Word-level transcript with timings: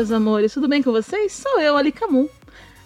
Meus 0.00 0.12
amores, 0.12 0.54
tudo 0.54 0.66
bem 0.66 0.82
com 0.82 0.90
vocês? 0.90 1.30
Sou 1.30 1.60
eu, 1.60 1.76
Ali 1.76 1.92
Camun, 1.92 2.26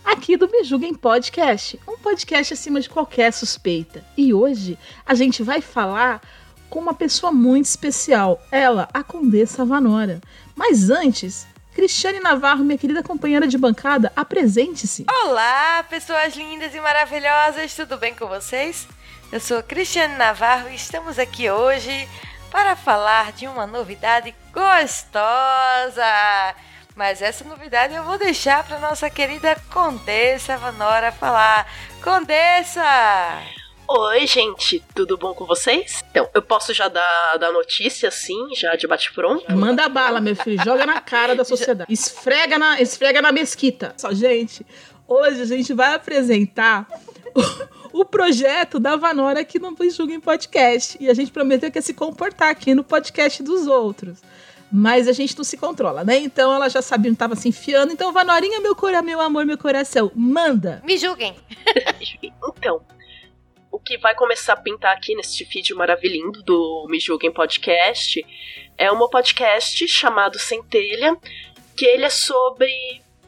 aqui 0.04 0.36
do 0.36 0.48
Me 0.48 0.64
Julguem 0.64 0.92
Podcast, 0.92 1.78
um 1.86 1.96
podcast 1.96 2.52
acima 2.52 2.80
de 2.80 2.88
qualquer 2.88 3.32
suspeita. 3.32 4.04
E 4.16 4.34
hoje 4.34 4.76
a 5.06 5.14
gente 5.14 5.40
vai 5.40 5.60
falar 5.60 6.20
com 6.68 6.80
uma 6.80 6.92
pessoa 6.92 7.30
muito 7.30 7.66
especial, 7.66 8.42
ela, 8.50 8.88
a 8.92 9.04
Condessa 9.04 9.64
Vanora. 9.64 10.20
Mas 10.56 10.90
antes, 10.90 11.46
Cristiane 11.72 12.18
Navarro, 12.18 12.64
minha 12.64 12.76
querida 12.76 13.00
companheira 13.00 13.46
de 13.46 13.56
bancada, 13.56 14.12
apresente-se. 14.16 15.06
Olá, 15.24 15.84
pessoas 15.88 16.34
lindas 16.34 16.74
e 16.74 16.80
maravilhosas, 16.80 17.76
tudo 17.76 17.96
bem 17.96 18.12
com 18.12 18.26
vocês? 18.26 18.88
Eu 19.30 19.38
sou 19.38 19.62
Cristiane 19.62 20.16
Navarro 20.16 20.68
e 20.68 20.74
estamos 20.74 21.16
aqui 21.20 21.48
hoje 21.48 22.08
para 22.50 22.74
falar 22.74 23.30
de 23.30 23.46
uma 23.46 23.68
novidade 23.68 24.34
gostosa. 24.52 26.02
Mas 26.94 27.20
essa 27.20 27.44
novidade 27.44 27.92
eu 27.92 28.04
vou 28.04 28.16
deixar 28.16 28.64
para 28.64 28.78
nossa 28.78 29.10
querida 29.10 29.56
Condessa 29.72 30.56
Vanora 30.56 31.10
falar. 31.10 31.66
Condessa! 32.00 32.82
Oi, 33.88 34.26
gente, 34.28 34.82
tudo 34.94 35.18
bom 35.18 35.34
com 35.34 35.44
vocês? 35.44 36.04
Então, 36.10 36.28
eu 36.32 36.40
posso 36.40 36.72
já 36.72 36.86
dar, 36.88 37.36
dar 37.36 37.52
notícia, 37.52 38.08
assim, 38.08 38.54
já 38.54 38.76
de 38.76 38.86
bate-pronto? 38.86 39.44
Manda 39.56 39.88
bala, 39.88 40.20
meu 40.20 40.36
filho, 40.36 40.62
joga 40.64 40.86
na 40.86 41.00
cara 41.00 41.34
da 41.34 41.44
sociedade. 41.44 41.92
Esfrega 41.92 42.58
na, 42.58 42.80
esfrega 42.80 43.20
na 43.20 43.32
mesquita. 43.32 43.92
Só, 43.98 44.12
gente, 44.14 44.64
hoje 45.06 45.42
a 45.42 45.46
gente 45.46 45.74
vai 45.74 45.94
apresentar 45.94 46.86
o, 47.92 48.00
o 48.00 48.04
projeto 48.04 48.78
da 48.78 48.94
Vanora 48.94 49.40
aqui 49.40 49.58
no 49.58 49.76
Julguem 49.90 50.20
Podcast. 50.20 50.96
E 51.00 51.10
a 51.10 51.14
gente 51.14 51.32
prometeu 51.32 51.72
que 51.72 51.78
ia 51.78 51.82
se 51.82 51.92
comportar 51.92 52.50
aqui 52.50 52.72
no 52.72 52.84
podcast 52.84 53.42
dos 53.42 53.66
outros. 53.66 54.22
Mas 54.72 55.06
a 55.06 55.12
gente 55.12 55.36
não 55.36 55.44
se 55.44 55.56
controla, 55.56 56.02
né? 56.04 56.18
Então 56.18 56.52
ela 56.52 56.68
já 56.68 56.82
sabia 56.82 57.10
onde 57.10 57.16
estava 57.16 57.36
se 57.36 57.48
enfiando. 57.48 57.92
Então, 57.92 58.12
Vanorinha, 58.12 58.60
meu 58.60 58.74
cora, 58.74 59.02
meu 59.02 59.20
amor, 59.20 59.46
meu 59.46 59.58
coração, 59.58 60.10
manda. 60.14 60.82
Me 60.84 60.96
julguem! 60.98 61.34
Então, 62.56 62.80
o 63.70 63.78
que 63.78 63.98
vai 63.98 64.14
começar 64.14 64.52
a 64.52 64.56
pintar 64.56 64.96
aqui 64.96 65.14
neste 65.14 65.44
vídeo 65.44 65.76
maravilhoso 65.76 66.42
do 66.44 66.86
Me 66.88 67.00
Julguem 67.00 67.32
Podcast 67.32 68.24
é 68.78 68.90
um 68.90 69.08
podcast 69.08 69.86
chamado 69.88 70.38
Centelha, 70.38 71.16
que 71.76 71.84
ele 71.84 72.04
é 72.04 72.10
sobre 72.10 72.70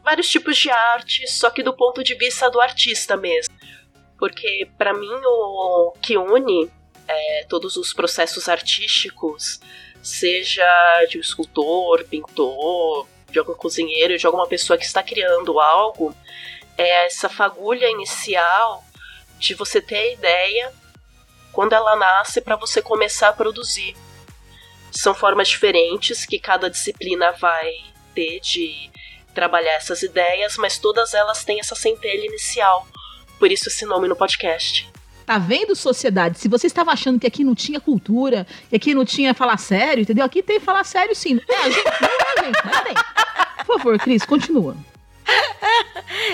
vários 0.04 0.28
tipos 0.28 0.56
de 0.56 0.70
arte, 0.70 1.26
só 1.26 1.50
que 1.50 1.62
do 1.62 1.72
ponto 1.72 2.02
de 2.04 2.14
vista 2.14 2.48
do 2.48 2.60
artista 2.60 3.16
mesmo. 3.16 3.54
Porque, 4.18 4.68
para 4.78 4.94
mim, 4.94 5.10
o 5.24 5.92
que 6.00 6.16
une 6.16 6.70
é, 7.08 7.44
todos 7.48 7.76
os 7.76 7.92
processos 7.92 8.48
artísticos 8.48 9.60
seja 10.06 10.64
de 11.08 11.18
um 11.18 11.20
escultor, 11.20 12.04
pintor, 12.04 13.08
de 13.30 13.38
algum 13.38 13.54
cozinheiro, 13.54 14.16
de 14.16 14.26
alguma 14.26 14.46
pessoa 14.46 14.78
que 14.78 14.84
está 14.84 15.02
criando 15.02 15.58
algo, 15.58 16.14
é 16.78 17.06
essa 17.06 17.28
fagulha 17.28 17.90
inicial 17.90 18.84
de 19.38 19.54
você 19.54 19.80
ter 19.80 19.96
a 19.96 20.12
ideia 20.12 20.72
quando 21.52 21.72
ela 21.72 21.96
nasce 21.96 22.40
para 22.40 22.54
você 22.54 22.80
começar 22.80 23.28
a 23.28 23.32
produzir. 23.32 23.96
São 24.92 25.14
formas 25.14 25.48
diferentes 25.48 26.24
que 26.24 26.38
cada 26.38 26.70
disciplina 26.70 27.32
vai 27.32 27.72
ter 28.14 28.40
de 28.40 28.90
trabalhar 29.34 29.72
essas 29.72 30.02
ideias, 30.02 30.56
mas 30.56 30.78
todas 30.78 31.12
elas 31.12 31.44
têm 31.44 31.58
essa 31.60 31.74
centelha 31.74 32.24
inicial. 32.26 32.86
Por 33.38 33.50
isso 33.50 33.68
esse 33.68 33.84
nome 33.84 34.06
no 34.08 34.16
podcast. 34.16 34.88
Tá 35.26 35.38
vendo, 35.38 35.74
sociedade? 35.74 36.38
Se 36.38 36.46
você 36.46 36.68
estava 36.68 36.92
achando 36.92 37.18
que 37.18 37.26
aqui 37.26 37.42
não 37.42 37.52
tinha 37.52 37.80
cultura, 37.80 38.46
que 38.70 38.76
aqui 38.76 38.94
não 38.94 39.04
tinha 39.04 39.34
falar 39.34 39.58
sério, 39.58 40.02
entendeu? 40.02 40.24
Aqui 40.24 40.40
tem 40.40 40.60
falar 40.60 40.84
sério 40.84 41.16
sim. 41.16 41.40
É, 41.48 41.56
a 41.56 41.68
gente, 41.68 41.84
não 41.84 42.08
é, 42.08 42.44
gente, 42.44 42.58
mas 42.64 42.80
tem. 42.82 42.94
Por 43.66 43.78
favor, 43.78 43.98
Cris, 43.98 44.24
continua. 44.24 44.76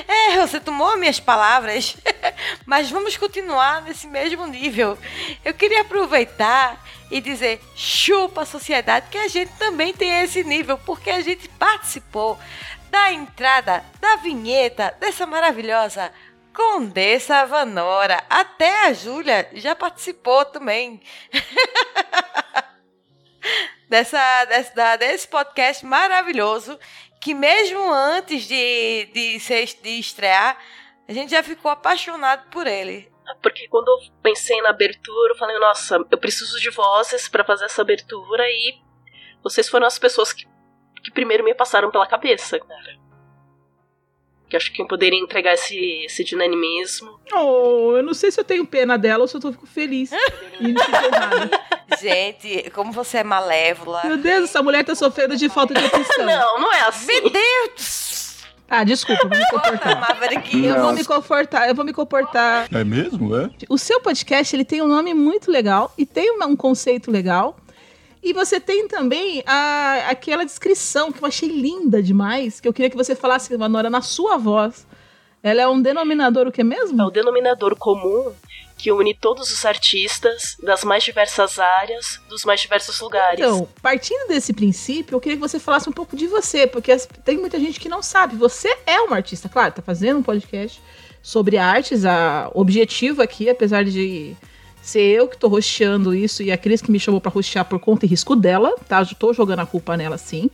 É, 0.07 0.39
você 0.47 0.61
tomou 0.61 0.97
minhas 0.99 1.19
palavras, 1.19 1.97
mas 2.67 2.91
vamos 2.91 3.17
continuar 3.17 3.83
nesse 3.83 4.07
mesmo 4.07 4.47
nível. 4.47 4.99
Eu 5.45 5.55
queria 5.55 5.81
aproveitar 5.81 6.83
e 7.11 7.21
dizer 7.21 7.61
chupa 7.75 8.43
a 8.43 8.47
sociedade 8.47 9.07
que 9.11 9.19
a 9.19 9.29
gente 9.29 9.53
também 9.59 9.93
tem 9.93 10.23
esse 10.23 10.45
nível, 10.45 10.79
porque 10.79 11.11
a 11.11 11.21
gente 11.21 11.49
participou 11.49 12.39
da 12.91 13.13
entrada 13.13 13.83
da 14.01 14.17
vinheta 14.17 14.95
dessa 15.01 15.27
maravilhosa 15.27 16.13
Condessa 16.55 17.47
Vanora. 17.47 18.23
Até 18.29 18.87
a 18.87 18.93
Júlia 18.93 19.49
já 19.55 19.75
participou 19.75 20.45
também. 20.45 21.01
dessa, 23.89 24.45
dessa, 24.47 24.97
desse 24.97 25.29
podcast 25.29 25.85
maravilhoso 25.85 26.79
que 27.21 27.35
mesmo 27.35 27.93
antes 27.93 28.49
de, 28.49 29.09
de, 29.15 29.39
ser, 29.39 29.65
de 29.81 30.01
estrear, 30.01 30.59
a 31.09 31.13
gente 31.13 31.31
já 31.31 31.43
ficou 31.43 31.71
apaixonado 31.71 32.51
por 32.51 32.67
ele. 32.67 33.11
Porque 33.41 33.69
quando 33.69 33.89
eu 33.89 33.99
pensei 34.21 34.61
na 34.61 34.71
abertura, 34.71 35.33
eu 35.33 35.39
falei, 35.39 35.57
nossa, 35.59 36.05
eu 36.11 36.19
preciso 36.19 36.61
de 36.61 36.71
vozes 36.71 37.29
para 37.29 37.45
fazer 37.45 37.67
essa 37.67 37.81
abertura 37.81 38.45
e 38.49 38.75
vocês 39.43 39.69
foram 39.69 39.87
as 39.87 39.99
pessoas 39.99 40.33
que, 40.33 40.45
que 41.05 41.13
primeiro 41.13 41.45
me 41.45 41.55
passaram 41.55 41.91
pela 41.91 42.09
cabeça, 42.09 42.59
cara. 42.59 43.02
Que 44.53 44.57
acho 44.59 44.71
que 44.71 44.83
eu 44.83 44.87
poderia 44.87 45.19
entregar 45.19 45.55
esse, 45.55 46.05
esse 46.05 46.23
dinamismo. 46.23 47.19
Oh, 47.33 47.95
eu 47.97 48.03
não 48.03 48.13
sei 48.13 48.31
se 48.31 48.39
eu 48.39 48.45
tenho 48.45 48.67
pena 48.67 48.99
dela 48.99 49.23
ou 49.23 49.27
se 49.27 49.35
eu 49.35 49.41
tô 49.41 49.51
fico 49.51 49.67
feliz. 49.67 50.11
e 50.61 50.75
errada. 50.75 51.59
Gente, 51.99 52.69
como 52.69 52.93
você 52.93 53.17
é 53.17 53.25
malévola. 53.25 54.03
Meu 54.05 54.19
Deus, 54.19 54.51
essa 54.51 54.63
mulher 54.63 54.85
tá 54.85 54.95
sofrendo 54.95 55.39
de 55.39 55.49
falta 55.49 55.73
de 55.73 55.87
opção. 55.87 56.27
Não, 56.27 56.61
não 56.61 56.71
é 56.71 56.83
assim. 56.83 57.07
Meu 57.07 57.31
Deus! 57.31 58.43
Ah, 58.69 58.85
desculpa, 58.85 59.27
vou 59.27 59.39
me 59.39 59.47
comportar. 59.49 60.01
Maverick. 60.01 60.65
Eu 60.67 60.83
vou 60.83 60.93
me 60.93 61.05
comportar, 61.05 61.69
eu 61.71 61.75
vou 61.75 61.85
me 61.87 61.93
comportar. 61.95 62.69
É 62.71 62.85
mesmo, 62.85 63.35
é? 63.35 63.49
O 63.71 63.79
seu 63.79 64.03
podcast, 64.03 64.55
ele 64.55 64.67
tem 64.67 64.83
um 64.83 64.87
nome 64.87 65.15
muito 65.15 65.51
legal 65.51 65.95
e 65.97 66.05
tem 66.05 66.31
um 66.31 66.55
conceito 66.55 67.11
legal. 67.11 67.57
E 68.23 68.33
você 68.33 68.61
tem 68.61 68.87
também 68.87 69.43
a, 69.47 70.07
aquela 70.09 70.45
descrição 70.45 71.11
que 71.11 71.23
eu 71.23 71.27
achei 71.27 71.49
linda 71.49 72.03
demais, 72.03 72.61
que 72.61 72.69
eu 72.69 72.73
queria 72.73 72.89
que 72.89 72.97
você 72.97 73.17
falasse, 73.17 73.57
Manora, 73.57 73.91
na 73.91 74.01
sua 74.01 74.39
voz. 74.39 74.87
Ela 75.43 75.63
é 75.63 75.69
um 75.69 75.83
denominador 75.83 76.47
o 76.47 76.53
que 76.53 76.61
É 76.61 76.65
mesmo? 76.65 77.03
o 77.03 77.11
denominador 77.11 77.75
comum 77.75 78.33
que 78.79 78.91
une 78.91 79.15
todos 79.15 79.53
os 79.53 79.65
artistas 79.65 80.57
das 80.61 80.83
mais 80.83 81.05
diversas 81.05 81.59
áreas, 81.59 82.21
dos 82.29 82.45
mais 82.45 82.61
diversos 82.61 83.01
lugares. 83.01 83.39
Então, 83.39 83.69
partindo 83.81 84.27
desse 84.27 84.53
princípio, 84.53 85.15
eu 85.15 85.21
queria 85.21 85.37
que 85.37 85.41
você 85.41 85.61
falasse 85.61 85.89
um 85.89 85.93
pouco 85.93 86.17
de 86.17 86.27
você, 86.27 86.67
porque 86.67 86.97
tem 87.25 87.39
muita 87.39 87.61
gente 87.61 87.79
que 87.79 87.89
não 87.89 88.03
sabe. 88.03 88.35
Você 88.37 88.77
é 88.85 89.01
uma 89.01 89.17
artista, 89.17 89.49
claro, 89.49 89.73
tá 89.73 89.83
fazendo 89.83 90.19
um 90.19 90.23
podcast 90.23 90.83
sobre 91.23 91.59
artes. 91.59 92.05
A 92.05 92.51
o 92.55 92.61
objetivo 92.61 93.23
aqui, 93.23 93.49
apesar 93.49 93.85
de 93.85 94.37
ser 94.83 95.01
eu 95.01 95.29
que 95.29 95.37
tô 95.37 95.49
rosteando 95.49 96.15
isso 96.15 96.43
e 96.43 96.51
a 96.51 96.59
Cris 96.59 96.83
que 96.83 96.91
me 96.91 96.99
chamou 96.99 97.21
para 97.21 97.31
rostear 97.31 97.65
por 97.65 97.79
conta 97.79 98.05
e 98.05 98.09
risco 98.09 98.35
dela, 98.35 98.75
tá? 98.89 99.01
Eu 99.01 99.17
tô 99.17 99.33
jogando 99.33 99.61
a 99.61 99.67
culpa 99.67 99.97
nela 99.97 100.19
sim. 100.19 100.51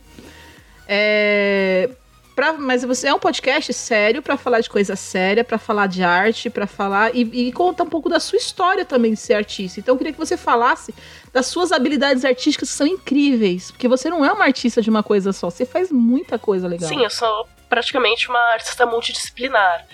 É, 0.87 1.89
pra, 2.35 2.53
mas 2.53 2.83
você 2.83 3.07
é 3.07 3.13
um 3.13 3.19
podcast 3.19 3.73
sério 3.73 4.21
para 4.21 4.37
falar 4.37 4.61
de 4.61 4.69
coisa 4.69 4.95
séria, 4.95 5.43
para 5.43 5.57
falar 5.57 5.87
de 5.87 6.03
arte, 6.03 6.49
para 6.49 6.65
falar 6.65 7.13
e, 7.13 7.47
e 7.49 7.51
contar 7.51 7.83
um 7.83 7.89
pouco 7.89 8.07
da 8.07 8.19
sua 8.19 8.37
história 8.37 8.85
também 8.85 9.13
de 9.13 9.19
ser 9.19 9.33
artista. 9.33 9.79
Então 9.79 9.95
eu 9.95 9.97
queria 9.97 10.13
que 10.13 10.19
você 10.19 10.37
falasse 10.37 10.93
das 11.33 11.47
suas 11.47 11.71
habilidades 11.71 12.23
artísticas 12.23 12.69
que 12.69 12.75
são 12.75 12.87
incríveis, 12.87 13.71
porque 13.71 13.87
você 13.87 14.09
não 14.09 14.23
é 14.23 14.31
uma 14.31 14.45
artista 14.45 14.81
de 14.81 14.89
uma 14.89 15.03
coisa 15.03 15.33
só, 15.33 15.49
você 15.49 15.65
faz 15.65 15.91
muita 15.91 16.39
coisa 16.39 16.67
legal. 16.67 16.87
Sim, 16.87 17.03
eu 17.03 17.09
sou 17.09 17.47
praticamente 17.67 18.29
uma 18.29 18.39
artista 18.53 18.85
multidisciplinar. 18.85 19.85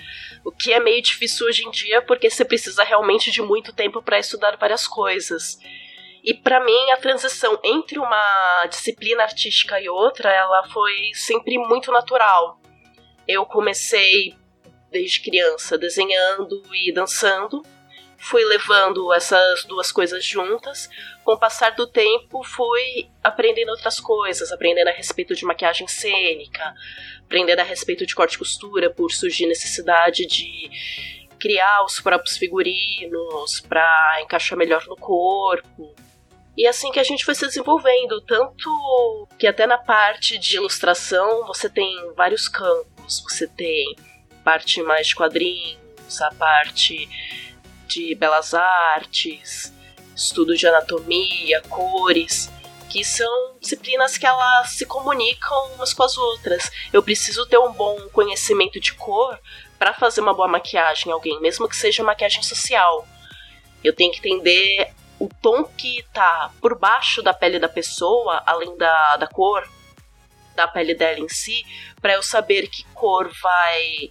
O 0.46 0.52
que 0.52 0.72
é 0.72 0.78
meio 0.78 1.02
difícil 1.02 1.44
hoje 1.44 1.66
em 1.66 1.70
dia, 1.72 2.00
porque 2.00 2.30
você 2.30 2.44
precisa 2.44 2.84
realmente 2.84 3.32
de 3.32 3.42
muito 3.42 3.72
tempo 3.72 4.00
para 4.00 4.20
estudar 4.20 4.56
várias 4.56 4.86
coisas. 4.86 5.58
E 6.22 6.32
para 6.32 6.64
mim 6.64 6.90
a 6.92 6.96
transição 6.96 7.58
entre 7.64 7.98
uma 7.98 8.64
disciplina 8.70 9.24
artística 9.24 9.80
e 9.80 9.88
outra, 9.88 10.30
ela 10.30 10.62
foi 10.68 11.10
sempre 11.14 11.58
muito 11.58 11.90
natural. 11.90 12.60
Eu 13.26 13.44
comecei 13.44 14.34
desde 14.88 15.20
criança 15.20 15.76
desenhando 15.76 16.62
e 16.72 16.92
dançando, 16.92 17.60
fui 18.28 18.44
levando 18.44 19.12
essas 19.12 19.64
duas 19.64 19.92
coisas 19.92 20.24
juntas. 20.24 20.90
Com 21.24 21.32
o 21.32 21.38
passar 21.38 21.70
do 21.70 21.86
tempo, 21.86 22.42
fui 22.42 23.08
aprendendo 23.22 23.70
outras 23.70 24.00
coisas, 24.00 24.50
aprendendo 24.50 24.88
a 24.88 24.92
respeito 24.92 25.34
de 25.34 25.44
maquiagem 25.44 25.86
cênica, 25.86 26.74
aprendendo 27.24 27.60
a 27.60 27.64
respeito 27.64 28.04
de 28.04 28.14
corte 28.14 28.34
e 28.34 28.38
costura, 28.38 28.90
por 28.90 29.12
surgir 29.12 29.46
necessidade 29.46 30.26
de 30.26 30.70
criar 31.38 31.84
os 31.84 32.00
próprios 32.00 32.36
figurinos 32.36 33.60
para 33.60 34.20
encaixar 34.22 34.58
melhor 34.58 34.84
no 34.86 34.96
corpo. 34.96 35.94
E 36.56 36.66
assim 36.66 36.90
que 36.90 36.98
a 36.98 37.04
gente 37.04 37.24
foi 37.24 37.34
se 37.34 37.46
desenvolvendo, 37.46 38.20
tanto 38.22 39.28
que 39.38 39.46
até 39.46 39.66
na 39.66 39.78
parte 39.78 40.38
de 40.38 40.56
ilustração 40.56 41.46
você 41.46 41.68
tem 41.68 42.12
vários 42.14 42.48
campos. 42.48 43.22
Você 43.28 43.46
tem 43.46 43.94
parte 44.42 44.82
mais 44.82 45.08
de 45.08 45.14
quadrinhos, 45.14 46.20
a 46.20 46.30
parte 46.34 47.08
de 47.86 48.14
belas 48.14 48.54
artes, 48.54 49.72
estudo 50.14 50.56
de 50.56 50.66
anatomia, 50.66 51.60
cores, 51.68 52.50
que 52.88 53.04
são 53.04 53.56
disciplinas 53.60 54.16
que 54.16 54.26
elas 54.26 54.70
se 54.70 54.86
comunicam 54.86 55.74
umas 55.74 55.92
com 55.92 56.02
as 56.02 56.16
outras. 56.16 56.70
Eu 56.92 57.02
preciso 57.02 57.46
ter 57.46 57.58
um 57.58 57.72
bom 57.72 58.08
conhecimento 58.12 58.80
de 58.80 58.94
cor 58.94 59.38
para 59.78 59.92
fazer 59.92 60.20
uma 60.20 60.32
boa 60.32 60.48
maquiagem 60.48 61.08
em 61.08 61.12
alguém, 61.12 61.40
mesmo 61.40 61.68
que 61.68 61.76
seja 61.76 62.02
maquiagem 62.02 62.42
social. 62.42 63.06
Eu 63.84 63.94
tenho 63.94 64.12
que 64.12 64.18
entender 64.18 64.92
o 65.18 65.28
tom 65.40 65.64
que 65.64 66.04
tá 66.12 66.50
por 66.60 66.78
baixo 66.78 67.22
da 67.22 67.34
pele 67.34 67.58
da 67.58 67.68
pessoa, 67.68 68.42
além 68.46 68.76
da, 68.76 69.16
da 69.16 69.26
cor 69.26 69.68
da 70.54 70.66
pele 70.66 70.94
dela 70.94 71.20
em 71.20 71.28
si, 71.28 71.64
para 72.00 72.14
eu 72.14 72.22
saber 72.22 72.68
que 72.68 72.84
cor 72.94 73.30
vai 73.42 74.10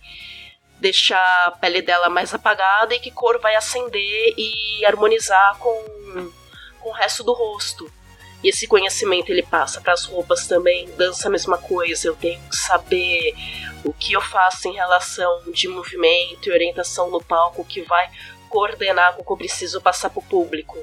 deixar 0.80 1.48
a 1.48 1.52
pele 1.52 1.82
dela 1.82 2.10
mais 2.10 2.34
apagada 2.34 2.94
e 2.94 3.00
que 3.00 3.12
cor 3.12 3.40
vai 3.40 3.56
acender 3.56 4.34
e 4.38 4.86
harmonizar 4.86 5.58
com, 5.58 6.32
com 6.80 6.90
o 6.90 6.94
resto 6.94 7.24
do 7.24 7.34
rosto. 7.34 7.92
E 8.44 8.50
esse 8.50 8.68
conhecimento 8.68 9.32
ele 9.32 9.42
passa 9.42 9.82
para 9.82 9.94
as 9.94 10.06
roupas 10.06 10.48
também, 10.48 10.88
dança 10.96 11.28
a 11.28 11.32
mesma 11.32 11.58
coisa. 11.58 12.08
Eu 12.08 12.16
tenho 12.16 12.40
que 12.50 12.56
saber 12.56 13.34
o 13.84 13.92
que 13.92 14.14
eu 14.14 14.22
faço 14.22 14.68
em 14.68 14.74
relação 14.74 15.52
de 15.52 15.68
movimento 15.68 16.48
e 16.48 16.52
orientação 16.52 17.10
no 17.10 17.24
palco 17.24 17.66
que 17.66 17.82
vai 17.82 18.10
coordenar 18.50 19.16
com 19.16 19.22
o 19.22 19.26
que 19.26 19.32
eu 19.32 19.38
preciso 19.38 19.82
passar 19.82 20.10
para 20.10 20.20
o 20.20 20.24
público. 20.24 20.78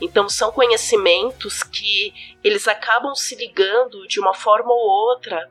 Então 0.00 0.28
são 0.28 0.50
conhecimentos 0.50 1.62
que 1.62 2.14
eles 2.42 2.66
acabam 2.66 3.14
se 3.14 3.34
ligando 3.34 4.06
de 4.06 4.18
uma 4.20 4.32
forma 4.32 4.72
ou 4.72 5.10
outra. 5.10 5.50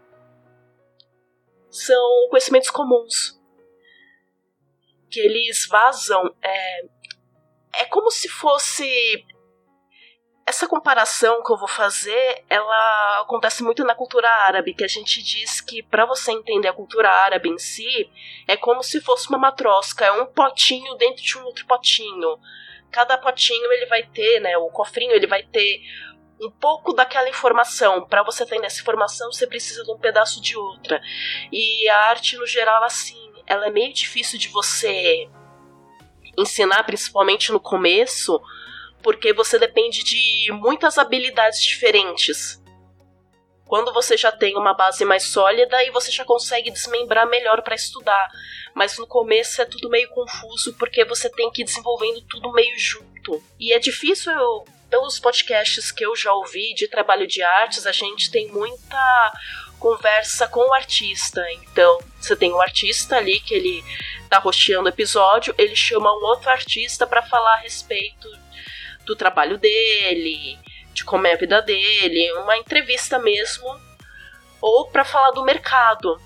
São 1.70 2.28
conhecimentos 2.30 2.70
comuns. 2.70 3.37
Que 5.10 5.20
eles 5.20 5.68
vazam. 5.68 6.34
É, 6.42 6.82
é 7.82 7.86
como 7.86 8.12
se 8.12 8.28
fosse. 8.28 8.86
Essa 10.46 10.66
comparação 10.66 11.44
que 11.44 11.52
eu 11.52 11.58
vou 11.58 11.68
fazer, 11.68 12.46
ela 12.50 13.20
acontece 13.20 13.62
muito 13.64 13.84
na 13.84 13.94
cultura 13.94 14.30
árabe, 14.30 14.74
que 14.74 14.84
a 14.86 14.88
gente 14.88 15.22
diz 15.22 15.60
que 15.60 15.84
para 15.84 16.06
você 16.06 16.32
entender 16.32 16.70
a 16.70 16.74
cultura 16.74 17.10
árabe 17.10 17.50
em 17.50 17.58
si, 17.58 18.10
é 18.48 18.56
como 18.56 18.82
se 18.82 19.02
fosse 19.02 19.28
uma 19.28 19.38
matrosca, 19.38 20.06
é 20.06 20.12
um 20.14 20.26
potinho 20.26 20.96
dentro 20.96 21.22
de 21.22 21.38
um 21.38 21.44
outro 21.44 21.66
potinho 21.66 22.40
cada 22.92 23.18
potinho 23.18 23.72
ele 23.74 23.86
vai 23.86 24.04
ter, 24.04 24.40
né, 24.40 24.58
o 24.58 24.70
cofrinho 24.70 25.12
ele 25.12 25.28
vai 25.28 25.44
ter 25.44 25.82
um 26.40 26.52
pouco 26.52 26.94
daquela 26.94 27.30
informação. 27.30 28.06
Para 28.08 28.24
você 28.24 28.46
ter 28.46 28.64
essa 28.64 28.82
informação, 28.82 29.32
você 29.32 29.48
precisa 29.48 29.84
de 29.84 29.92
um 29.92 29.98
pedaço 29.98 30.42
de 30.42 30.56
outra. 30.56 31.02
E 31.52 31.90
a 31.90 31.98
arte 32.10 32.38
no 32.38 32.46
geral 32.46 32.84
assim, 32.84 33.32
ela 33.48 33.68
é 33.68 33.72
meio 33.72 33.94
difícil 33.94 34.38
de 34.38 34.50
você 34.50 35.28
ensinar, 36.38 36.84
principalmente 36.84 37.52
no 37.52 37.60
começo, 37.60 38.40
porque 39.02 39.34
você 39.34 39.58
depende 39.58 40.04
de 40.04 40.52
muitas 40.52 40.98
habilidades 40.98 41.64
diferentes. 41.64 42.62
Quando 43.66 43.94
você 43.94 44.16
já 44.16 44.32
tem 44.32 44.56
uma 44.56 44.74
base 44.74 45.04
mais 45.04 45.24
sólida, 45.24 45.76
aí 45.78 45.90
você 45.92 46.12
já 46.12 46.24
consegue 46.24 46.72
desmembrar 46.72 47.28
melhor 47.28 47.62
para 47.62 47.76
estudar. 47.76 48.30
Mas 48.74 48.98
no 48.98 49.08
começo 49.08 49.62
é 49.62 49.66
tudo 49.66 49.90
meio 49.90 50.10
confuso 50.10 50.74
porque 50.78 51.04
você 51.04 51.30
tem 51.30 51.52
que 51.52 51.64
ir 51.64 51.66
desenvolvendo 51.66 52.22
tudo 52.22 52.52
meio 52.54 52.78
junto. 52.78 53.44
E 53.60 53.74
é 53.74 53.80
difícil, 53.80 54.32
eu, 54.32 54.66
pelos 54.90 55.20
podcasts 55.20 55.92
que 55.92 56.06
eu 56.06 56.16
já 56.16 56.32
ouvi 56.34 56.74
de 56.76 56.88
trabalho 56.88 57.28
de 57.28 57.42
artes, 57.42 57.86
a 57.86 57.92
gente 57.92 58.32
tem 58.32 58.48
muita 58.50 59.34
conversa 59.80 60.48
com 60.48 60.60
o 60.60 60.74
artista. 60.74 61.46
Então, 61.52 62.00
você 62.20 62.36
tem 62.36 62.52
o 62.52 62.62
artista 62.62 63.18
ali 63.18 63.40
que 63.40 63.54
ele 63.54 63.84
tá 64.30 64.40
rosteando 64.40 64.86
o 64.86 64.90
episódio, 64.90 65.54
ele 65.58 65.76
chama 65.76 66.12
um 66.12 66.24
outro 66.26 66.50
artista 66.50 67.08
para 67.08 67.22
falar 67.24 67.56
a 67.56 67.62
respeito 67.62 68.30
do 69.06 69.16
trabalho 69.16 69.58
dele, 69.58 70.60
de 70.94 71.06
como 71.06 71.26
é 71.28 71.34
a 71.34 71.38
vida 71.38 71.62
dele, 71.62 72.32
uma 72.34 72.58
entrevista 72.58 73.18
mesmo, 73.20 73.66
ou 74.60 74.90
para 74.90 75.06
falar 75.06 75.32
do 75.32 75.46
mercado. 75.46 76.20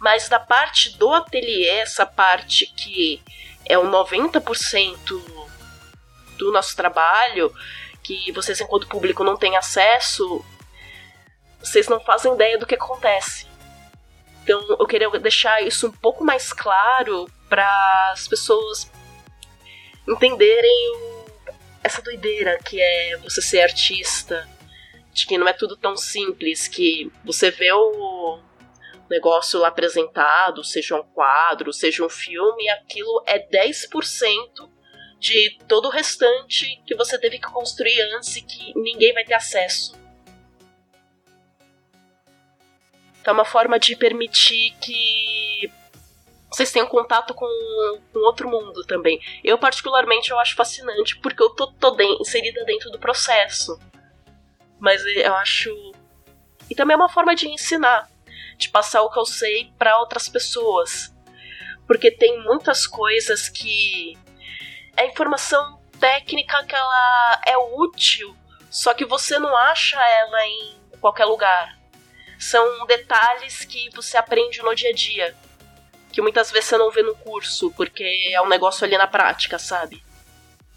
Mas 0.00 0.28
da 0.28 0.40
parte 0.40 0.96
do 0.98 1.12
ateliê, 1.12 1.68
essa 1.68 2.04
parte 2.04 2.66
que 2.66 3.22
é 3.66 3.78
o 3.78 3.90
90% 3.90 4.98
do 6.36 6.52
nosso 6.52 6.74
trabalho, 6.74 7.54
que 8.02 8.30
vocês, 8.32 8.60
enquanto 8.60 8.88
público, 8.88 9.24
não 9.24 9.36
têm 9.36 9.56
acesso, 9.56 10.44
vocês 11.64 11.88
não 11.88 12.00
fazem 12.00 12.34
ideia 12.34 12.58
do 12.58 12.66
que 12.66 12.74
acontece. 12.74 13.46
Então 14.42 14.60
eu 14.78 14.86
queria 14.86 15.08
deixar 15.18 15.62
isso 15.62 15.88
um 15.88 15.92
pouco 15.92 16.22
mais 16.22 16.52
claro 16.52 17.26
para 17.48 18.12
as 18.12 18.28
pessoas 18.28 18.90
entenderem 20.06 21.24
essa 21.82 22.02
doideira 22.02 22.58
que 22.58 22.80
é 22.80 23.16
você 23.18 23.40
ser 23.40 23.62
artista, 23.62 24.46
de 25.12 25.26
que 25.26 25.38
não 25.38 25.48
é 25.48 25.52
tudo 25.52 25.76
tão 25.76 25.96
simples, 25.96 26.68
que 26.68 27.10
você 27.24 27.50
vê 27.50 27.72
o 27.72 28.38
negócio 29.08 29.60
lá 29.60 29.68
apresentado, 29.68 30.64
seja 30.64 30.96
um 30.96 31.02
quadro, 31.02 31.72
seja 31.72 32.04
um 32.04 32.08
filme, 32.08 32.68
aquilo 32.70 33.22
é 33.26 33.38
10% 33.38 34.68
de 35.18 35.58
todo 35.66 35.86
o 35.86 35.90
restante 35.90 36.82
que 36.86 36.94
você 36.94 37.18
teve 37.18 37.38
que 37.38 37.50
construir 37.50 38.00
antes 38.14 38.36
e 38.36 38.42
que 38.42 38.74
ninguém 38.78 39.14
vai 39.14 39.24
ter 39.24 39.34
acesso. 39.34 40.03
É 43.30 43.32
uma 43.32 43.44
forma 43.44 43.78
de 43.78 43.96
permitir 43.96 44.74
que 44.80 45.72
vocês 46.54 46.70
tenham 46.70 46.86
contato 46.86 47.34
com, 47.34 47.46
com 48.12 48.18
outro 48.20 48.48
mundo 48.48 48.84
também. 48.84 49.20
Eu, 49.42 49.58
particularmente, 49.58 50.30
eu 50.30 50.38
acho 50.38 50.54
fascinante 50.54 51.18
porque 51.18 51.42
eu 51.42 51.50
tô, 51.50 51.66
tô 51.72 51.90
de, 51.92 52.04
inserida 52.20 52.64
dentro 52.64 52.90
do 52.90 52.98
processo. 52.98 53.78
Mas 54.78 55.04
eu 55.04 55.34
acho. 55.34 55.70
E 56.70 56.74
também 56.74 56.94
é 56.94 56.96
uma 56.96 57.08
forma 57.08 57.34
de 57.34 57.48
ensinar, 57.48 58.08
de 58.56 58.68
passar 58.68 59.02
o 59.02 59.10
que 59.10 59.18
eu 59.18 59.26
sei 59.26 59.72
para 59.76 59.98
outras 59.98 60.28
pessoas. 60.28 61.12
Porque 61.86 62.10
tem 62.10 62.40
muitas 62.44 62.86
coisas 62.86 63.48
que. 63.48 64.16
A 64.96 65.04
informação 65.06 65.80
técnica 65.98 66.62
que 66.64 66.74
ela 66.74 67.40
é 67.46 67.56
útil, 67.58 68.36
só 68.70 68.94
que 68.94 69.04
você 69.04 69.40
não 69.40 69.56
acha 69.56 70.00
ela 70.00 70.46
em 70.46 70.76
qualquer 71.00 71.24
lugar. 71.24 71.73
São 72.50 72.86
detalhes 72.86 73.64
que 73.64 73.88
você 73.94 74.16
aprende 74.16 74.62
no 74.62 74.74
dia 74.74 74.90
a 74.90 74.92
dia 74.92 75.34
que 76.14 76.22
muitas 76.22 76.52
vezes 76.52 76.68
você 76.68 76.78
não 76.78 76.92
vê 76.92 77.02
no 77.02 77.14
curso, 77.16 77.72
porque 77.72 78.30
é 78.30 78.40
um 78.40 78.48
negócio 78.48 78.84
ali 78.84 78.96
na 78.96 79.06
prática, 79.06 79.58
sabe? 79.58 80.00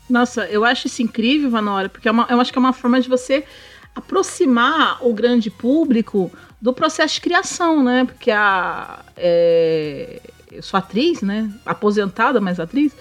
Nossa, 0.09 0.45
eu 0.45 0.65
acho 0.65 0.87
isso 0.87 1.03
incrível, 1.03 1.51
Vanora, 1.51 1.89
porque 1.89 2.07
é 2.07 2.11
uma, 2.11 2.25
eu 2.27 2.41
acho 2.41 2.51
que 2.51 2.57
é 2.57 2.59
uma 2.59 2.73
forma 2.73 2.99
de 2.99 3.07
você 3.07 3.45
aproximar 3.93 5.05
o 5.05 5.13
grande 5.13 5.51
público 5.51 6.31
do 6.59 6.73
processo 6.73 7.15
de 7.15 7.21
criação, 7.21 7.83
né? 7.83 8.05
Porque 8.05 8.31
a. 8.31 9.05
É, 9.15 10.21
eu 10.51 10.63
sou 10.63 10.77
atriz, 10.77 11.21
né? 11.21 11.51
Aposentada, 11.63 12.41
mas 12.41 12.59
atriz. 12.59 12.95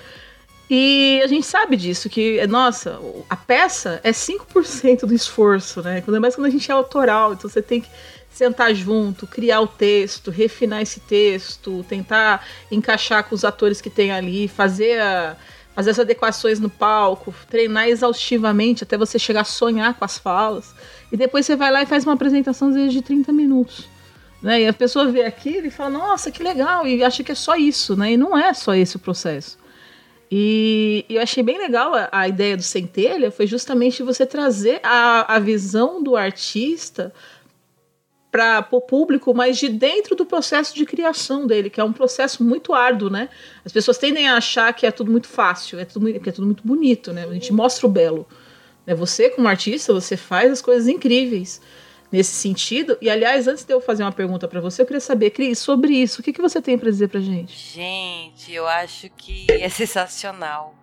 E 0.69 1.23
a 1.25 1.27
gente 1.29 1.47
sabe 1.47 1.77
disso, 1.77 2.11
que, 2.11 2.45
nossa, 2.49 3.01
a 3.31 3.37
peça 3.37 4.01
é 4.03 4.11
5% 4.11 5.07
do 5.07 5.15
esforço, 5.15 5.81
né? 5.81 6.03
Quando 6.03 6.21
mais 6.21 6.35
quando 6.35 6.49
a 6.49 6.51
gente 6.51 6.71
é 6.71 6.75
autoral, 6.75 7.33
então 7.33 7.49
você 7.49 7.63
tem 7.63 7.81
que 7.81 7.89
sentar 8.37 8.75
junto, 8.75 9.27
criar 9.27 9.63
o 9.63 9.67
texto, 9.67 10.31
refinar 10.31 10.83
esse 10.83 11.01
texto, 11.01 11.83
tentar 11.89 12.47
encaixar 12.71 13.25
com 13.25 13.35
os 13.35 13.47
atores 13.47 13.81
que 13.81 13.89
tem 13.89 14.13
ali, 14.13 14.47
fazer, 14.47 15.01
a, 15.01 15.37
fazer 15.75 15.91
as 15.91 15.99
adequações 15.99 16.61
no 16.61 16.69
palco, 16.69 17.35
treinar 17.49 17.89
exaustivamente 17.89 18.85
até 18.85 18.99
você 18.99 19.19
chegar 19.19 19.41
a 19.41 19.45
sonhar 19.45 19.95
com 19.95 20.05
as 20.05 20.19
falas. 20.19 20.75
E 21.11 21.17
depois 21.17 21.47
você 21.47 21.57
vai 21.57 21.73
lá 21.73 21.83
e 21.83 21.87
faz 21.87 22.05
uma 22.05 22.13
apresentação, 22.13 22.69
às 22.69 22.75
vezes, 22.75 22.93
de 22.93 23.01
30 23.01 23.33
minutos. 23.33 23.89
Né? 24.43 24.63
E 24.63 24.67
a 24.67 24.73
pessoa 24.73 25.07
vê 25.07 25.25
aquilo 25.25 25.69
e 25.69 25.71
fala, 25.71 25.91
nossa, 25.91 26.31
que 26.31 26.43
legal, 26.43 26.87
e 26.87 27.03
acha 27.03 27.25
que 27.25 27.33
é 27.33 27.35
só 27.35 27.57
isso, 27.57 27.97
né? 27.97 28.13
E 28.13 28.17
não 28.19 28.37
é 28.37 28.53
só 28.53 28.75
esse 28.75 28.97
o 28.97 28.99
processo. 28.99 29.57
E, 30.31 31.07
eu 31.09 31.23
achei 31.23 31.43
bem 31.43 31.57
legal 31.57 31.95
a, 31.95 32.09
a, 32.13 32.29
ideia 32.29 32.57
do 32.57 32.63
Centelha, 32.63 33.31
foi 33.31 33.47
justamente 33.47 34.03
você 34.03 34.27
trazer 34.27 34.81
a, 34.83 35.37
a 35.37 35.39
visão 35.39 36.03
do 36.03 36.17
artista 36.17 37.15
para 38.37 38.69
o 38.71 38.83
público, 38.83 39.33
mas 39.33 39.57
de 39.57 39.67
dentro 39.67 40.15
do 40.15 40.27
processo 40.27 40.75
de 40.75 40.85
criação 40.85 41.47
dele, 41.47 41.71
que 41.71 41.81
é 41.81 41.85
um 41.85 41.93
processo 41.93 42.45
muito 42.45 42.75
árduo, 42.75 43.09
né? 43.09 43.31
As 43.65 43.73
pessoas 43.73 43.97
tendem 43.97 44.29
a 44.29 44.37
achar 44.37 44.71
que 44.75 44.85
é 44.85 44.91
tudo 44.91 45.11
muito 45.11 45.27
fácil, 45.27 45.81
é 45.81 45.87
tudo, 45.87 46.13
que 46.21 46.29
é 46.29 46.33
tudo 46.33 46.45
muito 46.45 46.63
bonito, 46.63 47.15
né? 47.15 47.25
A 47.25 47.33
gente 47.33 47.51
mostra 47.51 47.87
o 47.87 47.91
belo. 47.91 48.29
Né? 48.87 48.95
Você, 48.95 49.31
como 49.31 49.49
artista, 49.49 49.91
você 49.95 50.19
faz 50.19 50.53
as 50.53 50.61
coisas 50.61 50.87
incríveis 50.87 51.63
nesse 52.13 52.35
sentido. 52.35 52.99
E, 53.01 53.09
aliás, 53.09 53.49
antes 53.49 53.65
de 53.65 53.73
eu 53.73 53.81
fazer 53.81 54.03
uma 54.03 54.13
pergunta 54.13 54.47
para 54.47 54.61
você, 54.61 54.83
eu 54.83 54.87
queria 54.87 55.01
saber, 55.01 55.31
Cris, 55.31 55.59
sobre 55.59 55.95
isso, 55.95 56.21
o 56.21 56.23
que, 56.23 56.31
que 56.31 56.43
você 56.43 56.61
tem 56.61 56.77
para 56.77 56.91
dizer 56.91 57.09
pra 57.09 57.21
gente? 57.21 57.57
Gente, 57.57 58.53
eu 58.53 58.67
acho 58.67 59.09
que 59.17 59.47
é 59.63 59.69
sensacional. 59.71 60.75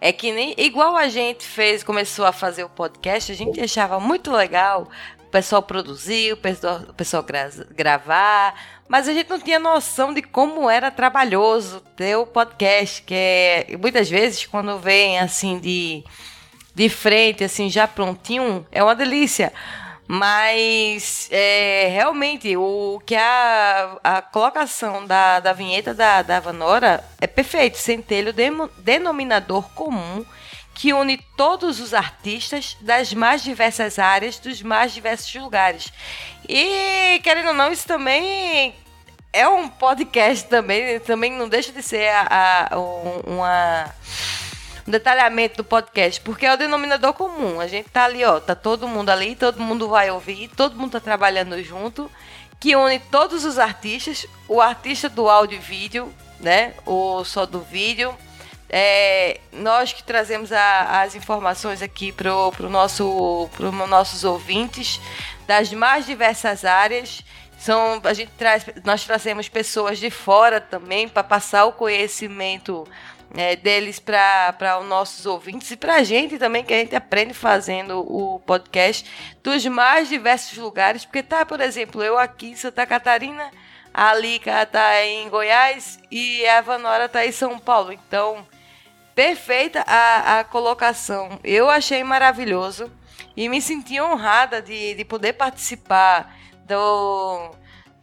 É 0.00 0.12
que 0.12 0.32
nem 0.32 0.54
igual 0.56 0.96
a 0.96 1.08
gente 1.08 1.44
fez, 1.44 1.84
começou 1.84 2.24
a 2.24 2.32
fazer 2.32 2.64
o 2.64 2.70
podcast, 2.70 3.30
a 3.30 3.34
gente 3.34 3.60
achava 3.60 4.00
muito 4.00 4.32
legal 4.32 4.88
pessoal 5.32 5.62
produzir, 5.62 6.34
o 6.34 6.36
pessoal, 6.36 6.82
o 6.88 6.92
pessoal 6.92 7.22
gra 7.22 7.50
gravar, 7.74 8.54
mas 8.86 9.08
a 9.08 9.14
gente 9.14 9.30
não 9.30 9.40
tinha 9.40 9.58
noção 9.58 10.12
de 10.12 10.20
como 10.20 10.68
era 10.68 10.90
trabalhoso 10.90 11.80
ter 11.96 12.14
o 12.16 12.26
podcast, 12.26 13.00
que 13.02 13.14
é, 13.14 13.76
muitas 13.80 14.10
vezes 14.10 14.44
quando 14.44 14.78
vem 14.78 15.18
assim 15.18 15.58
de, 15.58 16.04
de 16.74 16.88
frente, 16.90 17.42
assim, 17.42 17.70
já 17.70 17.88
prontinho, 17.88 18.66
é 18.70 18.84
uma 18.84 18.94
delícia. 18.94 19.52
Mas 20.06 21.28
é, 21.32 21.88
realmente 21.90 22.54
o 22.54 23.00
que 23.06 23.14
a, 23.14 23.96
a 24.04 24.20
colocação 24.20 25.06
da, 25.06 25.40
da 25.40 25.54
vinheta 25.54 25.94
da, 25.94 26.20
da 26.20 26.40
Vanora 26.40 27.02
é 27.18 27.26
perfeito, 27.26 27.78
centelho 27.78 28.34
denominador 28.76 29.70
comum 29.70 30.26
que 30.74 30.92
une 30.92 31.18
todos 31.36 31.80
os 31.80 31.92
artistas 31.94 32.76
das 32.80 33.12
mais 33.12 33.42
diversas 33.42 33.98
áreas, 33.98 34.38
dos 34.38 34.62
mais 34.62 34.92
diversos 34.92 35.34
lugares. 35.34 35.92
E, 36.48 37.20
querendo 37.22 37.48
ou 37.48 37.54
não, 37.54 37.72
isso 37.72 37.86
também 37.86 38.74
é 39.32 39.48
um 39.48 39.68
podcast 39.68 40.46
também, 40.48 41.00
também 41.00 41.32
não 41.32 41.48
deixa 41.48 41.72
de 41.72 41.82
ser 41.82 42.08
a, 42.08 42.68
a 42.70 42.78
uma 42.78 43.94
um 44.86 44.90
detalhamento 44.90 45.58
do 45.58 45.64
podcast, 45.64 46.20
porque 46.20 46.44
é 46.44 46.52
o 46.52 46.56
denominador 46.56 47.12
comum. 47.12 47.60
A 47.60 47.66
gente 47.66 47.88
tá 47.88 48.04
ali, 48.04 48.24
ó, 48.24 48.40
tá 48.40 48.54
todo 48.54 48.88
mundo 48.88 49.10
ali, 49.10 49.36
todo 49.36 49.60
mundo 49.60 49.88
vai 49.88 50.10
ouvir, 50.10 50.48
todo 50.48 50.76
mundo 50.76 50.92
tá 50.92 51.00
trabalhando 51.00 51.62
junto, 51.62 52.10
que 52.58 52.74
une 52.74 52.98
todos 52.98 53.44
os 53.44 53.58
artistas, 53.58 54.26
o 54.48 54.60
artista 54.60 55.08
do 55.08 55.28
áudio 55.28 55.56
e 55.56 55.60
vídeo, 55.60 56.12
né? 56.40 56.74
O 56.84 57.24
só 57.24 57.46
do 57.46 57.60
vídeo. 57.60 58.14
É, 58.74 59.38
nós 59.52 59.92
que 59.92 60.02
trazemos 60.02 60.50
a, 60.50 61.02
as 61.02 61.14
informações 61.14 61.82
aqui 61.82 62.10
para 62.10 62.30
pro 62.56 62.70
nosso, 62.70 63.46
pro 63.54 63.70
nossos 63.86 64.24
ouvintes 64.24 64.98
das 65.46 65.70
mais 65.74 66.06
diversas 66.06 66.64
áreas. 66.64 67.22
São, 67.58 68.00
a 68.02 68.14
gente 68.14 68.32
traz, 68.32 68.64
nós 68.82 69.04
trazemos 69.04 69.46
pessoas 69.48 69.98
de 69.98 70.10
fora 70.10 70.58
também 70.58 71.06
para 71.06 71.22
passar 71.22 71.66
o 71.66 71.72
conhecimento 71.72 72.88
é, 73.36 73.56
deles 73.56 73.98
para 73.98 74.78
os 74.80 74.88
nossos 74.88 75.26
ouvintes 75.26 75.70
e 75.70 75.76
para 75.76 75.96
a 75.96 76.02
gente 76.02 76.38
também, 76.38 76.64
que 76.64 76.72
a 76.72 76.78
gente 76.78 76.96
aprende 76.96 77.34
fazendo 77.34 78.00
o 78.00 78.40
podcast 78.40 79.08
dos 79.42 79.64
mais 79.66 80.08
diversos 80.08 80.56
lugares. 80.56 81.04
Porque 81.04 81.22
tá, 81.22 81.44
por 81.44 81.60
exemplo, 81.60 82.02
eu 82.02 82.18
aqui 82.18 82.48
em 82.48 82.56
Santa 82.56 82.86
Catarina, 82.86 83.50
a 83.92 84.14
Lica 84.14 84.64
tá 84.64 85.04
em 85.04 85.28
Goiás 85.28 86.00
e 86.10 86.46
a 86.46 86.62
Vanora 86.62 87.06
tá 87.06 87.26
em 87.26 87.32
São 87.32 87.58
Paulo. 87.58 87.92
Então, 87.92 88.46
perfeita 89.14 89.84
a, 89.86 90.40
a 90.40 90.44
colocação. 90.44 91.38
Eu 91.44 91.70
achei 91.70 92.02
maravilhoso 92.04 92.90
e 93.36 93.48
me 93.48 93.60
senti 93.60 94.00
honrada 94.00 94.60
de, 94.60 94.94
de 94.94 95.04
poder 95.04 95.34
participar 95.34 96.36
do, 96.66 97.50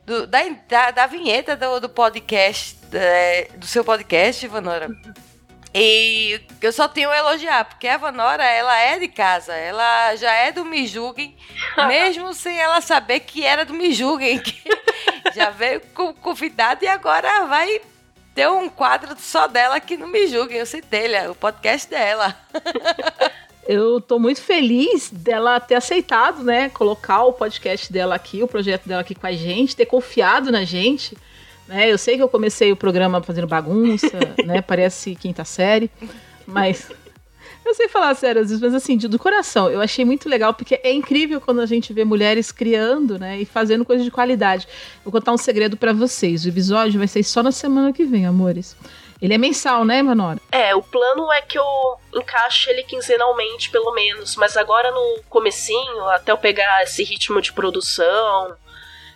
do 0.06 0.28
da, 0.28 0.40
da, 0.68 0.92
da 0.92 1.06
vinheta 1.08 1.56
do, 1.56 1.80
do 1.80 1.90
podcast 1.90 2.80
é, 2.94 3.50
do 3.56 3.66
seu 3.66 3.84
podcast, 3.84 4.48
Vanora. 4.48 4.90
E 5.74 6.42
eu 6.62 6.74
só 6.74 6.88
tenho 6.88 7.12
a 7.12 7.18
elogiar, 7.18 7.66
porque 7.66 7.88
a 7.88 7.98
Vanora, 7.98 8.44
ela 8.44 8.76
é 8.80 8.98
de 8.98 9.08
casa, 9.08 9.54
ela 9.54 10.16
já 10.16 10.34
é 10.34 10.52
do 10.52 10.66
Me 10.66 10.88
Julguem, 10.88 11.38
mesmo 11.88 12.34
sem 12.34 12.58
ela 12.60 12.82
saber 12.82 13.20
que 13.20 13.46
era 13.46 13.64
do 13.64 13.74
Me 13.74 13.94
Julguem, 13.94 14.40
que 14.42 14.64
já 15.36 15.52
veio 15.52 15.82
com 15.94 16.14
convidado 16.14 16.84
e 16.84 16.88
agora 16.88 17.46
vai 17.46 17.82
ter 18.40 18.48
um 18.48 18.70
quadro 18.70 19.14
só 19.20 19.48
dela 19.48 19.76
aqui 19.76 19.98
no 19.98 20.08
Me 20.08 20.26
Julguem, 20.26 20.62
o 20.62 20.66
Centelha, 20.66 21.30
o 21.30 21.36
podcast 21.36 21.90
dela. 21.90 22.34
eu 23.68 24.00
tô 24.00 24.18
muito 24.18 24.42
feliz 24.42 25.10
dela 25.12 25.60
ter 25.60 25.76
aceitado, 25.76 26.42
né, 26.42 26.70
colocar 26.70 27.26
o 27.26 27.34
podcast 27.34 27.92
dela 27.92 28.16
aqui, 28.16 28.42
o 28.42 28.48
projeto 28.48 28.88
dela 28.88 29.02
aqui 29.02 29.14
com 29.14 29.28
a 29.28 29.34
gente, 29.34 29.76
ter 29.76 29.86
confiado 29.86 30.54
na 30.54 30.64
gente. 30.64 31.18
Né? 31.68 31.92
Eu 31.92 31.98
sei 31.98 32.16
que 32.16 32.24
eu 32.24 32.30
comecei 32.30 32.72
o 32.72 32.78
programa 32.78 33.22
fazendo 33.22 33.46
bagunça, 33.46 34.18
né? 34.46 34.62
Parece 34.62 35.16
quinta 35.16 35.44
série, 35.44 35.92
mas 36.48 36.90
eu 37.70 37.76
sei 37.76 37.88
falar 37.88 38.14
sério 38.16 38.42
às 38.42 38.50
vezes, 38.50 38.62
mas 38.62 38.74
assim, 38.74 38.98
do 38.98 39.20
coração, 39.20 39.70
eu 39.70 39.80
achei 39.80 40.04
muito 40.04 40.28
legal, 40.28 40.54
porque 40.54 40.80
é 40.84 40.92
incrível 40.92 41.40
quando 41.40 41.62
a 41.62 41.66
gente 41.66 41.94
vê 41.94 42.04
mulheres 42.04 42.52
criando, 42.52 43.18
né, 43.18 43.40
e 43.40 43.46
fazendo 43.46 43.86
coisas 43.86 44.04
de 44.04 44.12
qualidade. 44.12 44.68
Vou 45.04 45.12
contar 45.12 45.32
um 45.32 45.38
segredo 45.38 45.78
para 45.78 45.94
vocês. 45.94 46.46
O 46.46 46.50
episódio 46.50 46.98
vai 46.98 47.08
ser 47.08 47.24
só 47.24 47.42
na 47.42 47.52
semana 47.52 47.94
que 47.94 48.04
vem, 48.04 48.26
amores. 48.26 48.76
Ele 49.22 49.34
é 49.34 49.38
mensal, 49.38 49.84
né, 49.84 50.02
Manora? 50.02 50.40
É, 50.52 50.74
o 50.74 50.82
plano 50.82 51.32
é 51.34 51.42
que 51.42 51.60
eu 51.60 51.66
encaixe 52.16 52.70
ele 52.70 52.84
quinzenalmente, 52.84 53.70
pelo 53.70 53.94
menos. 53.94 54.38
Mas 54.38 54.56
agora 54.56 54.92
no 54.92 55.22
comecinho, 55.30 56.04
até 56.10 56.32
eu 56.32 56.38
pegar 56.38 56.84
esse 56.84 57.04
ritmo 57.04 57.42
de 57.42 57.52
produção, 57.52 58.56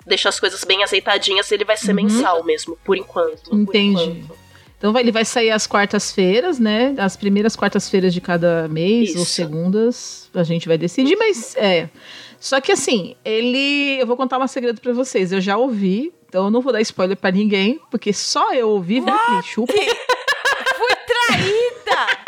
deixa 0.06 0.28
as 0.28 0.40
coisas 0.42 0.62
bem 0.66 0.84
azeitadinhas, 0.84 1.50
ele 1.52 1.64
vai 1.64 1.78
ser 1.78 1.90
uhum. 1.90 1.96
mensal 1.96 2.44
mesmo, 2.44 2.78
por 2.84 2.98
enquanto. 2.98 3.56
Entendi. 3.56 3.96
Por 3.96 4.18
enquanto. 4.18 4.43
Então 4.84 5.00
ele 5.00 5.14
vai 5.14 5.24
sair 5.24 5.50
às 5.50 5.66
quartas-feiras, 5.66 6.60
né? 6.60 6.94
As 6.98 7.16
primeiras 7.16 7.56
quartas-feiras 7.56 8.14
de 8.14 8.20
cada 8.20 8.68
mês, 8.68 9.12
Isso. 9.12 9.20
ou 9.20 9.26
segundas, 9.26 10.30
a 10.34 10.44
gente 10.44 10.68
vai 10.68 10.78
decidir, 10.78 11.16
mas 11.16 11.56
é. 11.56 11.90
Só 12.38 12.60
que 12.60 12.70
assim, 12.70 13.16
ele. 13.24 13.98
Eu 13.98 14.06
vou 14.06 14.18
contar 14.18 14.38
um 14.40 14.46
segredo 14.46 14.82
para 14.82 14.92
vocês. 14.92 15.32
Eu 15.32 15.40
já 15.40 15.56
ouvi, 15.56 16.12
então 16.28 16.44
eu 16.44 16.52
não 16.52 16.60
vou 16.60 16.74
dar 16.74 16.82
spoiler 16.82 17.16
para 17.16 17.32
ninguém, 17.32 17.80
porque 17.90 18.12
só 18.12 18.54
eu 18.54 18.72
ouvi, 18.72 19.00
né? 19.00 19.18
Chupa. 19.46 19.72
Fui 19.72 20.96
traída! 21.08 22.24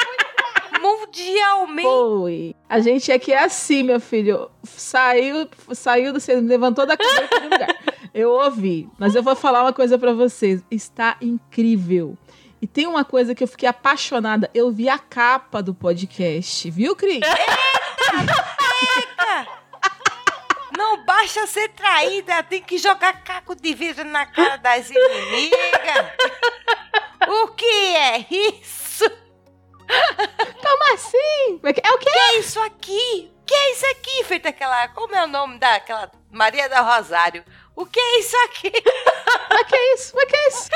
mundialmente. 0.81 1.87
Foi. 1.87 2.55
A 2.69 2.79
gente 2.79 3.11
aqui 3.11 3.33
é 3.33 3.43
assim, 3.43 3.83
meu 3.83 3.99
filho. 3.99 4.49
Saiu, 4.63 5.47
saiu 5.73 6.13
do 6.13 6.19
levantou 6.47 6.85
da 6.85 6.95
cadeira 6.95 7.27
do 7.27 7.43
lugar. 7.43 7.75
Eu 8.13 8.31
ouvi, 8.31 8.87
mas 8.97 9.13
eu 9.13 9.21
vou 9.21 9.35
falar 9.35 9.63
uma 9.63 9.73
coisa 9.73 9.97
para 9.97 10.13
vocês. 10.13 10.63
Está 10.71 11.17
incrível. 11.19 12.17
E 12.61 12.67
tem 12.67 12.87
uma 12.87 13.03
coisa 13.05 13.35
que 13.35 13.43
eu 13.43 13.47
fiquei 13.47 13.67
apaixonada. 13.67 14.49
Eu 14.53 14.71
vi 14.71 14.89
a 14.89 14.97
capa 14.97 15.61
do 15.61 15.73
podcast, 15.73 16.69
viu, 16.71 16.95
Cris? 16.95 17.21
Eita! 18.97 19.47
Não 20.77 21.05
basta 21.05 21.47
ser 21.47 21.69
traída, 21.69 22.43
tem 22.43 22.61
que 22.61 22.77
jogar 22.77 23.23
caco 23.23 23.55
de 23.55 23.73
vidro 23.73 24.03
na 24.05 24.25
cara 24.25 24.57
das 24.57 24.89
inimigas. 24.89 26.11
O 27.27 27.47
que 27.49 27.65
é 27.65 28.25
isso? 28.29 29.09
Como 30.61 30.93
assim? 30.93 31.59
É, 31.63 31.87
é 31.87 31.91
o 31.91 31.97
quê? 31.97 32.09
Que 32.11 32.17
é 32.17 32.39
isso 32.39 32.59
aqui? 32.61 33.31
O 33.41 33.45
que 33.45 33.53
é 33.53 33.71
isso 33.71 33.85
aqui? 33.87 34.23
Feita 34.25 34.49
aquela. 34.49 34.87
Como 34.89 35.15
é 35.15 35.23
o 35.23 35.27
nome 35.27 35.57
daquela 35.59 36.11
Maria 36.31 36.67
da 36.67 36.81
Rosário? 36.81 37.43
O 37.75 37.85
que 37.85 37.99
é 37.99 38.19
isso 38.19 38.35
aqui? 38.45 38.71
o 38.71 39.65
que 39.65 39.75
é 39.75 39.93
isso? 39.95 40.15
O 40.15 40.25
que 40.25 40.35
é 40.35 40.47
isso? 40.47 40.69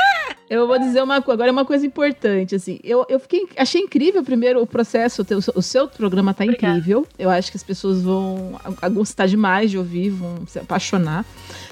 Eu 0.50 0.68
vou 0.68 0.78
dizer 0.80 1.02
uma 1.02 1.22
coisa, 1.22 1.36
agora 1.36 1.50
é 1.50 1.52
uma 1.52 1.64
coisa 1.64 1.86
importante, 1.86 2.56
assim. 2.56 2.80
Eu, 2.84 3.06
eu 3.08 3.20
fiquei, 3.20 3.48
achei 3.56 3.82
incrível 3.82 4.24
primeiro 4.24 4.62
o 4.62 4.68
processo, 4.68 5.22
o, 5.22 5.26
teu, 5.26 5.40
o 5.56 5.62
seu 5.62 5.88
programa 5.88 6.34
tá 6.34 6.44
Obrigada. 6.44 6.78
incrível. 6.78 7.08
Eu 7.18 7.30
acho 7.30 7.52
que 7.52 7.58
as 7.58 7.64
pessoas 7.64 8.02
vão 8.02 8.60
gostar 8.92 9.28
demais 9.28 9.72
de 9.72 9.78
ouvir, 9.78 10.10
vão 10.10 10.46
se 10.48 10.60
apaixonar. 10.60 11.24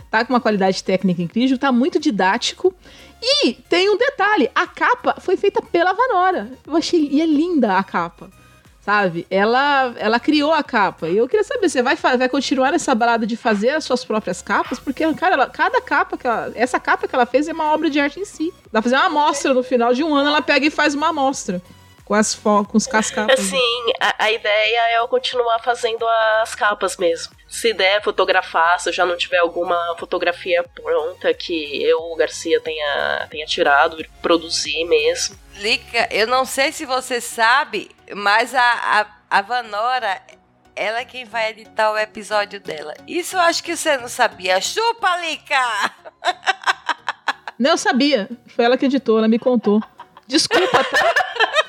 Tá 0.10 0.24
com 0.24 0.32
uma 0.32 0.40
qualidade 0.40 0.84
técnica 0.84 1.22
incrível, 1.22 1.58
tá 1.58 1.72
muito 1.72 2.00
didático. 2.00 2.74
E 3.22 3.54
tem 3.54 3.90
um 3.90 3.98
detalhe: 3.98 4.50
a 4.56 4.66
capa 4.68 5.16
foi 5.20 5.36
feita 5.36 5.62
pela 5.62 5.92
Vanora. 5.92 6.52
Eu 6.66 6.78
achei. 6.78 7.10
E 7.12 7.20
é 7.20 7.26
linda 7.26 7.78
a 7.78 7.84
capa. 7.84 8.30
Sabe? 8.88 9.28
Ela, 9.30 9.94
ela 9.98 10.18
criou 10.18 10.54
a 10.54 10.64
capa. 10.64 11.10
E 11.10 11.18
eu 11.18 11.28
queria 11.28 11.44
saber, 11.44 11.68
você 11.68 11.84
vai, 11.84 11.98
vai 11.98 12.30
continuar 12.30 12.72
nessa 12.72 12.96
balada 12.96 13.28
de 13.28 13.36
fazer 13.36 13.72
as 13.72 13.84
suas 13.84 14.06
próprias 14.06 14.42
capas? 14.42 14.80
Porque, 14.80 15.04
cara, 15.14 15.34
ela, 15.34 15.50
cada 15.50 15.82
capa 15.82 16.18
que 16.18 16.26
ela, 16.26 16.54
Essa 16.56 16.80
capa 16.80 17.06
que 17.06 17.14
ela 17.14 17.26
fez 17.26 17.50
é 17.50 17.52
uma 17.52 17.74
obra 17.74 17.90
de 17.90 18.00
arte 18.00 18.18
em 18.18 18.24
si. 18.24 18.54
Dá 18.72 18.82
pra 18.82 18.84
fazer 18.84 18.96
uma 18.96 19.08
amostra 19.08 19.54
no 19.54 19.62
final 19.62 19.94
de 19.94 20.06
um 20.06 20.16
ano, 20.16 20.30
ela 20.30 20.42
pega 20.42 20.66
e 20.66 20.70
faz 20.70 20.96
uma 20.96 21.10
amostra 21.10 21.62
com 22.06 22.14
as 22.14 22.34
com 22.34 22.66
os 22.78 22.88
cascapas. 22.88 23.38
Sim, 23.42 23.92
a, 24.00 24.24
a, 24.24 24.32
ideia 24.32 24.80
é 24.92 25.00
eu 25.00 25.08
continuar 25.10 25.60
fazendo 25.60 26.08
as 26.42 26.56
capas 26.56 26.96
mesmo. 26.96 27.34
Se 27.48 27.74
der 27.74 28.04
fotografar, 28.04 28.80
se 28.80 28.90
eu 28.90 28.94
já 28.94 29.06
não 29.06 29.16
tiver 29.16 29.38
alguma 29.38 29.96
fotografia 29.98 30.64
pronta 30.76 31.34
que 31.34 31.82
eu, 31.84 32.00
o 32.00 32.16
Garcia, 32.16 32.60
tenha, 32.62 33.28
tenha 33.30 33.46
tirado, 33.46 34.04
produzir 34.22 34.84
mesmo. 34.86 35.38
Lica, 35.56 36.10
eu 36.12 36.28
não 36.28 36.46
sei 36.46 36.72
se 36.72 36.86
você 36.86 37.22
sabe, 37.22 37.90
mas 38.14 38.54
a, 38.54 38.62
a, 38.62 39.38
a 39.38 39.42
Vanora 39.42 40.22
ela 40.76 41.00
é 41.00 41.06
quem 41.06 41.26
vai 41.26 41.50
editar 41.50 41.92
o 41.92 41.98
episódio 41.98 42.60
dela. 42.60 42.94
Isso 43.08 43.36
eu 43.36 43.40
acho 43.40 43.64
que 43.64 43.76
você 43.76 43.98
não 43.98 44.08
sabia. 44.08 44.62
Chupa, 44.62 45.18
Lica! 45.18 45.56
Não, 47.58 47.72
eu 47.72 47.78
sabia. 47.78 48.30
Foi 48.48 48.64
ela 48.64 48.78
que 48.78 48.86
editou, 48.86 49.18
ela 49.18 49.28
me 49.28 49.40
contou. 49.40 49.82
Desculpa, 50.28 50.84
tá? 50.84 51.14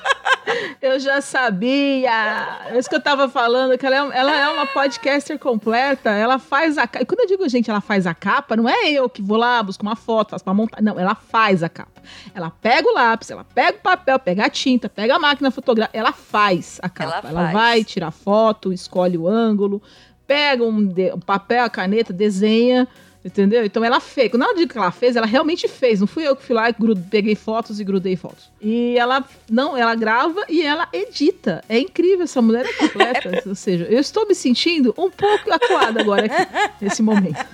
Eu 0.81 0.99
já 0.99 1.21
sabia. 1.21 2.67
É 2.71 2.79
isso 2.79 2.89
que 2.89 2.95
eu 2.95 3.03
tava 3.03 3.29
falando, 3.29 3.77
que 3.77 3.85
ela 3.85 3.97
é, 3.97 4.19
ela 4.19 4.37
é 4.37 4.49
uma 4.49 4.67
podcaster 4.67 5.39
completa. 5.39 6.11
Ela 6.11 6.39
faz 6.39 6.79
a 6.79 6.87
capa. 6.87 7.03
E 7.03 7.07
quando 7.07 7.21
eu 7.21 7.27
digo, 7.27 7.49
gente, 7.49 7.71
ela 7.71 7.81
faz 7.81 8.07
a 8.07 8.15
capa, 8.15 8.57
não 8.57 8.69
é 8.69 8.91
eu 8.91 9.09
que 9.09 9.21
vou 9.21 9.37
lá, 9.37 9.63
busco 9.63 9.83
uma 9.83 9.97
foto, 9.97 10.31
faço 10.31 10.45
pra 10.45 10.55
montar. 10.55 10.81
Não, 10.81 10.99
ela 10.99 11.15
faz 11.15 11.63
a 11.63 11.69
capa. 11.69 12.03
Ela 12.35 12.51
pega 12.51 12.89
o 12.89 12.95
lápis, 12.95 13.31
ela 13.31 13.45
pega 13.45 13.79
o 13.79 13.81
papel, 13.81 14.19
pega 14.19 14.47
a 14.47 14.51
tinta, 14.51 14.89
pega 14.89 15.17
a 15.17 15.19
máquina 15.19 15.51
fotográfica. 15.51 15.99
Ela 15.99 16.13
faz 16.13 16.79
a 16.83 16.89
capa. 16.89 17.29
Ela, 17.29 17.41
ela 17.41 17.53
vai 17.53 17.85
tirar 17.85 18.11
foto, 18.11 18.73
escolhe 18.73 19.19
o 19.19 19.29
ângulo, 19.29 19.83
pega 20.27 20.63
um, 20.63 20.95
um 21.15 21.21
papel, 21.21 21.65
a 21.65 21.71
caneta, 21.71 22.13
desenha 22.13 22.87
Entendeu? 23.29 23.63
Então 23.63 23.85
ela 23.85 24.01
fez. 24.01 24.31
Quando 24.31 24.45
ela 24.45 24.55
diz 24.55 24.65
que 24.65 24.79
ela 24.79 24.91
fez, 24.91 25.15
ela 25.15 25.27
realmente 25.27 25.69
fez. 25.69 26.01
Não 26.01 26.07
fui 26.07 26.27
eu 26.27 26.35
que 26.35 26.43
fui 26.43 26.55
lá 26.55 26.71
e 26.71 26.75
peguei 27.11 27.35
fotos 27.35 27.79
e 27.79 27.85
grudei 27.85 28.17
fotos. 28.17 28.51
E 28.59 28.97
ela 28.97 29.23
não, 29.51 29.77
ela 29.77 29.95
grava 29.95 30.47
e 30.49 30.63
ela 30.63 30.89
edita. 30.95 31.63
É 31.69 31.79
incrível, 31.79 32.25
essa 32.25 32.41
mulher 32.41 32.65
é 32.65 32.73
completa. 32.73 33.43
Ou 33.47 33.55
seja, 33.55 33.85
eu 33.85 34.01
estou 34.01 34.27
me 34.27 34.35
sentindo 34.35 34.95
um 34.97 35.11
pouco 35.11 35.53
acuada 35.53 36.01
agora 36.01 36.25
aqui, 36.25 36.73
nesse 36.81 37.03
momento. 37.03 37.45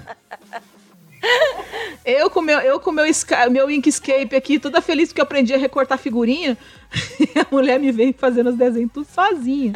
Eu 2.05 2.31
com 2.31 2.41
meu, 2.41 2.61
eu 2.61 2.79
com 2.79 2.93
meu, 2.93 3.05
meu 3.51 3.71
Inkscape 3.71 4.37
aqui, 4.37 4.61
toda 4.61 4.81
feliz 4.81 5.09
porque 5.09 5.21
eu 5.21 5.25
aprendi 5.25 5.55
a 5.55 5.59
recortar 5.59 5.99
figurinha. 5.99 6.57
E 7.19 7.33
a 7.41 7.47
mulher 7.51 7.81
me 7.81 7.91
vem 7.91 8.13
fazendo 8.13 8.51
os 8.51 8.57
desenhos 8.57 8.93
tudo 8.93 9.09
sozinha. 9.13 9.73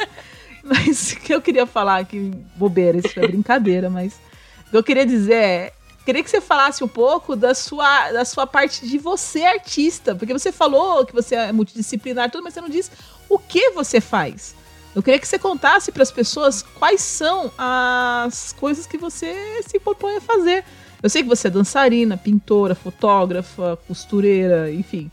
Mas 0.62 1.10
o 1.12 1.16
que 1.16 1.34
eu 1.34 1.40
queria 1.40 1.66
falar, 1.66 2.04
que 2.04 2.30
bobeira, 2.54 2.98
isso 2.98 3.18
é 3.18 3.26
brincadeira, 3.26 3.90
mas 3.90 4.20
o 4.68 4.70
que 4.70 4.76
eu 4.76 4.84
queria 4.84 5.06
dizer 5.06 5.34
é, 5.34 5.72
Queria 6.08 6.24
que 6.24 6.30
você 6.30 6.40
falasse 6.40 6.82
um 6.82 6.88
pouco 6.88 7.36
da 7.36 7.52
sua, 7.54 8.10
da 8.12 8.24
sua 8.24 8.46
parte 8.46 8.88
de 8.88 8.96
você 8.96 9.44
artista, 9.44 10.14
porque 10.14 10.32
você 10.32 10.50
falou 10.50 11.04
que 11.04 11.12
você 11.12 11.34
é 11.34 11.52
multidisciplinar, 11.52 12.30
tudo, 12.30 12.44
mas 12.44 12.54
você 12.54 12.62
não 12.62 12.68
diz 12.70 12.90
o 13.28 13.38
que 13.38 13.72
você 13.72 14.00
faz. 14.00 14.56
Eu 14.96 15.02
queria 15.02 15.20
que 15.20 15.28
você 15.28 15.38
contasse 15.38 15.92
para 15.92 16.02
as 16.02 16.10
pessoas 16.10 16.62
quais 16.62 17.02
são 17.02 17.52
as 17.58 18.54
coisas 18.54 18.86
que 18.86 18.96
você 18.96 19.62
se 19.66 19.78
propõe 19.78 20.16
a 20.16 20.20
fazer. 20.22 20.64
Eu 21.02 21.10
sei 21.10 21.22
que 21.22 21.28
você 21.28 21.48
é 21.48 21.50
dançarina, 21.50 22.16
pintora, 22.16 22.74
fotógrafa, 22.74 23.78
costureira, 23.86 24.72
enfim, 24.72 25.10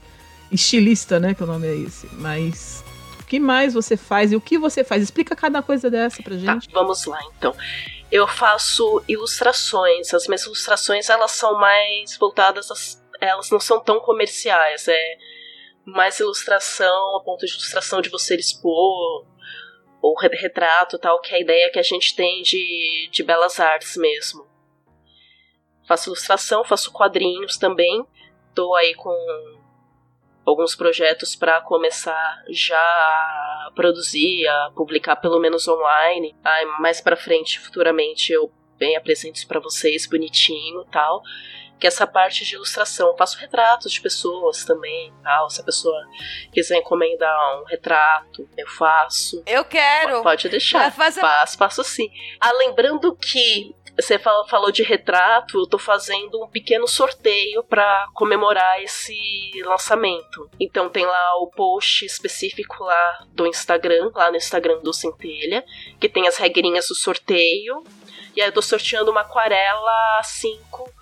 estilista, 0.49 1.19
né? 1.19 1.33
Que 1.33 1.43
o 1.43 1.45
nome 1.45 1.67
é 1.67 1.75
esse. 1.75 2.07
Mas 2.13 2.85
o 3.19 3.25
que 3.25 3.37
mais 3.37 3.73
você 3.73 3.97
faz 3.97 4.31
e 4.31 4.37
o 4.37 4.39
que 4.39 4.57
você 4.57 4.81
faz? 4.81 5.03
Explica 5.03 5.35
cada 5.35 5.61
coisa 5.61 5.89
dessa 5.89 6.23
pra 6.23 6.35
tá, 6.35 6.39
gente. 6.39 6.69
Tá, 6.69 6.79
vamos 6.79 7.05
lá, 7.05 7.19
então 7.37 7.53
eu 8.11 8.27
faço 8.27 9.03
ilustrações. 9.07 10.13
As 10.13 10.27
minhas 10.27 10.43
ilustrações 10.43 11.09
elas 11.09 11.31
são 11.31 11.57
mais 11.59 12.17
voltadas, 12.17 12.69
às, 12.71 13.03
elas 13.19 13.49
não 13.49 13.59
são 13.59 13.79
tão 13.79 13.99
comerciais. 13.99 14.87
É 14.87 15.17
mais 15.85 16.19
ilustração, 16.19 17.17
a 17.17 17.23
ponto 17.23 17.45
de 17.45 17.51
ilustração 17.51 18.01
de 18.01 18.09
você 18.09 18.35
expor 18.35 19.25
ou 20.01 20.15
retrato, 20.19 20.99
tal, 20.99 21.19
que 21.19 21.33
é 21.33 21.37
a 21.37 21.41
ideia 21.41 21.71
que 21.71 21.79
a 21.79 21.83
gente 21.83 22.15
tem 22.15 22.43
de, 22.43 23.09
de 23.11 23.23
belas 23.23 23.59
artes 23.59 23.97
mesmo. 23.97 24.45
Faço 25.87 26.09
ilustração, 26.09 26.63
faço 26.63 26.91
quadrinhos 26.91 27.57
também. 27.57 28.05
Tô 28.53 28.75
aí 28.75 28.93
com 28.95 29.11
alguns 30.45 30.75
projetos 30.75 31.35
para 31.35 31.59
começar 31.61 32.43
já 32.49 32.77
a 32.77 33.71
produzir, 33.75 34.47
a 34.47 34.71
publicar 34.75 35.15
pelo 35.15 35.39
menos 35.39 35.67
online. 35.67 36.35
Aí 36.43 36.65
mais 36.79 37.01
para 37.01 37.17
frente, 37.17 37.59
futuramente, 37.59 38.31
eu 38.31 38.51
bem 38.77 38.95
apresento 38.95 39.37
isso 39.37 39.47
para 39.47 39.59
vocês 39.59 40.05
bonitinho, 40.05 40.85
tal. 40.85 41.21
Que 41.77 41.87
essa 41.87 42.07
parte 42.07 42.45
de 42.45 42.55
ilustração, 42.55 43.09
eu 43.09 43.17
faço 43.17 43.37
retratos 43.37 43.91
de 43.91 43.99
pessoas 43.99 44.63
também, 44.63 45.13
tal. 45.21 45.49
Se 45.49 45.59
a 45.59 45.63
pessoa 45.63 46.07
quiser 46.53 46.77
encomendar 46.77 47.59
um 47.59 47.65
retrato, 47.65 48.47
eu 48.57 48.67
faço. 48.67 49.43
Eu 49.45 49.65
quero. 49.65 50.23
Pode 50.23 50.47
deixar. 50.47 50.89
Faço, 50.93 51.57
faço 51.57 51.83
sim. 51.83 52.09
Ah, 52.39 52.53
lembrando 52.53 53.13
que 53.17 53.75
você 53.97 54.19
falou 54.19 54.71
de 54.71 54.83
retrato, 54.83 55.59
eu 55.59 55.67
tô 55.67 55.77
fazendo 55.77 56.43
um 56.43 56.47
pequeno 56.47 56.87
sorteio 56.87 57.63
para 57.63 58.07
comemorar 58.13 58.81
esse 58.81 59.17
lançamento. 59.63 60.49
Então 60.59 60.89
tem 60.89 61.05
lá 61.05 61.35
o 61.37 61.47
post 61.47 62.05
específico 62.05 62.83
lá 62.83 63.25
do 63.29 63.47
Instagram, 63.47 64.11
lá 64.13 64.29
no 64.29 64.37
Instagram 64.37 64.79
do 64.81 64.93
Centelha, 64.93 65.63
que 65.99 66.09
tem 66.09 66.27
as 66.27 66.37
regrinhas 66.37 66.87
do 66.87 66.95
sorteio. 66.95 67.83
E 68.35 68.41
aí 68.41 68.47
eu 68.49 68.53
tô 68.53 68.61
sorteando 68.61 69.11
uma 69.11 69.21
aquarela 69.21 70.21
5 70.23 70.93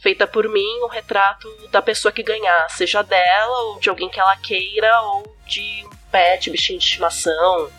feita 0.00 0.26
por 0.26 0.46
mim, 0.50 0.82
um 0.82 0.88
retrato 0.88 1.48
da 1.70 1.80
pessoa 1.80 2.12
que 2.12 2.22
ganhar, 2.22 2.68
seja 2.68 3.00
dela 3.00 3.58
ou 3.62 3.80
de 3.80 3.88
alguém 3.88 4.10
que 4.10 4.20
ela 4.20 4.36
queira 4.36 5.00
ou 5.00 5.34
de 5.46 5.82
um 5.86 5.90
pet, 6.10 6.50
bichinho 6.50 6.78
de 6.78 6.84
estimação, 6.84 7.70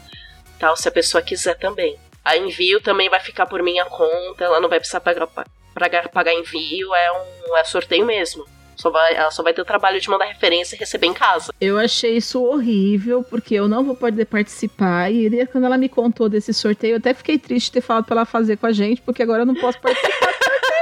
tal, 0.60 0.76
se 0.76 0.88
a 0.88 0.92
pessoa 0.92 1.22
quiser 1.22 1.56
também. 1.56 2.00
A 2.26 2.36
envio 2.36 2.82
também 2.82 3.08
vai 3.08 3.20
ficar 3.20 3.46
por 3.46 3.62
minha 3.62 3.86
conta, 3.86 4.44
ela 4.44 4.60
não 4.60 4.68
vai 4.68 4.80
precisar 4.80 5.00
pagar, 5.00 5.28
pagar, 5.76 6.10
pagar 6.10 6.34
envio, 6.34 6.94
é 6.96 7.12
um 7.12 7.56
é 7.56 7.64
sorteio 7.64 8.04
mesmo. 8.04 8.44
Só 8.76 8.90
vai, 8.90 9.16
ela 9.16 9.32
só 9.32 9.42
vai 9.42 9.54
ter 9.54 9.62
o 9.62 9.66
trabalho 9.66 10.02
de 10.02 10.10
mandar 10.10 10.26
referência 10.26 10.76
e 10.76 10.80
receber 10.80 11.08
em 11.08 11.14
casa. 11.14 11.54
Eu 11.62 11.78
achei 11.78 12.18
isso 12.18 12.44
horrível, 12.44 13.24
porque 13.24 13.56
eu 13.56 13.68
não 13.68 13.86
vou 13.86 13.96
poder 13.96 14.26
participar. 14.26 15.12
E 15.12 15.46
quando 15.48 15.66
ela 15.66 15.78
me 15.78 15.88
contou 15.88 16.28
desse 16.28 16.54
sorteio, 16.54 16.94
eu 16.94 16.98
até 16.98 17.14
fiquei 17.14 17.38
triste 17.38 17.68
de 17.68 17.74
ter 17.74 17.82
falado 17.82 18.06
pra 18.06 18.16
ela 18.18 18.26
fazer 18.26 18.58
com 18.58 18.66
a 18.66 18.74
gente, 18.74 19.02
porque 19.02 19.24
agora 19.24 19.44
eu 19.44 19.46
não 19.46 19.56
posso 19.56 19.80
participar 19.80 20.28
do 20.28 20.34
sorteio. 20.34 20.82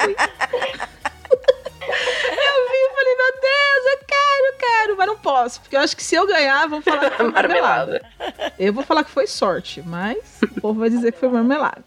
eu 0.00 0.06
vi 0.06 0.14
e 2.74 2.90
falei, 2.94 3.16
meu 3.16 3.26
Deus, 3.40 3.86
eu 3.92 3.98
quero, 4.06 4.58
quero, 4.58 4.96
mas 4.96 5.06
não 5.06 5.16
posso. 5.16 5.60
Porque 5.60 5.76
eu 5.76 5.80
acho 5.80 5.96
que 5.96 6.02
se 6.02 6.14
eu 6.14 6.26
ganhar, 6.26 6.66
vão 6.68 6.82
falar 6.82 7.10
que 7.10 7.16
foi 7.16 7.30
marmelada. 7.32 8.02
Eu 8.58 8.72
vou 8.72 8.84
falar 8.84 9.04
que 9.04 9.10
foi 9.10 9.26
sorte, 9.26 9.82
mas 9.84 10.18
o 10.42 10.60
povo 10.60 10.80
vai 10.80 10.90
dizer 10.90 11.12
que 11.12 11.18
foi 11.18 11.28
marmelada. 11.28 11.84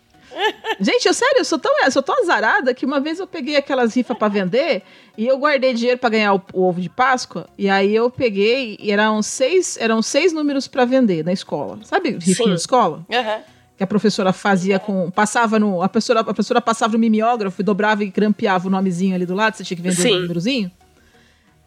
Gente, 0.79 1.07
eu 1.07 1.13
sério, 1.13 1.37
eu 1.37 1.45
sou 1.45 1.59
tão, 1.59 1.71
eu 1.83 1.91
sou 1.91 2.01
tão 2.01 2.19
azarada 2.21 2.73
que 2.73 2.85
uma 2.85 2.99
vez 2.99 3.19
eu 3.19 3.27
peguei 3.27 3.55
aquelas 3.55 3.95
rifas 3.95 4.17
para 4.17 4.27
vender 4.27 4.81
e 5.17 5.27
eu 5.27 5.37
guardei 5.37 5.73
dinheiro 5.73 5.99
para 5.99 6.09
ganhar 6.09 6.33
o, 6.33 6.41
o, 6.53 6.63
ovo 6.63 6.81
de 6.81 6.89
Páscoa. 6.89 7.47
E 7.57 7.69
aí 7.69 7.95
eu 7.95 8.09
peguei 8.09 8.77
e 8.79 8.91
eram 8.91 9.21
seis, 9.21 9.77
eram 9.77 10.01
seis 10.01 10.33
números 10.33 10.67
para 10.67 10.85
vender 10.85 11.23
na 11.23 11.31
escola. 11.31 11.79
Sabe, 11.83 12.17
rifa 12.19 12.47
na 12.47 12.55
escola? 12.55 13.05
Uhum. 13.09 13.41
Que 13.77 13.83
a 13.83 13.87
professora 13.87 14.33
fazia 14.33 14.79
com. 14.79 15.09
Passava 15.11 15.59
no. 15.59 15.81
A 15.81 15.89
professora, 15.89 16.19
a 16.19 16.23
professora 16.23 16.61
passava 16.61 16.93
no 16.93 16.99
mimeógrafo 16.99 17.61
e 17.61 17.63
dobrava 17.63 18.03
e 18.03 18.07
grampeava 18.07 18.67
o 18.67 18.71
nomezinho 18.71 19.15
ali 19.15 19.25
do 19.25 19.33
lado, 19.33 19.55
você 19.55 19.63
tinha 19.63 19.77
que 19.77 19.83
vender 19.83 20.11
o 20.11 20.21
númerozinho. 20.21 20.71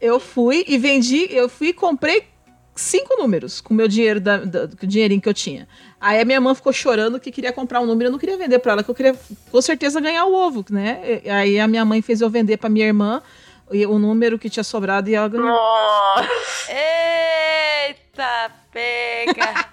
Eu 0.00 0.20
fui 0.20 0.64
e 0.68 0.76
vendi, 0.76 1.26
eu 1.30 1.48
fui 1.48 1.68
e 1.68 1.72
comprei 1.72 2.26
cinco 2.76 3.16
números 3.16 3.60
com 3.60 3.72
o 3.72 3.76
meu 3.76 3.88
dinheiro, 3.88 4.20
da, 4.20 4.36
da, 4.38 4.68
com 4.68 4.84
o 4.84 4.86
dinheirinho 4.86 5.20
que 5.20 5.28
eu 5.28 5.34
tinha. 5.34 5.66
Aí 6.00 6.20
a 6.20 6.24
minha 6.24 6.40
mãe 6.40 6.54
ficou 6.54 6.72
chorando 6.72 7.18
que 7.18 7.32
queria 7.32 7.52
comprar 7.52 7.80
um 7.80 7.86
número, 7.86 8.08
eu 8.08 8.12
não 8.12 8.18
queria 8.18 8.36
vender 8.36 8.58
para 8.58 8.72
ela, 8.72 8.84
que 8.84 8.90
eu 8.90 8.94
queria 8.94 9.18
com 9.50 9.62
certeza 9.62 10.00
ganhar 10.00 10.26
o 10.26 10.34
ovo, 10.34 10.64
né? 10.70 11.22
E, 11.24 11.30
aí 11.30 11.58
a 11.58 11.66
minha 11.66 11.84
mãe 11.84 12.02
fez 12.02 12.20
eu 12.20 12.28
vender 12.28 12.58
para 12.58 12.68
minha 12.68 12.86
irmã 12.86 13.22
o 13.88 13.98
número 13.98 14.38
que 14.38 14.48
tinha 14.48 14.62
sobrado 14.62 15.08
e 15.10 15.14
ela 15.14 15.28
ganhou. 15.28 15.48
Nossa. 15.48 16.28
Eita, 16.68 18.52
pega! 18.70 19.66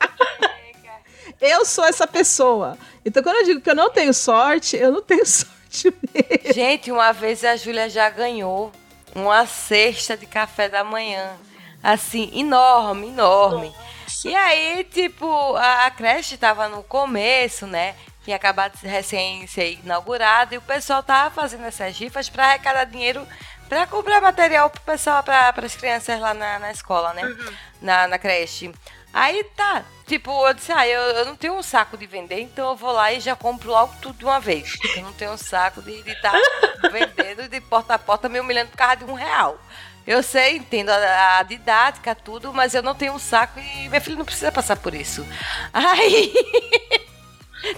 eu 1.41 1.65
sou 1.65 1.83
essa 1.83 2.07
pessoa. 2.07 2.77
Então 3.05 3.21
quando 3.21 3.35
eu 3.37 3.45
digo 3.45 3.61
que 3.61 3.69
eu 3.69 3.75
não 3.75 3.89
tenho 3.89 4.13
sorte, 4.13 4.77
eu 4.77 4.91
não 4.91 5.01
tenho 5.01 5.25
sorte 5.27 5.93
mesmo. 6.13 6.53
Gente, 6.53 6.91
uma 6.91 7.11
vez 7.11 7.43
a 7.43 7.55
Júlia 7.55 7.89
já 7.89 8.09
ganhou 8.09 8.71
uma 9.15 9.45
cesta 9.45 10.17
de 10.17 10.25
café 10.25 10.69
da 10.69 10.83
manhã 10.83 11.37
assim, 11.83 12.31
enorme, 12.33 13.09
enorme. 13.09 13.67
Nossa. 13.67 14.29
E 14.29 14.33
aí, 14.33 14.83
tipo, 14.85 15.55
a, 15.57 15.85
a 15.85 15.91
creche 15.91 16.37
tava 16.37 16.69
no 16.69 16.81
começo, 16.81 17.67
né? 17.67 17.95
Tinha 18.23 18.37
acabado 18.37 18.79
de 18.79 18.87
recém 18.87 19.45
ser 19.47 19.73
inaugurado 19.83 20.55
e 20.55 20.57
o 20.57 20.61
pessoal 20.61 21.03
tava 21.03 21.29
fazendo 21.29 21.65
essas 21.65 21.97
rifas 21.97 22.29
para 22.29 22.45
arrecadar 22.45 22.85
dinheiro 22.85 23.27
pra 23.67 23.85
comprar 23.85 24.21
material 24.21 24.69
pro 24.69 24.81
pessoal, 24.81 25.21
pra, 25.23 25.51
pras 25.51 25.75
crianças 25.75 26.19
lá 26.21 26.33
na, 26.33 26.59
na 26.59 26.71
escola, 26.71 27.13
né? 27.13 27.23
Uhum. 27.25 27.53
Na, 27.81 28.07
na 28.07 28.17
creche. 28.17 28.71
Aí 29.13 29.43
tá, 29.55 29.85
tipo, 30.07 30.31
eu 30.47 30.53
disse, 30.55 30.71
ah, 30.71 30.87
eu, 30.87 31.01
eu 31.01 31.25
não 31.25 31.35
tenho 31.35 31.53
um 31.53 31.61
saco 31.61 31.95
de 31.95 32.07
vender, 32.07 32.39
então 32.39 32.71
eu 32.71 32.75
vou 32.75 32.91
lá 32.91 33.13
e 33.13 33.19
já 33.19 33.35
compro 33.35 33.69
logo 33.69 33.93
tudo 34.01 34.17
de 34.17 34.25
uma 34.25 34.39
vez. 34.39 34.75
Eu 34.95 35.03
não 35.03 35.13
tenho 35.13 35.31
um 35.31 35.37
saco 35.37 35.83
de 35.83 35.91
estar 36.09 36.31
tá 36.31 36.89
vendendo 36.89 37.47
de 37.47 37.61
porta 37.61 37.93
a 37.93 37.99
porta 37.99 38.27
me 38.27 38.39
humilhando 38.39 38.71
por 38.71 38.77
causa 38.77 38.97
de 38.97 39.05
um 39.05 39.13
real. 39.13 39.59
Eu 40.05 40.23
sei, 40.23 40.57
entendo 40.57 40.89
a, 40.89 41.37
a, 41.37 41.43
didática, 41.43 42.15
tudo, 42.15 42.51
mas 42.51 42.73
eu 42.73 42.81
não 42.81 42.95
tenho 42.95 43.13
um 43.13 43.19
saco 43.19 43.59
e 43.59 43.87
minha 43.87 44.01
filha 44.01 44.17
não 44.17 44.25
precisa 44.25 44.51
passar 44.51 44.77
por 44.77 44.95
isso. 44.95 45.25
Aí. 45.71 46.33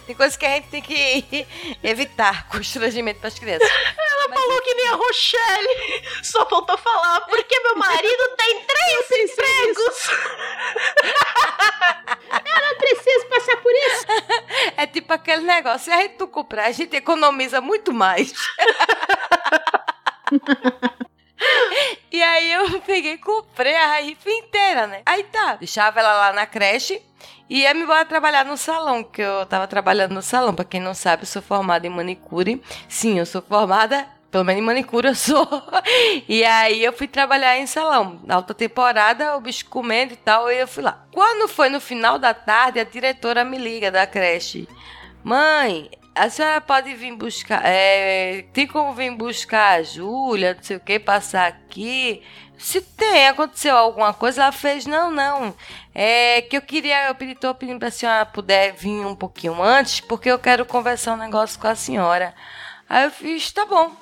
tem 0.05 0.15
coisas 0.15 0.35
que 0.35 0.45
a 0.45 0.49
gente 0.55 0.69
tem 0.69 0.81
que 0.81 1.47
evitar 1.83 2.47
constrangimento 2.49 3.19
para 3.19 3.27
as 3.27 3.37
crianças. 3.37 3.69
Ela 3.69 4.27
mas... 4.29 4.39
falou 4.39 4.61
que 4.61 4.73
nem 4.73 4.87
a 4.87 4.95
Rochelle. 4.95 6.03
Só 6.23 6.45
faltou 6.47 6.77
falar, 6.77 7.21
porque 7.21 7.59
meu 7.59 7.75
marido 7.75 8.35
tem 8.37 8.65
três 8.65 9.31
empregos. 9.31 10.09
Eu 12.45 12.61
não 12.61 12.77
preciso 12.77 13.25
passar 13.27 13.57
por 13.57 13.71
isso. 13.71 14.05
É 14.77 14.87
tipo 14.87 15.13
aquele 15.13 15.43
negócio: 15.43 15.85
se 15.85 15.91
a 15.91 16.01
gente 16.01 16.19
não 16.19 16.27
comprar, 16.27 16.65
a 16.65 16.71
gente 16.71 16.95
economiza 16.95 17.61
muito 17.61 17.93
mais. 17.93 18.33
e 22.11 22.21
aí 22.21 22.51
eu 22.51 22.81
peguei 22.81 23.13
e 23.13 23.17
comprei 23.17 23.75
a 23.75 23.99
rifa 23.99 24.29
inteira, 24.29 24.87
né? 24.87 25.01
Aí 25.05 25.23
tá, 25.25 25.55
deixava 25.55 25.99
ela 25.99 26.13
lá 26.13 26.33
na 26.33 26.45
creche 26.45 27.01
e 27.49 27.61
ia 27.61 27.73
me 27.73 27.81
embora 27.81 28.05
trabalhar 28.05 28.45
no 28.45 28.57
salão, 28.57 29.03
que 29.03 29.21
eu 29.21 29.45
tava 29.45 29.67
trabalhando 29.67 30.13
no 30.13 30.21
salão. 30.21 30.53
Pra 30.53 30.65
quem 30.65 30.81
não 30.81 30.93
sabe, 30.93 31.23
eu 31.23 31.27
sou 31.27 31.41
formada 31.41 31.85
em 31.85 31.89
manicure. 31.89 32.61
Sim, 32.87 33.19
eu 33.19 33.25
sou 33.25 33.41
formada 33.41 34.07
pelo 34.35 34.43
menos 34.43 34.61
em 34.61 34.65
manicure 34.65 35.07
eu 35.07 35.15
sou. 35.15 35.47
E 36.27 36.43
aí 36.43 36.83
eu 36.83 36.91
fui 36.91 37.07
trabalhar 37.07 37.57
em 37.57 37.65
salão. 37.65 38.19
Na 38.25 38.35
alta 38.35 38.53
temporada, 38.53 39.37
o 39.37 39.39
bicho 39.39 39.65
comendo 39.67 40.11
e 40.11 40.17
tal, 40.17 40.51
e 40.51 40.59
eu 40.59 40.67
fui 40.67 40.83
lá. 40.83 41.05
Quando 41.13 41.47
foi 41.47 41.69
no 41.69 41.79
final 41.79 42.19
da 42.19 42.33
tarde, 42.33 42.77
a 42.77 42.83
diretora 42.83 43.45
me 43.45 43.57
liga 43.57 43.89
da 43.89 44.05
creche. 44.05 44.67
Mãe, 45.23 45.89
a 46.13 46.29
senhora 46.29 46.59
pode 46.59 46.93
vir 46.95 47.15
buscar. 47.15 47.61
É, 47.63 48.45
tem 48.51 48.67
como 48.67 48.93
vir 48.93 49.15
buscar 49.15 49.79
a 49.79 49.83
Júlia, 49.83 50.53
não 50.53 50.63
sei 50.63 50.75
o 50.75 50.81
que, 50.81 50.99
passar 50.99 51.47
aqui. 51.47 52.21
Se 52.57 52.81
tem, 52.81 53.27
aconteceu 53.27 53.77
alguma 53.77 54.13
coisa, 54.13 54.43
ela 54.43 54.51
fez, 54.51 54.85
não, 54.85 55.09
não. 55.11 55.55
É 55.97 56.41
que 56.41 56.57
eu 56.57 56.61
queria, 56.61 57.07
eu 57.07 57.15
pedi, 57.15 57.35
tô 57.35 57.55
pedindo 57.55 57.79
pra 57.79 57.89
senhora 57.89 58.25
puder 58.25 58.73
vir 58.73 59.05
um 59.05 59.15
pouquinho 59.15 59.63
antes, 59.63 60.01
porque 60.01 60.29
eu 60.29 60.37
quero 60.37 60.65
conversar 60.65 61.13
um 61.13 61.17
negócio 61.17 61.57
com 61.57 61.67
a 61.67 61.75
senhora. 61.75 62.35
Aí 62.89 63.05
eu 63.05 63.11
fiz, 63.11 63.49
tá 63.53 63.65
bom. 63.65 63.95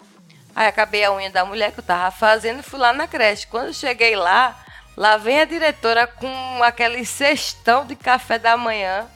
Aí 0.56 0.66
acabei 0.68 1.04
a 1.04 1.14
unha 1.14 1.30
da 1.30 1.46
mulher 1.46 1.72
que 1.72 1.82
eu 1.82 1.84
tava 1.84 2.10
fazendo 2.10 2.62
e 2.62 2.64
fui 2.64 2.80
lá 2.80 2.94
na 2.94 3.08
creche. 3.08 3.46
Quando 3.46 3.68
eu 3.68 3.74
cheguei 3.74 4.16
lá, 4.16 4.60
lá 4.98 5.18
vem 5.18 5.42
a 5.42 5.46
diretora 5.46 6.08
com 6.08 6.64
aquele 6.64 7.06
cestão 7.06 7.86
de 7.86 7.96
café 7.96 8.40
da 8.40 8.58
manhã. 8.58 9.08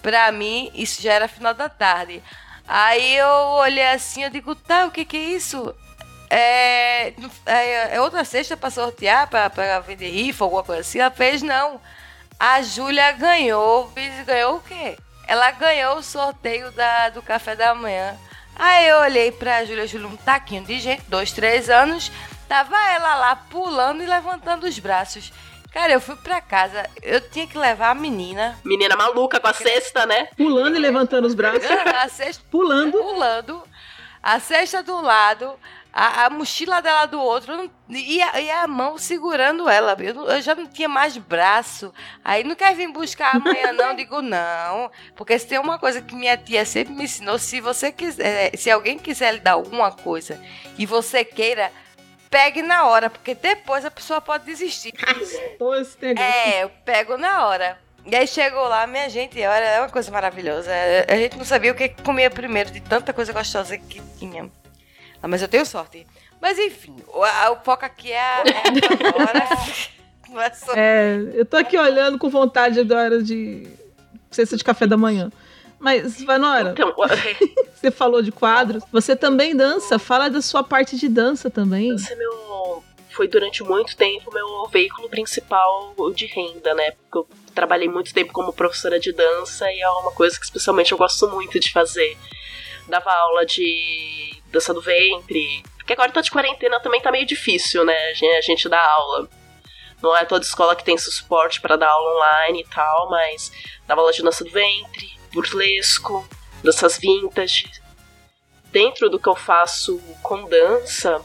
Pra 0.00 0.32
mim, 0.32 0.70
isso 0.74 1.02
já 1.02 1.12
era 1.12 1.28
final 1.28 1.52
da 1.52 1.68
tarde. 1.68 2.22
Aí 2.66 3.16
eu 3.16 3.28
olhei 3.28 3.88
assim, 3.88 4.24
eu 4.24 4.30
digo, 4.30 4.54
tá, 4.54 4.86
o 4.86 4.90
que 4.90 5.04
que 5.04 5.18
é 5.18 5.20
isso? 5.20 5.74
É, 6.30 7.08
é, 7.44 7.96
é 7.96 8.00
outra 8.00 8.24
cesta 8.24 8.56
para 8.56 8.70
sortear, 8.70 9.28
para 9.28 9.80
vender 9.80 10.08
rifa, 10.08 10.44
alguma 10.44 10.62
coisa 10.64 10.80
assim? 10.80 10.98
Ela 10.98 11.10
fez, 11.10 11.42
não. 11.42 11.78
A 12.38 12.62
Júlia 12.62 13.12
ganhou. 13.12 13.92
Ganhou 14.26 14.56
o 14.56 14.60
quê? 14.60 14.96
Ela 15.26 15.50
ganhou 15.52 15.96
o 15.96 16.02
sorteio 16.02 16.70
da, 16.72 17.08
do 17.10 17.22
café 17.22 17.56
da 17.56 17.74
manhã. 17.74 18.16
Aí 18.56 18.88
eu 18.88 19.00
olhei 19.00 19.32
pra 19.32 19.64
Júlia, 19.64 19.86
Júlia, 19.86 20.06
um 20.06 20.16
taquinho 20.16 20.64
de 20.64 20.78
gente, 20.78 21.02
dois, 21.08 21.32
três 21.32 21.68
anos. 21.68 22.12
Tava 22.48 22.76
ela 22.90 23.14
lá 23.16 23.36
pulando 23.36 24.02
e 24.02 24.06
levantando 24.06 24.64
os 24.66 24.78
braços. 24.78 25.32
Cara, 25.72 25.92
eu 25.92 26.00
fui 26.00 26.14
pra 26.14 26.40
casa, 26.40 26.88
eu 27.02 27.20
tinha 27.20 27.48
que 27.48 27.58
levar 27.58 27.90
a 27.90 27.94
menina. 27.96 28.56
Menina 28.64 28.94
maluca 28.94 29.40
com 29.40 29.48
a 29.48 29.52
cesta, 29.52 30.06
né? 30.06 30.28
Pulando 30.36 30.76
e 30.76 30.78
levantando 30.78 31.26
os 31.26 31.34
braços. 31.34 31.64
A 31.68 32.08
cesta. 32.08 32.44
Pulando. 32.48 32.92
Pulando. 32.92 33.60
A 34.22 34.38
cesta 34.38 34.84
do 34.84 35.00
lado, 35.00 35.58
a, 35.96 36.26
a 36.26 36.30
mochila 36.30 36.82
dela 36.82 37.06
do 37.06 37.20
outro 37.20 37.70
e 37.88 38.20
a, 38.20 38.40
e 38.40 38.50
a 38.50 38.66
mão 38.66 38.98
segurando 38.98 39.68
ela. 39.68 39.96
Eu, 40.00 40.28
eu, 40.28 40.42
já 40.42 40.52
não 40.52 40.66
tinha 40.66 40.88
mais 40.88 41.16
braço. 41.16 41.94
Aí 42.24 42.42
não 42.42 42.56
quer 42.56 42.74
vir 42.74 42.88
buscar 42.88 43.36
amanhã, 43.36 43.72
não? 43.72 43.94
Digo, 43.94 44.20
não. 44.20 44.90
Porque 45.14 45.38
se 45.38 45.46
tem 45.46 45.58
uma 45.60 45.78
coisa 45.78 46.02
que 46.02 46.16
minha 46.16 46.36
tia 46.36 46.64
sempre 46.66 46.92
me 46.92 47.04
ensinou: 47.04 47.38
se 47.38 47.60
você 47.60 47.92
quiser, 47.92 48.56
se 48.56 48.68
alguém 48.72 48.98
quiser 48.98 49.34
lhe 49.34 49.40
dar 49.40 49.52
alguma 49.52 49.92
coisa 49.92 50.40
e 50.76 50.84
você 50.84 51.24
queira 51.24 51.70
pegue 52.28 52.62
na 52.62 52.86
hora, 52.86 53.08
porque 53.08 53.32
depois 53.32 53.84
a 53.84 53.90
pessoa 53.92 54.20
pode 54.20 54.44
desistir. 54.44 54.92
é, 56.18 56.64
eu 56.64 56.70
pego 56.84 57.16
na 57.16 57.46
hora. 57.46 57.78
E 58.04 58.16
aí 58.16 58.26
chegou 58.26 58.66
lá, 58.66 58.84
minha 58.88 59.08
gente, 59.08 59.38
olha, 59.38 59.64
é 59.64 59.80
uma 59.80 59.88
coisa 59.88 60.10
maravilhosa. 60.10 60.72
A 61.08 61.14
gente 61.14 61.38
não 61.38 61.44
sabia 61.44 61.70
o 61.70 61.76
que 61.76 61.90
comia 62.02 62.28
primeiro, 62.28 62.72
de 62.72 62.80
tanta 62.80 63.12
coisa 63.12 63.32
gostosa 63.32 63.78
que 63.78 64.02
tinha. 64.18 64.50
Ah, 65.24 65.28
mas 65.28 65.40
eu 65.40 65.48
tenho 65.48 65.64
sorte. 65.64 66.06
Mas 66.38 66.58
enfim, 66.58 66.94
o, 67.08 67.20
o 67.22 67.56
foco 67.64 67.82
aqui 67.82 68.12
é 68.12 68.20
a, 68.20 68.42
é, 70.76 70.76
é, 70.76 71.30
eu 71.32 71.46
tô 71.46 71.56
aqui 71.56 71.78
olhando 71.78 72.18
com 72.18 72.28
vontade 72.28 72.78
agora 72.78 73.22
de 73.22 73.66
cesta 74.30 74.54
de 74.54 74.62
café 74.62 74.86
da 74.86 74.98
manhã. 74.98 75.32
Mas, 75.78 76.22
Vanora, 76.22 76.72
então, 76.72 76.94
você 77.74 77.90
falou 77.90 78.20
de 78.20 78.30
quadros. 78.30 78.84
Você 78.92 79.16
também 79.16 79.56
dança. 79.56 79.98
Fala 79.98 80.28
da 80.28 80.42
sua 80.42 80.62
parte 80.62 80.98
de 80.98 81.08
dança 81.08 81.48
também. 81.48 81.88
Dança 81.88 82.12
é 82.12 82.16
meu. 82.16 82.84
Foi 83.08 83.26
durante 83.26 83.62
muito 83.62 83.96
tempo 83.96 84.30
meu 84.30 84.68
veículo 84.70 85.08
principal 85.08 85.94
de 86.14 86.26
renda, 86.26 86.74
né? 86.74 86.90
Porque 86.90 87.16
eu 87.16 87.26
trabalhei 87.54 87.88
muito 87.88 88.12
tempo 88.12 88.30
como 88.30 88.52
professora 88.52 89.00
de 89.00 89.10
dança 89.10 89.72
e 89.72 89.80
é 89.80 89.88
uma 89.88 90.12
coisa 90.12 90.38
que 90.38 90.44
especialmente 90.44 90.92
eu 90.92 90.98
gosto 90.98 91.26
muito 91.30 91.58
de 91.58 91.72
fazer. 91.72 92.14
Dava 92.88 93.10
aula 93.10 93.46
de 93.46 94.33
dança 94.54 94.72
do 94.72 94.80
ventre. 94.80 95.62
Porque 95.76 95.92
agora 95.92 96.10
tá 96.10 96.22
de 96.22 96.30
quarentena 96.30 96.80
também 96.80 97.00
tá 97.00 97.12
meio 97.12 97.26
difícil, 97.26 97.84
né? 97.84 97.96
A 98.38 98.40
gente 98.40 98.68
dá 98.68 98.80
aula. 98.80 99.28
Não 100.02 100.16
é 100.16 100.24
toda 100.24 100.44
escola 100.44 100.74
que 100.76 100.84
tem 100.84 100.96
suporte 100.96 101.60
para 101.60 101.76
dar 101.76 101.88
aula 101.88 102.16
online 102.16 102.60
e 102.60 102.74
tal, 102.74 103.10
mas 103.10 103.52
dava 103.86 104.00
aula 104.00 104.12
de 104.12 104.22
dança 104.22 104.44
do 104.44 104.50
ventre, 104.50 105.12
burlesco, 105.32 106.26
danças 106.62 106.98
vintage. 106.98 107.70
Dentro 108.70 109.08
do 109.08 109.18
que 109.18 109.28
eu 109.28 109.36
faço 109.36 109.98
com 110.22 110.44
dança, 110.44 111.22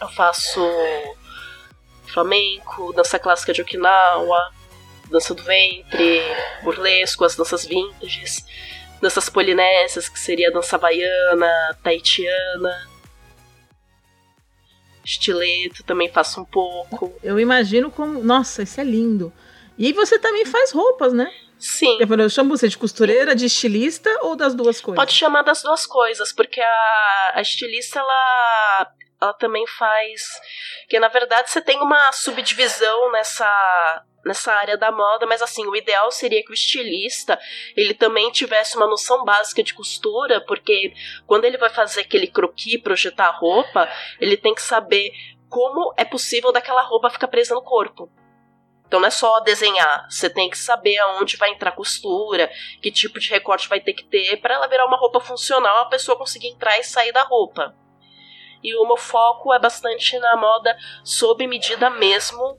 eu 0.00 0.08
faço 0.08 0.60
flamenco, 2.06 2.92
dança 2.92 3.18
clássica 3.18 3.52
de 3.52 3.62
Okinawa, 3.62 4.52
dança 5.10 5.34
do 5.34 5.42
ventre, 5.42 6.22
burlesco, 6.62 7.24
as 7.24 7.36
danças 7.36 7.66
vintages, 7.66 8.44
danças 9.00 9.28
polinésias, 9.28 10.08
que 10.08 10.18
seria 10.18 10.48
a 10.48 10.52
dança 10.52 10.76
baiana, 10.78 11.76
taitiana. 11.82 12.88
Estileto 15.04 15.82
também 15.84 16.10
faço 16.10 16.40
um 16.40 16.44
pouco. 16.44 17.12
Eu 17.22 17.40
imagino 17.40 17.90
como. 17.90 18.22
Nossa, 18.22 18.62
isso 18.62 18.80
é 18.80 18.84
lindo. 18.84 19.32
E 19.78 19.92
você 19.92 20.18
também 20.18 20.44
faz 20.44 20.72
roupas, 20.72 21.12
né? 21.12 21.32
Sim. 21.60 21.98
Eu 22.00 22.30
chamo 22.30 22.56
você 22.56 22.66
de 22.68 22.78
costureira, 22.78 23.34
de 23.34 23.44
estilista 23.44 24.10
ou 24.22 24.34
das 24.34 24.54
duas 24.54 24.80
coisas? 24.80 24.96
Pode 24.96 25.12
chamar 25.12 25.42
das 25.42 25.62
duas 25.62 25.86
coisas, 25.86 26.32
porque 26.32 26.60
a, 26.60 27.32
a 27.34 27.42
estilista, 27.42 27.98
ela, 27.98 28.92
ela 29.20 29.34
também 29.34 29.66
faz. 29.66 30.22
Que 30.88 30.98
na 30.98 31.08
verdade 31.08 31.50
você 31.50 31.60
tem 31.60 31.78
uma 31.80 32.10
subdivisão 32.12 33.12
nessa, 33.12 34.04
nessa 34.24 34.52
área 34.54 34.78
da 34.78 34.90
moda, 34.90 35.26
mas 35.26 35.42
assim, 35.42 35.66
o 35.66 35.76
ideal 35.76 36.10
seria 36.10 36.42
que 36.42 36.50
o 36.50 36.54
estilista 36.54 37.38
ele 37.76 37.92
também 37.92 38.30
tivesse 38.30 38.78
uma 38.78 38.86
noção 38.86 39.22
básica 39.22 39.62
de 39.62 39.74
costura, 39.74 40.40
porque 40.40 40.94
quando 41.26 41.44
ele 41.44 41.58
vai 41.58 41.68
fazer 41.68 42.00
aquele 42.00 42.26
croquis, 42.26 42.80
projetar 42.80 43.26
a 43.26 43.36
roupa, 43.36 43.86
ele 44.18 44.38
tem 44.38 44.54
que 44.54 44.62
saber 44.62 45.12
como 45.50 45.92
é 45.98 46.06
possível 46.06 46.52
daquela 46.52 46.82
roupa 46.82 47.10
ficar 47.10 47.28
presa 47.28 47.54
no 47.54 47.62
corpo. 47.62 48.10
Então 48.90 48.98
não 48.98 49.06
é 49.06 49.10
só 49.12 49.38
desenhar, 49.38 50.04
você 50.10 50.28
tem 50.28 50.50
que 50.50 50.58
saber 50.58 50.98
aonde 50.98 51.36
vai 51.36 51.52
entrar 51.52 51.70
costura, 51.70 52.50
que 52.82 52.90
tipo 52.90 53.20
de 53.20 53.30
recorte 53.30 53.68
vai 53.68 53.78
ter 53.78 53.92
que 53.92 54.02
ter 54.02 54.38
para 54.38 54.54
ela 54.54 54.66
virar 54.66 54.84
uma 54.84 54.96
roupa 54.96 55.20
funcional, 55.20 55.82
a 55.82 55.88
pessoa 55.88 56.18
conseguir 56.18 56.48
entrar 56.48 56.76
e 56.76 56.82
sair 56.82 57.12
da 57.12 57.22
roupa. 57.22 57.72
E 58.60 58.74
o 58.74 58.84
meu 58.84 58.96
foco 58.96 59.54
é 59.54 59.60
bastante 59.60 60.18
na 60.18 60.36
moda 60.36 60.76
sob 61.04 61.46
medida 61.46 61.88
mesmo 61.88 62.58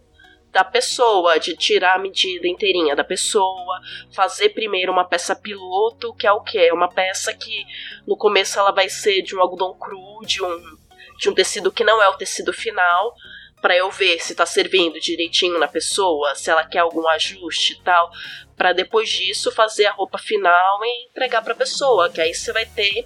da 0.54 0.64
pessoa, 0.64 1.38
de 1.38 1.54
tirar 1.54 1.96
a 1.96 2.00
medida 2.00 2.48
inteirinha 2.48 2.96
da 2.96 3.04
pessoa, 3.04 3.82
fazer 4.16 4.52
primeiro 4.52 4.94
uma 4.94 5.04
peça 5.04 5.36
piloto, 5.36 6.14
que 6.14 6.26
é 6.26 6.32
o 6.32 6.40
que? 6.40 6.58
É 6.58 6.74
uma 6.74 6.88
peça 6.88 7.34
que 7.34 7.66
no 8.08 8.16
começo 8.16 8.58
ela 8.58 8.72
vai 8.72 8.88
ser 8.88 9.22
de 9.22 9.36
um 9.36 9.42
algodão 9.42 9.78
cru, 9.78 10.22
de 10.26 10.42
um, 10.42 10.78
de 11.20 11.30
um 11.30 11.34
tecido 11.34 11.74
que 11.74 11.84
não 11.84 12.02
é 12.02 12.08
o 12.08 12.16
tecido 12.16 12.54
final, 12.54 13.16
para 13.62 13.78
eu 13.78 13.92
ver 13.92 14.20
se 14.20 14.34
tá 14.34 14.46
servindo 14.46 15.00
direitinho 15.00 15.60
na 15.60 15.68
pessoa, 15.68 16.36
se 16.36 16.50
ela 16.50 16.64
quer 16.64 16.80
algum 16.80 17.08
ajuste 17.08 17.74
e 17.74 17.84
tal, 17.84 18.10
para 18.58 18.74
depois 18.74 19.10
disso 19.10 19.52
fazer 19.52 19.86
a 19.86 19.92
roupa 19.92 20.18
final 20.18 20.84
e 20.84 21.06
entregar 21.10 21.44
para 21.44 21.54
pessoa, 21.54 22.10
que 22.10 22.20
aí 22.20 22.34
você 22.34 22.52
vai 22.52 22.66
ter 22.66 23.06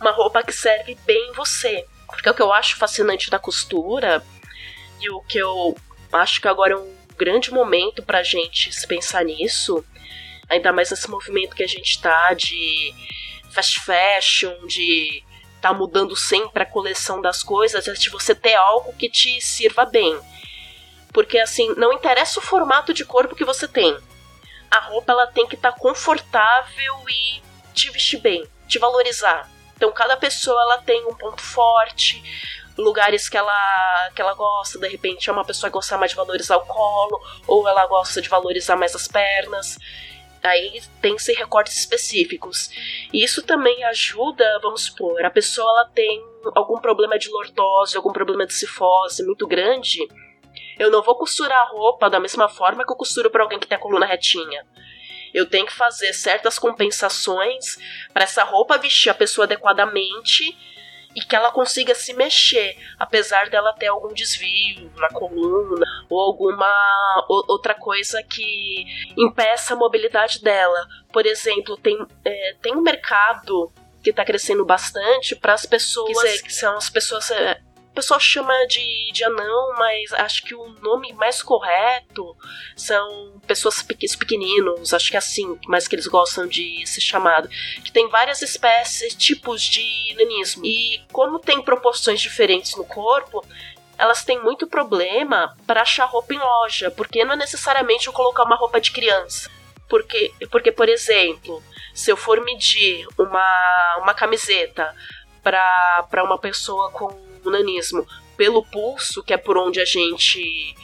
uma 0.00 0.10
roupa 0.10 0.42
que 0.42 0.52
serve 0.52 0.94
bem 1.06 1.32
você. 1.32 1.86
Porque 2.06 2.28
o 2.28 2.34
que 2.34 2.42
eu 2.42 2.52
acho 2.52 2.76
fascinante 2.76 3.30
da 3.30 3.38
costura 3.38 4.22
e 5.00 5.10
o 5.10 5.20
que 5.22 5.38
eu 5.38 5.76
acho 6.12 6.40
que 6.40 6.48
agora 6.48 6.74
é 6.74 6.76
um 6.76 6.96
grande 7.16 7.52
momento 7.52 8.02
pra 8.02 8.22
gente 8.22 8.72
se 8.72 8.86
pensar 8.86 9.24
nisso, 9.24 9.84
ainda 10.48 10.72
mais 10.72 10.90
nesse 10.90 11.08
movimento 11.08 11.54
que 11.54 11.62
a 11.62 11.68
gente 11.68 12.00
tá 12.00 12.34
de 12.34 12.92
fast 13.50 13.80
fashion, 13.80 14.66
de 14.66 15.22
tá 15.60 15.72
mudando 15.72 16.16
sempre 16.16 16.62
a 16.62 16.66
coleção 16.66 17.20
das 17.20 17.42
coisas, 17.42 17.86
é 17.86 17.92
de 17.92 18.10
você 18.10 18.34
ter 18.34 18.54
algo 18.54 18.92
que 18.94 19.08
te 19.10 19.40
sirva 19.40 19.84
bem. 19.84 20.18
Porque 21.12 21.38
assim, 21.38 21.74
não 21.76 21.92
interessa 21.92 22.38
o 22.38 22.42
formato 22.42 22.94
de 22.94 23.04
corpo 23.04 23.34
que 23.34 23.44
você 23.44 23.66
tem. 23.66 23.96
A 24.70 24.80
roupa 24.80 25.12
ela 25.12 25.26
tem 25.26 25.46
que 25.46 25.56
estar 25.56 25.72
tá 25.72 25.78
confortável 25.78 26.94
e 27.08 27.42
te 27.74 27.90
vestir 27.90 28.20
bem, 28.20 28.46
te 28.68 28.78
valorizar. 28.78 29.48
Então 29.76 29.90
cada 29.92 30.16
pessoa 30.16 30.60
ela 30.62 30.78
tem 30.78 31.04
um 31.06 31.14
ponto 31.14 31.42
forte, 31.42 32.22
lugares 32.76 33.28
que 33.28 33.36
ela 33.36 34.10
que 34.14 34.22
ela 34.22 34.34
gosta, 34.34 34.78
de 34.78 34.88
repente 34.88 35.28
é 35.28 35.32
uma 35.32 35.44
pessoa 35.44 35.70
que 35.70 35.74
gosta 35.74 35.96
mais 35.98 36.12
de 36.12 36.16
valorizar 36.16 36.56
o 36.56 36.66
colo, 36.66 37.20
ou 37.46 37.66
ela 37.68 37.86
gosta 37.86 38.22
de 38.22 38.28
valorizar 38.28 38.76
mais 38.76 38.94
as 38.94 39.08
pernas. 39.08 39.78
Aí 40.42 40.80
tem 41.02 41.18
se 41.18 41.32
recortes 41.32 41.78
específicos. 41.78 42.70
E 43.12 43.22
isso 43.22 43.42
também 43.42 43.84
ajuda, 43.84 44.58
vamos 44.62 44.86
supor, 44.86 45.24
a 45.24 45.30
pessoa 45.30 45.68
ela 45.70 45.84
tem 45.94 46.24
algum 46.54 46.80
problema 46.80 47.18
de 47.18 47.28
lordose, 47.28 47.96
algum 47.96 48.12
problema 48.12 48.46
de 48.46 48.54
cifose 48.54 49.24
muito 49.24 49.46
grande. 49.46 50.08
Eu 50.78 50.90
não 50.90 51.02
vou 51.02 51.14
costurar 51.14 51.58
a 51.58 51.68
roupa 51.68 52.08
da 52.08 52.18
mesma 52.18 52.48
forma 52.48 52.84
que 52.86 52.92
eu 52.92 52.96
costuro 52.96 53.30
para 53.30 53.42
alguém 53.42 53.58
que 53.58 53.66
tem 53.66 53.76
a 53.76 53.80
coluna 53.80 54.06
retinha. 54.06 54.66
Eu 55.32 55.46
tenho 55.46 55.66
que 55.66 55.72
fazer 55.72 56.12
certas 56.12 56.58
compensações 56.58 57.76
para 58.12 58.24
essa 58.24 58.42
roupa 58.42 58.78
vestir 58.78 59.10
a 59.10 59.14
pessoa 59.14 59.44
adequadamente 59.44 60.56
e 61.14 61.20
que 61.20 61.34
ela 61.34 61.50
consiga 61.50 61.94
se 61.94 62.12
mexer, 62.14 62.76
apesar 62.98 63.50
dela 63.50 63.72
ter 63.72 63.88
algum 63.88 64.12
desvio 64.12 64.90
na 64.96 65.08
coluna 65.08 65.86
ou 66.08 66.20
alguma 66.20 66.72
outra 67.28 67.74
coisa 67.74 68.22
que 68.22 68.84
impeça 69.16 69.74
a 69.74 69.76
mobilidade 69.76 70.40
dela. 70.42 70.86
Por 71.12 71.26
exemplo, 71.26 71.76
tem, 71.76 71.98
é, 72.24 72.56
tem 72.62 72.76
um 72.76 72.82
mercado 72.82 73.72
que 74.02 74.10
está 74.10 74.24
crescendo 74.24 74.64
bastante 74.64 75.36
para 75.36 75.52
as 75.52 75.66
pessoas 75.66 76.40
que 76.40 76.52
são 76.52 76.76
as 76.76 76.88
pessoas 76.88 77.30
é, 77.30 77.60
pessoal 78.00 78.18
chama 78.18 78.66
de, 78.66 79.12
de 79.12 79.22
anão, 79.24 79.74
mas 79.76 80.10
acho 80.14 80.42
que 80.42 80.54
o 80.54 80.68
nome 80.80 81.12
mais 81.12 81.42
correto 81.42 82.34
são 82.74 83.38
pessoas 83.46 83.82
pequeninos, 83.82 84.94
acho 84.94 85.10
que 85.10 85.16
é 85.16 85.18
assim, 85.18 85.58
mais 85.66 85.86
que 85.86 85.94
eles 85.94 86.06
gostam 86.06 86.46
de 86.46 86.82
ser 86.86 87.02
chamado. 87.02 87.46
Que 87.84 87.92
tem 87.92 88.08
várias 88.08 88.40
espécies, 88.40 89.14
tipos 89.14 89.62
de 89.62 90.14
nanismo. 90.16 90.64
E 90.64 91.02
como 91.12 91.38
tem 91.38 91.60
proporções 91.60 92.22
diferentes 92.22 92.74
no 92.74 92.86
corpo, 92.86 93.44
elas 93.98 94.24
têm 94.24 94.42
muito 94.42 94.66
problema 94.66 95.54
para 95.66 95.82
achar 95.82 96.06
roupa 96.06 96.32
em 96.32 96.38
loja, 96.38 96.90
porque 96.90 97.22
não 97.22 97.34
é 97.34 97.36
necessariamente 97.36 98.06
eu 98.06 98.14
colocar 98.14 98.44
uma 98.44 98.56
roupa 98.56 98.80
de 98.80 98.92
criança. 98.92 99.50
Porque, 99.90 100.32
porque 100.50 100.72
por 100.72 100.88
exemplo, 100.88 101.62
se 101.92 102.10
eu 102.10 102.16
for 102.16 102.42
medir 102.42 103.06
uma, 103.18 103.96
uma 103.98 104.14
camiseta 104.14 104.94
para 105.42 106.24
uma 106.24 106.38
pessoa 106.38 106.90
com 106.92 107.29
o 107.44 107.50
nanismo 107.50 108.06
pelo 108.36 108.64
pulso, 108.64 109.22
que 109.22 109.32
é 109.32 109.36
por 109.36 109.56
onde 109.58 109.80
a 109.80 109.84
gente 109.84 110.74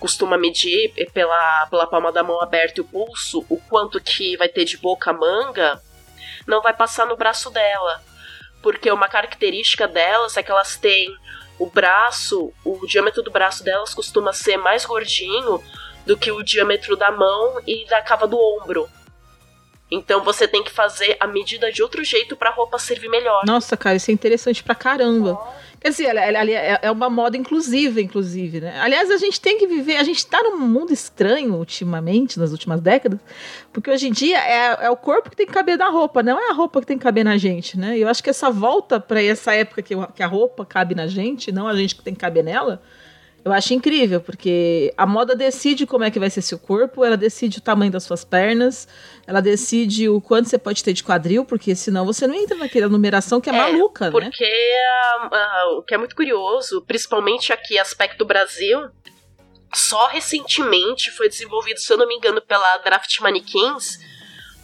costuma 0.00 0.36
medir 0.36 0.92
pela, 1.12 1.66
pela 1.66 1.86
palma 1.86 2.12
da 2.12 2.22
mão 2.22 2.40
aberta 2.42 2.80
e 2.80 2.82
o 2.82 2.84
pulso, 2.84 3.44
o 3.48 3.58
quanto 3.68 4.00
que 4.00 4.36
vai 4.36 4.48
ter 4.48 4.64
de 4.64 4.76
boca 4.76 5.12
manga, 5.12 5.80
não 6.46 6.60
vai 6.60 6.74
passar 6.74 7.06
no 7.06 7.16
braço 7.16 7.50
dela. 7.50 8.02
Porque 8.62 8.90
uma 8.90 9.08
característica 9.08 9.86
delas 9.86 10.36
é 10.36 10.42
que 10.42 10.50
elas 10.50 10.76
têm 10.76 11.14
o 11.58 11.66
braço, 11.66 12.52
o 12.64 12.86
diâmetro 12.86 13.22
do 13.22 13.30
braço 13.30 13.62
delas 13.62 13.94
costuma 13.94 14.32
ser 14.32 14.56
mais 14.56 14.84
gordinho 14.84 15.62
do 16.04 16.16
que 16.16 16.30
o 16.30 16.42
diâmetro 16.42 16.96
da 16.96 17.10
mão 17.10 17.60
e 17.66 17.86
da 17.86 18.02
cava 18.02 18.26
do 18.26 18.38
ombro. 18.38 18.88
Então 19.90 20.24
você 20.24 20.48
tem 20.48 20.62
que 20.62 20.70
fazer 20.70 21.16
a 21.20 21.26
medida 21.26 21.70
de 21.70 21.82
outro 21.82 22.02
jeito 22.02 22.36
para 22.36 22.50
a 22.50 22.52
roupa 22.52 22.78
servir 22.78 23.08
melhor. 23.08 23.44
Nossa, 23.46 23.76
cara, 23.76 23.96
isso 23.96 24.10
é 24.10 24.14
interessante 24.14 24.62
pra 24.62 24.74
caramba. 24.74 25.38
Quer 25.84 25.90
dizer, 25.90 26.04
ela, 26.04 26.20
ela, 26.22 26.50
ela, 26.50 26.78
é 26.80 26.90
uma 26.90 27.10
moda 27.10 27.36
inclusiva, 27.36 28.00
inclusive, 28.00 28.58
né? 28.58 28.80
Aliás, 28.80 29.10
a 29.10 29.18
gente 29.18 29.38
tem 29.38 29.58
que 29.58 29.66
viver, 29.66 29.96
a 29.96 30.02
gente 30.02 30.16
está 30.16 30.42
num 30.42 30.58
mundo 30.58 30.94
estranho 30.94 31.52
ultimamente, 31.56 32.38
nas 32.38 32.52
últimas 32.52 32.80
décadas, 32.80 33.20
porque 33.70 33.90
hoje 33.90 34.08
em 34.08 34.10
dia 34.10 34.38
é, 34.38 34.86
é 34.86 34.88
o 34.90 34.96
corpo 34.96 35.28
que 35.28 35.36
tem 35.36 35.44
que 35.44 35.52
caber 35.52 35.76
na 35.76 35.90
roupa, 35.90 36.22
não 36.22 36.40
é 36.40 36.48
a 36.48 36.54
roupa 36.54 36.80
que 36.80 36.86
tem 36.86 36.96
que 36.96 37.04
caber 37.04 37.22
na 37.22 37.36
gente, 37.36 37.78
né? 37.78 37.98
E 37.98 38.00
eu 38.00 38.08
acho 38.08 38.22
que 38.22 38.30
essa 38.30 38.50
volta 38.50 38.98
para 38.98 39.22
essa 39.22 39.52
época 39.52 39.82
que, 39.82 39.94
que 40.14 40.22
a 40.22 40.26
roupa 40.26 40.64
cabe 40.64 40.94
na 40.94 41.06
gente, 41.06 41.52
não 41.52 41.68
a 41.68 41.76
gente 41.76 41.96
que 41.96 42.02
tem 42.02 42.14
que 42.14 42.20
caber 42.20 42.42
nela, 42.42 42.80
eu 43.44 43.52
acho 43.52 43.74
incrível, 43.74 44.20
porque 44.22 44.92
a 44.96 45.04
moda 45.04 45.36
decide 45.36 45.86
como 45.86 46.02
é 46.02 46.10
que 46.10 46.18
vai 46.18 46.30
ser 46.30 46.40
seu 46.40 46.58
corpo, 46.58 47.04
ela 47.04 47.16
decide 47.16 47.58
o 47.58 47.60
tamanho 47.60 47.92
das 47.92 48.02
suas 48.04 48.24
pernas, 48.24 48.88
ela 49.26 49.42
decide 49.42 50.08
o 50.08 50.18
quanto 50.18 50.48
você 50.48 50.56
pode 50.56 50.82
ter 50.82 50.94
de 50.94 51.04
quadril, 51.04 51.44
porque 51.44 51.74
senão 51.74 52.06
você 52.06 52.26
não 52.26 52.34
entra 52.34 52.56
naquela 52.56 52.88
numeração 52.88 53.42
que 53.42 53.50
é, 53.50 53.54
é 53.54 53.56
maluca, 53.56 54.10
porque, 54.10 54.24
né? 54.24 54.30
Porque 54.30 55.36
uh, 55.36 55.78
o 55.78 55.82
que 55.82 55.94
é 55.94 55.98
muito 55.98 56.16
curioso, 56.16 56.82
principalmente 56.86 57.52
aqui, 57.52 57.78
aspecto 57.78 58.24
Brasil, 58.24 58.88
só 59.74 60.06
recentemente 60.06 61.10
foi 61.10 61.28
desenvolvido, 61.28 61.80
se 61.80 61.92
eu 61.92 61.98
não 61.98 62.08
me 62.08 62.14
engano, 62.14 62.40
pela 62.40 62.78
Draft 62.78 63.20
Mannequins, 63.20 63.98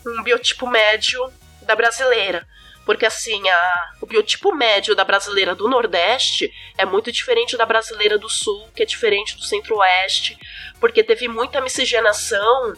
um 0.06 0.22
biotipo 0.22 0.66
médio 0.66 1.20
da 1.62 1.76
brasileira. 1.76 2.46
Porque 2.84 3.06
assim, 3.06 3.48
a, 3.48 3.92
o 4.00 4.06
biotipo 4.06 4.54
médio 4.54 4.94
da 4.94 5.04
brasileira 5.04 5.54
do 5.54 5.68
Nordeste 5.68 6.52
é 6.76 6.84
muito 6.84 7.12
diferente 7.12 7.56
da 7.56 7.66
brasileira 7.66 8.18
do 8.18 8.28
Sul, 8.28 8.68
que 8.74 8.82
é 8.82 8.86
diferente 8.86 9.36
do 9.36 9.44
Centro-Oeste, 9.44 10.38
porque 10.80 11.04
teve 11.04 11.28
muita 11.28 11.60
miscigenação 11.60 12.74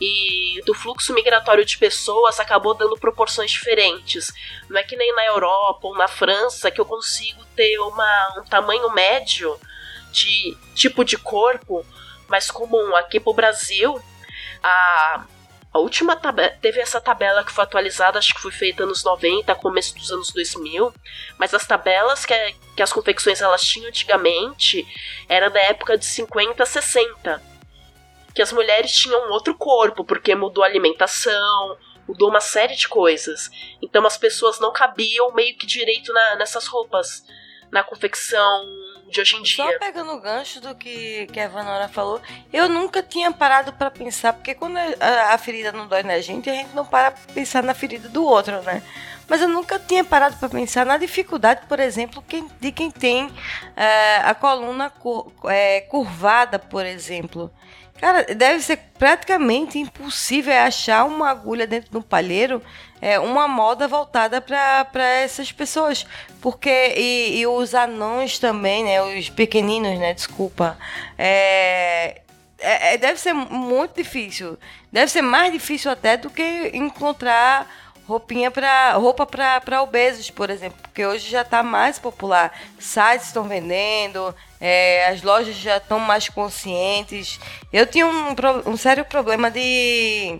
e 0.00 0.60
do 0.66 0.74
fluxo 0.74 1.14
migratório 1.14 1.64
de 1.64 1.78
pessoas 1.78 2.40
acabou 2.40 2.74
dando 2.74 2.96
proporções 2.96 3.50
diferentes. 3.50 4.32
Não 4.68 4.78
é 4.78 4.82
que 4.82 4.96
nem 4.96 5.14
na 5.14 5.24
Europa 5.26 5.86
ou 5.86 5.96
na 5.96 6.08
França 6.08 6.70
que 6.70 6.80
eu 6.80 6.84
consigo 6.84 7.44
ter 7.56 7.78
uma, 7.78 8.34
um 8.38 8.44
tamanho 8.44 8.92
médio 8.92 9.58
de 10.10 10.56
tipo 10.74 11.04
de 11.04 11.16
corpo 11.16 11.84
mais 12.28 12.50
comum. 12.50 12.94
Aqui 12.96 13.20
pro 13.20 13.32
Brasil, 13.32 14.00
a, 14.62 15.24
a 15.74 15.80
última 15.80 16.14
tabela, 16.14 16.56
teve 16.62 16.78
essa 16.78 17.00
tabela 17.00 17.42
que 17.42 17.50
foi 17.50 17.64
atualizada, 17.64 18.16
acho 18.16 18.32
que 18.32 18.40
foi 18.40 18.52
feita 18.52 18.86
nos 18.86 19.02
90, 19.02 19.52
começo 19.56 19.92
dos 19.96 20.12
anos 20.12 20.30
2000, 20.30 20.94
mas 21.36 21.52
as 21.52 21.66
tabelas 21.66 22.24
que, 22.24 22.32
que 22.76 22.82
as 22.82 22.92
confecções 22.92 23.42
elas 23.42 23.60
tinham 23.60 23.88
antigamente 23.88 24.86
era 25.28 25.50
da 25.50 25.58
época 25.58 25.98
de 25.98 26.04
50, 26.04 26.64
60. 26.64 27.42
Que 28.32 28.40
as 28.40 28.52
mulheres 28.52 28.92
tinham 28.92 29.32
outro 29.32 29.52
corpo, 29.56 30.04
porque 30.04 30.32
mudou 30.36 30.62
a 30.62 30.66
alimentação, 30.68 31.76
mudou 32.06 32.28
uma 32.28 32.40
série 32.40 32.76
de 32.76 32.86
coisas. 32.86 33.50
Então 33.82 34.06
as 34.06 34.16
pessoas 34.16 34.60
não 34.60 34.72
cabiam 34.72 35.34
meio 35.34 35.58
que 35.58 35.66
direito 35.66 36.12
na, 36.12 36.36
nessas 36.36 36.68
roupas, 36.68 37.24
na 37.72 37.82
confecção 37.82 38.64
de 39.14 39.20
hoje 39.20 39.36
em 39.36 39.42
dia. 39.42 39.64
Só 39.64 39.78
pegando 39.78 40.12
o 40.12 40.20
gancho 40.20 40.60
do 40.60 40.74
que, 40.74 41.26
que 41.32 41.38
a 41.38 41.48
Vanora 41.48 41.88
falou, 41.88 42.20
eu 42.52 42.68
nunca 42.68 43.02
tinha 43.02 43.30
parado 43.30 43.72
para 43.72 43.90
pensar, 43.90 44.32
porque 44.32 44.54
quando 44.54 44.76
a, 44.76 45.34
a, 45.34 45.38
ferida 45.38 45.70
não 45.70 45.86
dói 45.86 46.02
na 46.02 46.20
gente, 46.20 46.50
a 46.50 46.54
gente 46.54 46.74
não 46.74 46.84
para 46.84 47.12
pra 47.12 47.32
pensar 47.32 47.62
na 47.62 47.72
ferida 47.72 48.08
do 48.08 48.24
outro, 48.24 48.60
né? 48.62 48.82
Mas 49.26 49.40
eu 49.40 49.48
nunca 49.48 49.78
tinha 49.78 50.04
parado 50.04 50.36
para 50.36 50.48
pensar 50.50 50.84
na 50.84 50.98
dificuldade, 50.98 51.62
por 51.66 51.80
exemplo, 51.80 52.22
de 52.60 52.72
quem 52.72 52.90
tem 52.90 53.30
é, 53.74 54.16
a 54.16 54.34
coluna 54.34 54.90
cur, 54.90 55.32
é, 55.44 55.80
curvada, 55.82 56.58
por 56.58 56.84
exemplo. 56.84 57.50
Cara, 58.04 58.22
deve 58.34 58.60
ser 58.60 58.76
praticamente 58.98 59.78
impossível 59.78 60.52
achar 60.52 61.06
uma 61.06 61.30
agulha 61.30 61.66
dentro 61.66 61.90
de 61.90 61.96
um 61.96 62.02
palheiro, 62.02 62.60
é, 63.00 63.18
uma 63.18 63.48
moda 63.48 63.88
voltada 63.88 64.42
para 64.42 65.08
essas 65.22 65.50
pessoas. 65.50 66.06
Porque, 66.38 66.92
e, 66.98 67.38
e, 67.38 67.46
os 67.46 67.74
anões 67.74 68.38
também, 68.38 68.84
né? 68.84 69.00
Os 69.00 69.30
pequeninos, 69.30 69.98
né? 69.98 70.12
Desculpa. 70.12 70.76
É, 71.16 72.20
é, 72.58 72.92
é 72.92 72.98
deve 72.98 73.18
ser 73.18 73.32
muito 73.32 73.96
difícil. 73.96 74.58
Deve 74.92 75.10
ser 75.10 75.22
mais 75.22 75.50
difícil 75.50 75.90
até 75.90 76.18
do 76.18 76.28
que 76.28 76.72
encontrar 76.74 77.66
roupinha 78.06 78.50
para 78.50 78.92
roupa 78.92 79.26
para 79.26 79.82
obesos, 79.82 80.30
por 80.30 80.50
exemplo, 80.50 80.78
porque 80.82 81.04
hoje 81.04 81.30
já 81.30 81.42
está 81.42 81.62
mais 81.62 81.98
popular. 81.98 82.52
Sites 82.78 83.28
estão 83.28 83.44
vendendo, 83.44 84.34
é, 84.60 85.08
as 85.08 85.22
lojas 85.22 85.56
já 85.56 85.78
estão 85.78 85.98
mais 85.98 86.28
conscientes. 86.28 87.40
Eu 87.72 87.86
tinha 87.86 88.06
um, 88.06 88.34
um 88.66 88.76
sério 88.76 89.04
problema 89.04 89.50
de, 89.50 90.38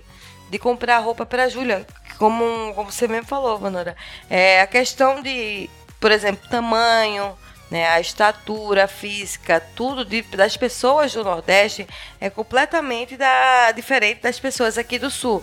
de 0.50 0.59
comprar 0.59 0.98
roupa 0.98 1.24
para 1.24 1.44
a 1.44 1.48
Júlia, 1.48 1.87
como, 2.18 2.72
como 2.74 2.92
você 2.92 3.09
mesmo 3.09 3.27
falou, 3.27 3.59
Vanora. 3.59 3.96
É, 4.29 4.61
a 4.61 4.66
questão 4.66 5.22
de, 5.22 5.68
por 5.98 6.11
exemplo, 6.11 6.48
tamanho, 6.48 7.37
né, 7.70 7.88
a 7.88 7.98
estatura 7.98 8.87
física, 8.87 9.61
tudo 9.74 10.05
de, 10.05 10.22
das 10.22 10.57
pessoas 10.57 11.12
do 11.12 11.24
Nordeste 11.24 11.88
é 12.20 12.29
completamente 12.29 13.16
da, 13.16 13.72
diferente 13.72 14.20
das 14.20 14.38
pessoas 14.38 14.77
aqui 14.79 14.98
do 14.98 15.11
Sul. 15.11 15.42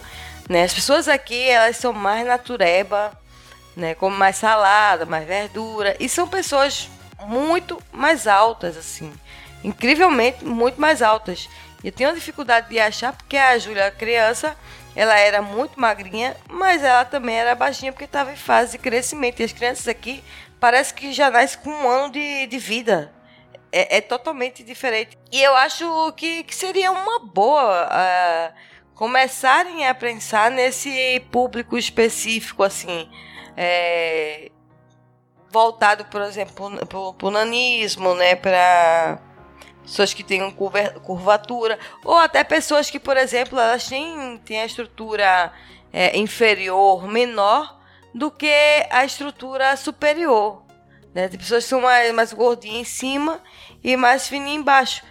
Né? 0.50 0.64
As 0.64 0.74
pessoas 0.74 1.08
aqui, 1.08 1.50
elas 1.50 1.78
são 1.78 1.94
mais 1.94 2.26
natureba, 2.26 3.12
né? 3.76 3.96
Come 3.96 4.18
mais 4.18 4.36
salada, 4.36 5.06
mais 5.06 5.26
verdura. 5.26 5.96
E 6.00 6.10
são 6.10 6.28
pessoas 6.28 6.90
muito 7.26 7.82
mais 7.92 8.28
altas, 8.28 8.78
assim. 8.78 9.14
Incrivelmente 9.64 10.44
muito 10.44 10.80
mais 10.80 11.02
altas. 11.02 11.50
Eu 11.84 11.92
tenho 11.92 12.14
dificuldade 12.14 12.70
de 12.70 12.80
achar 12.80 13.14
porque 13.14 13.38
a 13.38 13.58
Júlia, 13.58 13.90
criança, 13.92 14.56
ela 14.96 15.18
era 15.18 15.42
muito 15.42 15.80
magrinha, 15.80 16.36
mas 16.48 16.84
ela 16.84 17.06
também 17.06 17.36
era 17.36 17.56
baixinha 17.56 17.92
porque 17.92 18.06
estava 18.06 18.32
em 18.32 18.36
fase 18.36 18.74
de 18.74 18.78
crescimento. 18.78 19.40
E 19.40 19.44
as 19.44 19.54
crianças 19.54 19.88
aqui 19.88 20.24
parece 20.60 20.94
que 20.94 21.14
já 21.14 21.32
nascem 21.32 21.60
com 21.62 21.70
um 21.70 21.90
ano 21.90 22.12
de, 22.12 22.48
de 22.48 22.58
vida. 22.58 23.12
É, 23.72 23.98
é 23.98 24.02
totalmente 24.02 24.64
diferente. 24.64 25.18
E 25.32 25.42
eu 25.42 25.56
acho 25.56 26.12
que, 26.14 26.44
que 26.44 26.54
seria 26.54 26.92
uma 26.92 27.20
boa 27.20 27.88
uh, 27.88 28.54
começarem 29.02 29.88
a 29.88 29.96
pensar 29.96 30.52
nesse 30.52 31.20
público 31.32 31.76
específico, 31.76 32.62
assim. 32.62 33.10
É, 33.58 34.52
voltado, 35.50 36.06
por 36.06 36.22
exemplo, 36.22 36.70
para 36.86 37.28
o 37.28 37.32
nanismo, 37.32 38.14
né? 38.14 38.36
Para 38.36 39.20
pessoas 39.82 40.14
que 40.14 40.24
têm 40.24 40.52
curvatura, 40.52 41.80
ou 42.06 42.16
até 42.16 42.44
pessoas 42.44 42.92
que, 42.92 43.00
por 43.00 43.18
exemplo, 43.18 43.60
elas 43.60 43.88
têm, 43.88 44.38
têm 44.46 44.62
a 44.62 44.66
estrutura 44.68 45.52
é, 45.92 46.16
inferior 46.16 47.08
menor 47.08 47.82
do 48.14 48.30
que 48.30 48.86
a 48.92 49.04
estrutura 49.04 49.76
superior. 49.78 50.62
Né? 51.12 51.28
Tem 51.28 51.40
pessoas 51.40 51.64
que 51.64 51.72
são 51.72 51.82
mais, 51.82 52.14
mais 52.14 52.34
gordinhas 52.34 52.82
em 52.82 52.84
cima 52.84 53.42
e 53.84 53.98
mais 53.98 54.28
fininhas 54.28 54.62
embaixo. 54.62 55.04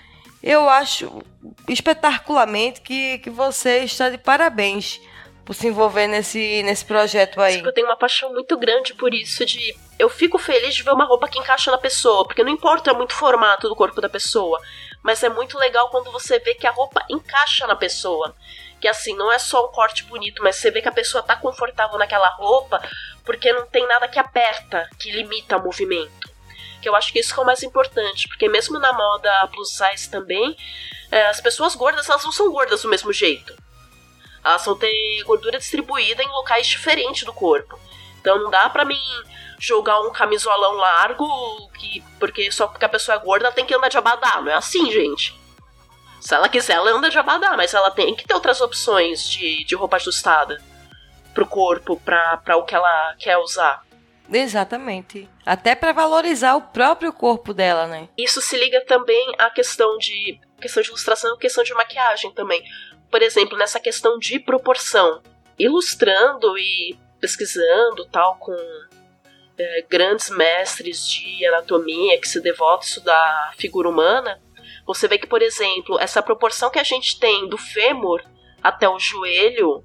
Eu 0.43 0.69
acho 0.69 1.23
espetacularmente 1.69 2.81
que, 2.81 3.19
que 3.19 3.31
você 3.31 3.81
está 3.81 4.09
de 4.09 4.19
parabéns 4.19 5.01
por 5.45 5.55
se 5.55 5.67
envolver 5.67 6.07
nesse, 6.07 6.63
nesse 6.63 6.85
projeto 6.85 7.41
aí. 7.41 7.61
Eu 7.61 7.73
tenho 7.73 7.87
uma 7.87 7.97
paixão 7.97 8.33
muito 8.33 8.57
grande 8.57 8.95
por 8.95 9.13
isso 9.13 9.45
de 9.45 9.77
eu 9.99 10.09
fico 10.09 10.39
feliz 10.39 10.75
de 10.75 10.83
ver 10.83 10.93
uma 10.93 11.05
roupa 11.05 11.29
que 11.29 11.39
encaixa 11.39 11.71
na 11.71 11.79
pessoa, 11.79 12.25
porque 12.25 12.45
não 12.45 12.53
importa 12.53 12.95
muito 12.95 13.13
o 13.13 13.17
formato 13.17 13.69
do 13.69 13.77
corpo 13.77 14.01
da 14.01 14.09
pessoa, 14.09 14.59
mas 15.03 15.23
é 15.23 15.29
muito 15.29 15.59
legal 15.59 15.91
quando 15.91 16.11
você 16.13 16.39
vê 16.39 16.55
que 16.55 16.67
a 16.67 16.71
roupa 16.71 17.05
encaixa 17.11 17.67
na 17.67 17.77
pessoa. 17.77 18.35
Que 18.81 18.89
assim, 18.89 19.15
não 19.15 19.31
é 19.31 19.39
só 19.39 19.67
um 19.67 19.73
corte 19.73 20.05
bonito, 20.05 20.43
mas 20.43 20.57
você 20.57 20.71
vê 20.71 20.81
que 20.81 20.89
a 20.89 20.93
pessoa 20.93 21.23
tá 21.23 21.37
confortável 21.37 21.99
naquela 21.99 22.29
roupa, 22.37 22.81
porque 23.25 23.53
não 23.53 23.67
tem 23.67 23.87
nada 23.87 24.09
que 24.09 24.19
aperta, 24.19 24.89
que 24.99 25.11
limita 25.11 25.59
o 25.59 25.65
movimento. 25.65 26.30
Que 26.81 26.89
eu 26.89 26.97
acho 26.97 27.13
que 27.13 27.19
isso 27.19 27.33
que 27.35 27.41
é 27.41 27.43
o 27.43 27.47
mais 27.47 27.63
importante, 27.63 28.29
porque 28.29 28.49
mesmo 28.49 28.79
na 28.79 28.93
moda 28.93 29.49
plus 29.49 29.77
size 29.77 30.11
também, 30.11 30.57
é, 31.11 31.27
as 31.29 31.41
pessoas 31.41 31.75
gordas, 31.75 32.09
elas 32.09 32.25
não 32.25 32.33
são 32.33 32.51
gordas 32.51 32.83
do 32.83 32.89
mesmo 32.89 33.13
jeito. 33.13 33.55
Elas 34.43 34.65
vão 34.65 34.77
ter 34.77 35.23
gordura 35.25 35.59
distribuída 35.59 36.23
em 36.23 36.29
locais 36.29 36.67
diferentes 36.67 37.25
do 37.25 37.33
corpo. 37.33 37.79
Então 38.21 38.39
não 38.39 38.51
dá 38.51 38.69
pra 38.71 38.85
mim 38.85 39.01
jogar 39.59 40.01
um 40.01 40.11
camisolão 40.11 40.73
largo, 40.73 41.71
que 41.79 42.03
porque 42.19 42.51
só 42.51 42.67
porque 42.67 42.85
a 42.85 42.89
pessoa 42.89 43.17
é 43.17 43.19
gorda 43.19 43.47
ela 43.47 43.55
tem 43.55 43.67
que 43.67 43.75
andar 43.75 43.89
de 43.89 43.99
abadá. 43.99 44.41
Não 44.41 44.51
é 44.51 44.55
assim, 44.55 44.91
gente. 44.91 45.39
Se 46.21 46.35
ela 46.35 46.49
quiser, 46.49 46.75
ela 46.75 46.91
anda 46.91 47.11
de 47.11 47.19
abadá, 47.19 47.57
mas 47.57 47.73
ela 47.73 47.91
tem 47.91 48.15
que 48.15 48.27
ter 48.27 48.35
outras 48.35 48.61
opções 48.61 49.29
de, 49.29 49.65
de 49.65 49.75
roupa 49.75 49.97
ajustada 49.97 50.63
pro 51.33 51.47
corpo, 51.47 51.99
pra, 52.01 52.39
pra 52.39 52.57
o 52.57 52.65
que 52.65 52.75
ela 52.75 53.15
quer 53.19 53.39
usar. 53.39 53.83
Exatamente. 54.33 55.29
Até 55.45 55.75
para 55.75 55.93
valorizar 55.93 56.55
o 56.55 56.63
próprio 56.63 57.13
corpo 57.13 57.53
dela, 57.53 57.87
né? 57.87 58.09
Isso 58.17 58.41
se 58.41 58.57
liga 58.57 58.85
também 58.85 59.35
à 59.39 59.51
questão 59.51 59.99
de 59.99 60.39
questão 60.61 60.83
de 60.83 60.89
ilustração, 60.89 61.37
questão 61.39 61.65
de 61.65 61.75
maquiagem 61.75 62.33
também. 62.33 62.63
Por 63.11 63.23
exemplo, 63.23 63.57
nessa 63.57 63.81
questão 63.81 64.19
de 64.19 64.39
proporção, 64.39 65.23
ilustrando 65.59 66.57
e 66.59 66.97
pesquisando 67.21 68.07
tal 68.07 68.37
com 68.37 68.57
é, 69.59 69.85
grandes 69.89 70.31
mestres 70.31 71.07
de 71.09 71.45
anatomia 71.47 72.19
que 72.21 72.29
se 72.29 72.41
devotam 72.41 72.81
a 72.81 72.89
estudar 72.89 73.49
a 73.49 73.53
figura 73.57 73.89
humana, 73.89 74.41
você 74.87 75.07
vê 75.07 75.19
que, 75.19 75.27
por 75.27 75.43
exemplo, 75.43 75.99
essa 75.99 76.23
proporção 76.23 76.71
que 76.71 76.79
a 76.79 76.85
gente 76.85 77.19
tem 77.19 77.49
do 77.49 77.59
fêmur 77.59 78.23
até 78.63 78.89
o 78.89 78.99
joelho, 78.99 79.85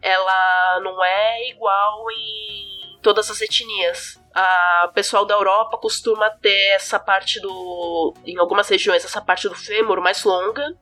ela 0.00 0.80
não 0.82 1.02
é 1.02 1.50
igual 1.50 2.10
em 2.10 2.73
todas 3.04 3.30
as 3.30 3.40
etnias. 3.42 4.18
A 4.34 4.90
pessoal 4.94 5.24
da 5.24 5.34
Europa 5.34 5.76
costuma 5.76 6.30
ter 6.30 6.70
essa 6.70 6.98
parte 6.98 7.38
do, 7.40 8.14
em 8.24 8.38
algumas 8.38 8.68
regiões, 8.68 9.04
essa 9.04 9.20
parte 9.20 9.48
do 9.48 9.54
fêmur 9.54 10.00
mais 10.00 10.24
longa 10.24 10.74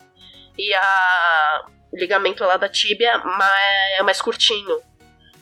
e 0.56 0.72
a 0.72 1.66
ligamento 1.92 2.44
lá 2.44 2.56
da 2.56 2.68
tíbia 2.68 3.20
é 3.98 4.02
mais 4.02 4.22
curtinho. 4.22 4.80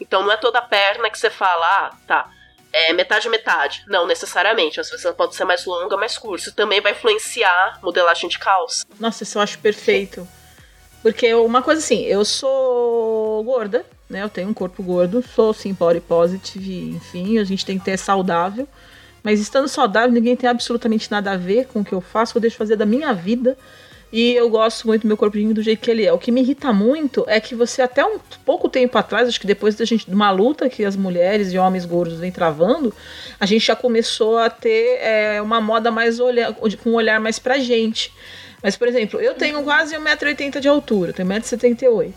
Então 0.01 0.23
não 0.23 0.33
é 0.33 0.37
toda 0.39 0.59
a 0.59 0.63
perna 0.63 1.11
que 1.11 1.19
você 1.19 1.29
fala, 1.29 1.67
ah, 1.67 1.97
tá, 2.07 2.31
é 2.73 2.93
metade 2.95 3.29
metade. 3.29 3.85
Não 3.87 4.07
necessariamente. 4.07 4.81
Às 4.81 4.89
vezes 4.89 5.05
ela 5.05 5.15
pode 5.15 5.35
ser 5.35 5.45
mais 5.45 5.67
longa, 5.67 5.97
mais 5.97 6.17
curta. 6.17 6.45
Isso 6.45 6.55
também 6.55 6.81
vai 6.81 6.93
influenciar 6.93 7.79
modelagem 7.83 8.29
de 8.29 8.39
calça. 8.39 8.87
Nossa, 8.99 9.23
isso 9.23 9.37
eu 9.37 9.43
acho 9.43 9.59
perfeito. 9.59 10.27
Porque 11.03 11.33
uma 11.35 11.63
coisa 11.63 11.83
assim, 11.83 12.05
eu 12.05 12.25
sou 12.25 13.45
gorda, 13.45 13.85
né? 14.11 14.23
Eu 14.25 14.29
tenho 14.29 14.49
um 14.49 14.55
corpo 14.55 14.83
gordo, 14.83 15.23
sou 15.23 15.55
sim 15.55 15.73
body 15.73 16.01
positive, 16.01 16.91
enfim, 16.91 17.39
a 17.39 17.45
gente 17.45 17.65
tem 17.65 17.79
que 17.79 17.85
ter 17.85 17.97
saudável. 17.97 18.69
Mas 19.23 19.39
estando 19.39 19.69
saudável, 19.69 20.11
ninguém 20.11 20.35
tem 20.35 20.51
absolutamente 20.51 21.11
nada 21.11 21.33
a 21.33 21.37
ver 21.37 21.67
com 21.67 21.81
o 21.81 21.85
que 21.85 21.93
eu 21.93 22.01
faço, 22.01 22.37
eu 22.37 22.41
deixo 22.41 22.57
fazer 22.57 22.77
da 22.77 22.85
minha 22.85 23.13
vida. 23.13 23.57
E 24.13 24.33
eu 24.35 24.51
gosto 24.51 24.89
muito 24.89 25.03
do 25.03 25.09
meu 25.09 25.17
corpinho 25.17 25.55
do 25.55 25.63
jeito 25.63 25.81
que 25.81 25.89
ele 25.89 26.05
é. 26.05 26.13
O 26.13 26.19
que 26.19 26.33
me 26.33 26.41
irrita 26.41 26.73
muito 26.73 27.25
é 27.29 27.39
que 27.39 27.55
você, 27.55 27.81
até 27.81 28.05
um 28.05 28.19
pouco 28.45 28.69
tempo 28.69 28.99
atrás, 28.99 29.29
acho 29.29 29.39
que 29.39 29.47
depois 29.47 29.77
da 29.77 29.85
gente, 29.85 30.05
de 30.05 30.13
uma 30.13 30.33
luta 30.33 30.69
que 30.69 30.85
as 30.85 30.97
mulheres 30.97 31.53
e 31.53 31.59
homens 31.59 31.85
gordos 31.85 32.19
vêm 32.19 32.33
travando, 32.33 32.93
a 33.39 33.47
gente 33.47 33.65
já 33.65 33.77
começou 33.77 34.39
a 34.39 34.51
ter 34.51 34.99
é, 35.01 35.41
uma 35.41 35.61
moda 35.61 35.93
mais 35.93 36.19
olhar, 36.19 36.53
com 36.53 36.91
um 36.91 36.95
olhar 36.95 37.21
mais 37.21 37.39
pra 37.39 37.59
gente. 37.59 38.13
Mas, 38.61 38.77
por 38.77 38.89
exemplo, 38.89 39.21
eu 39.21 39.35
tenho 39.35 39.63
quase 39.63 39.95
1,80m 39.95 40.59
de 40.59 40.67
altura, 40.67 41.13
tenho 41.13 41.29
1,78m. 41.29 42.13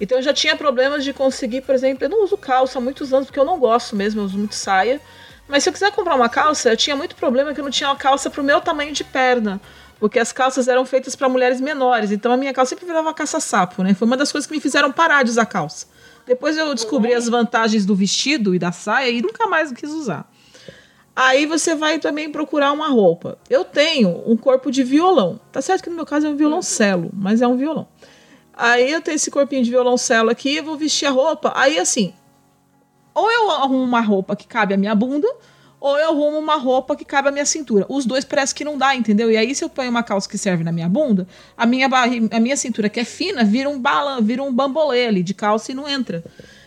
Então 0.00 0.18
eu 0.18 0.22
já 0.22 0.32
tinha 0.32 0.56
problemas 0.56 1.04
de 1.04 1.12
conseguir, 1.12 1.62
por 1.62 1.74
exemplo, 1.74 2.04
eu 2.04 2.08
não 2.08 2.24
uso 2.24 2.36
calça 2.36 2.78
há 2.78 2.80
muitos 2.80 3.12
anos, 3.12 3.26
porque 3.26 3.40
eu 3.40 3.44
não 3.44 3.58
gosto 3.58 3.96
mesmo, 3.96 4.20
eu 4.20 4.24
uso 4.24 4.38
muito 4.38 4.54
saia. 4.54 5.00
Mas 5.48 5.62
se 5.62 5.68
eu 5.68 5.72
quiser 5.72 5.90
comprar 5.92 6.14
uma 6.14 6.28
calça, 6.28 6.70
eu 6.70 6.76
tinha 6.76 6.94
muito 6.94 7.16
problema 7.16 7.54
que 7.54 7.60
eu 7.60 7.64
não 7.64 7.70
tinha 7.70 7.88
uma 7.88 7.96
calça 7.96 8.28
pro 8.28 8.44
meu 8.44 8.60
tamanho 8.60 8.92
de 8.92 9.02
perna 9.02 9.60
porque 9.98 10.18
as 10.18 10.32
calças 10.32 10.68
eram 10.68 10.84
feitas 10.86 11.16
para 11.16 11.28
mulheres 11.28 11.60
menores. 11.60 12.10
Então 12.10 12.32
a 12.32 12.36
minha 12.36 12.52
calça 12.52 12.70
sempre 12.70 12.86
virava 12.86 13.12
caça-sapo, 13.12 13.82
né? 13.82 13.94
Foi 13.94 14.06
uma 14.06 14.16
das 14.16 14.30
coisas 14.30 14.46
que 14.46 14.54
me 14.54 14.60
fizeram 14.60 14.92
parar 14.92 15.22
de 15.22 15.30
usar 15.30 15.46
calça. 15.46 15.86
Depois 16.26 16.56
eu 16.56 16.74
descobri 16.74 17.14
as 17.14 17.28
vantagens 17.28 17.86
do 17.86 17.94
vestido 17.94 18.54
e 18.54 18.58
da 18.58 18.70
saia 18.70 19.10
e 19.10 19.22
nunca 19.22 19.46
mais 19.46 19.72
quis 19.72 19.90
usar. 19.90 20.30
Aí 21.16 21.46
você 21.46 21.74
vai 21.74 21.98
também 21.98 22.30
procurar 22.30 22.70
uma 22.70 22.88
roupa. 22.88 23.38
Eu 23.50 23.64
tenho 23.64 24.22
um 24.24 24.36
corpo 24.36 24.70
de 24.70 24.84
violão. 24.84 25.40
Tá 25.50 25.60
certo 25.60 25.82
que 25.82 25.90
no 25.90 25.96
meu 25.96 26.06
caso 26.06 26.26
é 26.26 26.30
um 26.30 26.36
violoncelo, 26.36 27.10
mas 27.12 27.42
é 27.42 27.48
um 27.48 27.56
violão. 27.56 27.88
Aí 28.58 28.90
eu 28.90 29.00
tenho 29.00 29.14
esse 29.14 29.30
corpinho 29.30 29.62
de 29.62 29.70
violoncelo 29.70 30.30
aqui, 30.30 30.56
eu 30.56 30.64
vou 30.64 30.76
vestir 30.76 31.06
a 31.06 31.10
roupa. 31.10 31.52
Aí 31.54 31.78
assim, 31.78 32.12
ou 33.14 33.30
eu 33.30 33.50
arrumo 33.52 33.84
uma 33.84 34.00
roupa 34.00 34.34
que 34.34 34.48
cabe 34.48 34.74
a 34.74 34.76
minha 34.76 34.96
bunda, 34.96 35.28
ou 35.80 35.96
eu 35.96 36.08
arrumo 36.10 36.38
uma 36.38 36.56
roupa 36.56 36.96
que 36.96 37.04
cabe 37.04 37.28
à 37.28 37.30
minha 37.30 37.46
cintura. 37.46 37.86
Os 37.88 38.04
dois 38.04 38.24
parece 38.24 38.52
que 38.52 38.64
não 38.64 38.76
dá, 38.76 38.96
entendeu? 38.96 39.30
E 39.30 39.36
aí, 39.36 39.54
se 39.54 39.64
eu 39.64 39.68
ponho 39.68 39.90
uma 39.90 40.02
calça 40.02 40.28
que 40.28 40.36
serve 40.36 40.64
na 40.64 40.72
minha 40.72 40.88
bunda, 40.88 41.26
a 41.56 41.64
minha, 41.64 41.88
a 42.32 42.40
minha 42.40 42.56
cintura, 42.56 42.88
que 42.88 42.98
é 42.98 43.04
fina, 43.04 43.44
vira 43.44 43.68
um 43.68 43.78
balan, 43.78 44.20
vira 44.20 44.42
um 44.42 44.52
bambolê 44.52 45.06
ali 45.06 45.22
de 45.22 45.34
calça 45.34 45.70
e 45.70 45.74
não 45.74 45.88
entra. 45.88 46.24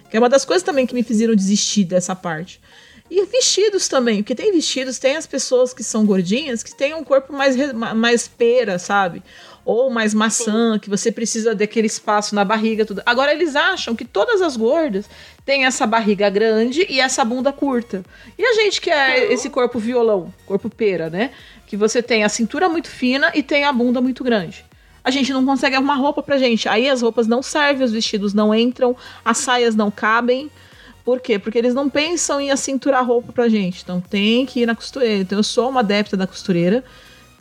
Que 0.10 0.16
é 0.16 0.20
uma 0.20 0.30
das 0.30 0.46
coisas 0.46 0.64
também 0.64 0.88
que 0.88 0.94
me 0.94 1.04
fizeram 1.04 1.36
desistir 1.36 1.84
dessa 1.84 2.16
parte. 2.16 2.62
E 3.10 3.26
vestidos 3.26 3.90
também, 3.90 4.24
porque 4.24 4.34
tem 4.34 4.54
vestidos, 4.54 4.98
tem 4.98 5.18
as 5.18 5.28
pessoas 5.28 5.74
que 5.74 5.84
são 5.84 6.06
gordinhas 6.06 6.64
que 6.64 6.74
têm 6.74 6.94
um 6.94 7.04
corpo 7.04 7.34
mais, 7.34 7.58
mais 7.94 8.26
pera, 8.26 8.80
sabe? 8.80 9.22
Ou 9.64 9.90
mais 9.90 10.14
maçã, 10.14 10.80
que 10.80 10.90
você 10.90 11.12
precisa 11.12 11.54
daquele 11.54 11.88
espaço 11.88 12.34
na 12.34 12.44
barriga, 12.44 12.86
tudo. 12.86 13.02
Agora 13.06 13.32
eles 13.32 13.56
acham 13.56 13.96
que 13.96 14.04
todas 14.04 14.42
as 14.42 14.58
gordas 14.58 15.06
têm 15.46 15.66
essa 15.66 15.86
barriga 15.86 16.30
grande 16.30 16.86
e 16.90 17.00
essa 17.00 17.24
bunda 17.24 17.54
curta. 17.54 18.04
E 18.38 18.44
a 18.44 18.54
gente 18.54 18.82
que 18.82 18.90
é 18.90 19.32
esse 19.32 19.50
corpo 19.50 19.78
violão, 19.78 20.34
corpo 20.46 20.70
pera, 20.70 21.10
né? 21.10 21.32
Que 21.68 21.78
você 21.78 22.02
tem 22.02 22.24
a 22.24 22.30
cintura 22.30 22.68
muito 22.68 22.88
fina 22.88 23.32
e 23.36 23.44
tem 23.44 23.64
a 23.64 23.72
bunda 23.72 24.02
muito 24.02 24.24
grande 24.24 24.66
a 25.04 25.10
gente 25.10 25.34
não 25.34 25.46
consegue 25.46 25.76
arrumar 25.76 25.96
roupa 25.96 26.22
pra 26.22 26.38
gente. 26.38 26.70
Aí 26.70 26.88
as 26.88 27.02
roupas 27.02 27.28
não 27.28 27.42
servem, 27.42 27.84
os 27.84 27.92
vestidos 27.92 28.34
não 28.34 28.54
entram, 28.54 28.96
as 29.26 29.40
saias 29.40 29.76
não 29.76 29.90
cabem. 29.90 30.50
Por 31.04 31.20
quê? 31.20 31.40
Porque 31.40 31.58
eles 31.58 31.74
não 31.74 31.90
pensam 31.90 32.40
em 32.40 32.52
acinturar 32.52 33.06
roupa 33.06 33.34
pra 33.34 33.50
gente. 33.50 33.82
Então 33.82 34.00
tem 34.00 34.46
que 34.46 34.62
ir 34.62 34.66
na 34.66 34.76
costureira. 34.76 35.22
Então 35.22 35.40
eu 35.40 35.44
sou 35.44 35.70
uma 35.70 35.80
adepta 35.80 36.16
da 36.16 36.28
costureira. 36.28 36.84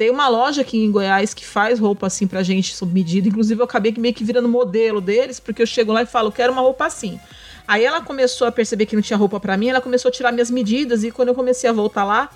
Tem 0.00 0.08
uma 0.08 0.28
loja 0.28 0.62
aqui 0.62 0.78
em 0.78 0.90
Goiás 0.90 1.34
que 1.34 1.44
faz 1.44 1.78
roupa 1.78 2.06
assim 2.06 2.26
pra 2.26 2.42
gente 2.42 2.74
sob 2.74 2.90
medida. 2.90 3.28
Inclusive 3.28 3.60
eu 3.60 3.66
acabei 3.66 3.94
meio 3.98 4.14
que 4.14 4.24
virando 4.24 4.48
modelo 4.48 4.98
deles, 4.98 5.38
porque 5.38 5.60
eu 5.60 5.66
chego 5.66 5.92
lá 5.92 6.00
e 6.00 6.06
falo, 6.06 6.32
quero 6.32 6.54
uma 6.54 6.62
roupa 6.62 6.86
assim. 6.86 7.20
Aí 7.68 7.84
ela 7.84 8.00
começou 8.00 8.48
a 8.48 8.50
perceber 8.50 8.86
que 8.86 8.96
não 8.96 9.02
tinha 9.02 9.18
roupa 9.18 9.38
para 9.38 9.58
mim, 9.58 9.68
ela 9.68 9.80
começou 9.82 10.08
a 10.08 10.12
tirar 10.12 10.32
minhas 10.32 10.50
medidas 10.50 11.04
e 11.04 11.10
quando 11.10 11.28
eu 11.28 11.34
comecei 11.34 11.68
a 11.68 11.72
voltar 11.74 12.04
lá, 12.04 12.30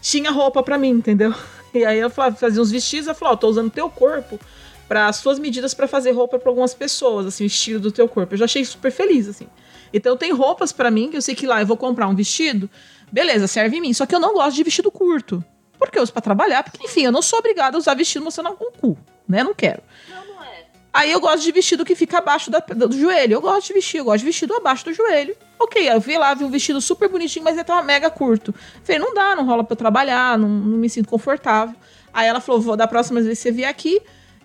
tinha 0.00 0.30
roupa 0.30 0.62
para 0.62 0.78
mim, 0.78 0.90
entendeu? 0.90 1.34
E 1.74 1.84
aí 1.84 1.98
eu 1.98 2.10
fazia 2.10 2.62
uns 2.62 2.70
vestidos, 2.70 3.08
ela 3.08 3.14
falou, 3.14 3.32
ó, 3.32 3.34
oh, 3.34 3.38
tô 3.38 3.48
usando 3.48 3.70
teu 3.72 3.90
corpo 3.90 4.38
para 4.86 5.12
suas 5.12 5.36
medidas 5.40 5.74
para 5.74 5.88
fazer 5.88 6.12
roupa 6.12 6.38
para 6.38 6.48
algumas 6.48 6.74
pessoas, 6.74 7.26
assim, 7.26 7.42
o 7.42 7.46
estilo 7.48 7.80
do 7.80 7.90
teu 7.90 8.06
corpo. 8.06 8.34
Eu 8.34 8.38
já 8.38 8.44
achei 8.44 8.64
super 8.64 8.92
feliz, 8.92 9.26
assim. 9.26 9.48
Então 9.92 10.16
tem 10.16 10.32
roupas 10.32 10.70
pra 10.70 10.92
mim 10.92 11.10
que 11.10 11.16
eu 11.16 11.22
sei 11.22 11.34
que 11.34 11.44
lá 11.44 11.60
eu 11.60 11.66
vou 11.66 11.76
comprar 11.76 12.06
um 12.06 12.14
vestido, 12.14 12.70
beleza, 13.10 13.48
serve 13.48 13.78
em 13.78 13.80
mim. 13.80 13.92
Só 13.92 14.06
que 14.06 14.14
eu 14.14 14.20
não 14.20 14.32
gosto 14.32 14.54
de 14.54 14.62
vestido 14.62 14.92
curto. 14.92 15.44
Porque 15.80 15.98
eu 15.98 16.02
uso 16.02 16.12
pra 16.12 16.22
trabalhar, 16.22 16.62
porque 16.62 16.84
enfim, 16.84 17.02
eu 17.06 17.10
não 17.12 17.22
sou 17.22 17.38
obrigada 17.40 17.76
a 17.76 17.78
usar 17.78 17.94
vestido 17.94 18.22
mostrando 18.24 18.50
o 18.50 18.70
cu, 18.70 18.96
né? 19.28 19.42
Não 19.42 19.54
quero. 19.54 19.82
Não, 20.08 20.26
não 20.36 20.44
é. 20.44 20.66
Aí 20.92 21.10
eu 21.10 21.18
gosto 21.20 21.42
de 21.42 21.50
vestido 21.50 21.84
que 21.84 21.94
fica 21.96 22.18
abaixo 22.18 22.50
da- 22.50 22.58
do 22.60 22.92
joelho. 22.98 23.34
Eu 23.34 23.40
gosto 23.40 23.68
de 23.68 23.72
vestir, 23.72 23.98
eu 23.98 24.04
gosto 24.04 24.18
de 24.20 24.26
vestido 24.26 24.54
abaixo 24.54 24.84
do 24.84 24.92
joelho. 24.92 25.34
Ok, 25.58 25.88
eu 25.88 25.98
vi 25.98 26.16
lá, 26.18 26.34
vi 26.34 26.44
um 26.44 26.50
vestido 26.50 26.80
super 26.80 27.08
bonitinho, 27.08 27.44
mas 27.44 27.54
ele 27.56 27.64
tava 27.64 27.82
mega 27.82 28.10
curto. 28.10 28.54
Falei, 28.84 28.98
não 29.00 29.14
dá, 29.14 29.34
não 29.34 29.44
rola 29.46 29.64
pra 29.64 29.72
eu 29.72 29.76
trabalhar, 29.78 30.38
não, 30.38 30.48
não 30.48 30.76
me 30.78 30.88
sinto 30.90 31.08
confortável. 31.08 31.74
Aí 32.12 32.26
ela 32.28 32.40
falou, 32.40 32.60
vou 32.60 32.76
da 32.76 32.86
próxima 32.86 33.20
vez 33.22 33.38
que 33.38 33.42
você 33.42 33.50
vier 33.52 33.68
aqui, 33.70 34.00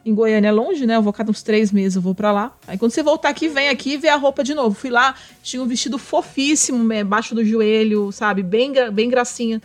em 0.05 0.13
Goiânia 0.13 0.49
é 0.49 0.51
longe, 0.51 0.85
né? 0.85 0.95
Eu 0.97 1.01
vou 1.01 1.11
cada 1.11 1.31
uns 1.31 1.41
três 1.41 1.71
meses, 1.71 1.95
eu 1.95 2.01
vou 2.01 2.13
pra 2.13 2.31
lá. 2.31 2.55
Aí 2.67 2.77
quando 2.77 2.91
você 2.91 3.01
voltar 3.01 3.29
aqui, 3.29 3.47
vem 3.47 3.69
aqui 3.69 3.93
e 3.93 3.97
vê 3.97 4.07
a 4.09 4.15
roupa 4.15 4.43
de 4.43 4.53
novo. 4.53 4.75
Fui 4.75 4.91
lá, 4.91 5.15
tinha 5.41 5.63
um 5.63 5.65
vestido 5.65 5.97
fofíssimo, 5.97 6.83
né, 6.83 7.01
abaixo 7.01 7.33
do 7.33 7.43
joelho, 7.43 8.11
sabe? 8.11 8.43
Bem, 8.43 8.71
bem 8.91 9.09
gracinha. 9.09 9.59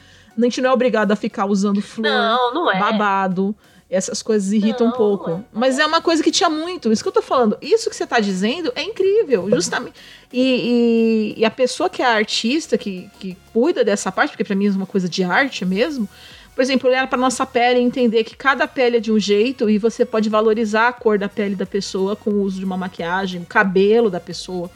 A 0.45 0.49
gente 0.49 0.61
não 0.61 0.71
é 0.71 0.73
obrigado 0.73 1.13
a 1.13 1.17
ficar 1.17 1.47
usando 1.47 1.81
flor 1.83 2.05
Não, 2.07 2.55
não 2.55 2.71
é. 2.71 2.79
babado. 2.79 3.55
Essas 3.89 4.23
coisas 4.23 4.53
irritam 4.53 4.87
um 4.87 4.91
Não, 4.91 4.97
pouco. 4.97 5.31
não 5.31 5.39
é. 5.39 5.43
Mas 5.53 5.79
é 5.79 5.85
uma 5.85 6.01
coisa 6.01 6.23
que 6.23 6.31
tinha 6.31 6.49
muito. 6.49 6.93
Isso 6.93 7.03
que 7.03 7.09
eu 7.09 7.13
tô 7.13 7.21
falando. 7.23 7.59
Isso 7.61 7.91
que 7.91 7.97
você 7.97 8.07
tá 8.07 8.21
dizendo 8.21 8.71
é 8.77 8.83
incrível. 8.85 9.49
Justamente. 9.51 9.95
E, 10.33 11.35
e- 11.37 11.41
e 11.41 11.45
a 11.45 11.51
pessoa 11.51 11.91
que 11.91 12.01
é 12.01 12.07
artista, 12.07 12.79
que, 12.79 13.11
que 13.19 13.37
cuida 13.53 13.83
dessa 13.85 14.13
parte, 14.13 14.31
porque 14.31 14.45
pra 14.45 14.55
mim 14.55 14.69
é 14.69 14.71
uma 14.71 14.87
coisa 14.87 15.09
de 15.09 15.25
arte 15.25 15.65
mesmo. 15.65 16.09
Por 16.55 16.63
exemplo, 16.63 16.89
olhar 16.89 17.07
pra 17.09 17.19
nossa 17.19 17.45
pele 17.45 17.81
e 17.81 17.83
entender 17.83 18.23
que 18.23 18.37
cada 18.37 18.69
pele 18.69 18.99
é 18.99 19.01
de 19.01 19.11
um 19.11 19.19
jeito 19.19 19.69
e 19.69 19.77
você 19.79 20.05
pode 20.05 20.29
valorizar 20.29 20.87
a 20.89 20.93
cor 20.93 21.19
da 21.19 21.29
pele 21.29 21.57
da 21.57 21.67
pessoa 21.67 22.15
com 22.15 22.31
o 22.31 22.43
uso 22.43 22.59
de 22.61 22.65
uma 22.65 22.77
maquiagem, 22.77 23.41
o 23.43 23.47
cabelo 23.47 24.09
da 24.11 24.21
pessoa 24.21 24.71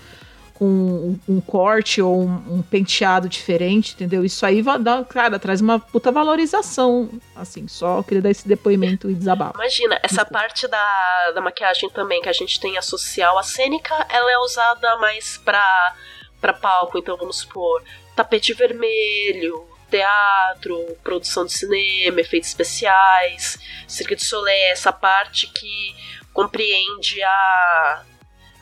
com 0.55 0.64
um, 0.64 1.20
um 1.28 1.40
corte 1.40 2.00
ou 2.00 2.22
um, 2.22 2.59
um 2.59 2.62
penteado 2.62 3.28
diferente, 3.28 3.92
entendeu? 3.94 4.24
Isso 4.24 4.46
aí 4.46 4.62
vai 4.62 4.78
dar, 4.78 5.05
cara, 5.05 5.38
traz 5.38 5.61
uma 5.61 5.80
puta 5.80 6.12
valorização. 6.12 7.11
Assim, 7.34 7.66
só 7.66 8.02
queria 8.02 8.22
dar 8.22 8.30
esse 8.30 8.46
depoimento 8.46 9.11
e 9.11 9.14
desabafo. 9.14 9.57
Imagina, 9.57 9.98
essa 10.02 10.24
parte 10.24 10.68
da, 10.68 11.32
da 11.34 11.40
maquiagem 11.40 11.90
também 11.90 12.22
que 12.22 12.28
a 12.28 12.32
gente 12.32 12.61
tem 12.61 12.78
a 12.78 12.82
social, 12.82 13.36
a 13.36 13.42
cênica, 13.42 13.94
ela 14.09 14.30
é 14.30 14.38
usada 14.38 14.96
mais 14.98 15.36
pra, 15.38 15.94
pra 16.40 16.52
palco, 16.52 16.96
então 16.96 17.16
vamos 17.16 17.38
supor, 17.38 17.82
tapete 18.14 18.55
vermelho, 18.55 19.66
teatro, 19.90 20.96
produção 21.02 21.44
de 21.44 21.52
cinema, 21.52 22.20
efeitos 22.20 22.48
especiais, 22.48 23.59
Cirque 23.88 24.14
du 24.14 24.24
Soleil, 24.24 24.72
essa 24.72 24.92
parte 24.92 25.48
que 25.48 25.96
compreende 26.32 27.22
a, 27.22 28.02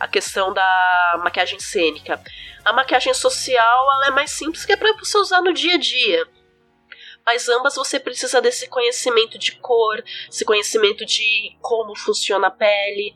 a 0.03 0.09
questão 0.09 0.53
da 0.53 1.20
maquiagem 1.22 1.61
cênica. 1.61 2.20
A 2.64 2.72
maquiagem 2.72 3.14
social, 3.14 3.92
ela 3.92 4.09
é 4.09 4.11
mais 4.11 4.32
simples, 4.32 4.64
que 4.64 4.72
é 4.72 4.76
pra 4.76 4.92
você 4.94 5.16
usar 5.16 5.40
no 5.40 5.53
dia 5.53 5.76
a 5.76 5.78
dia. 5.78 6.26
Mas 7.24 7.48
ambas 7.48 7.76
você 7.76 8.00
precisa 8.00 8.40
desse 8.40 8.68
conhecimento 8.68 9.38
de 9.38 9.53
cor, 9.53 10.03
esse 10.28 10.44
conhecimento 10.44 11.07
de 11.07 11.57
como 11.61 11.96
funciona 11.96 12.48
a 12.48 12.50
pele. 12.50 13.14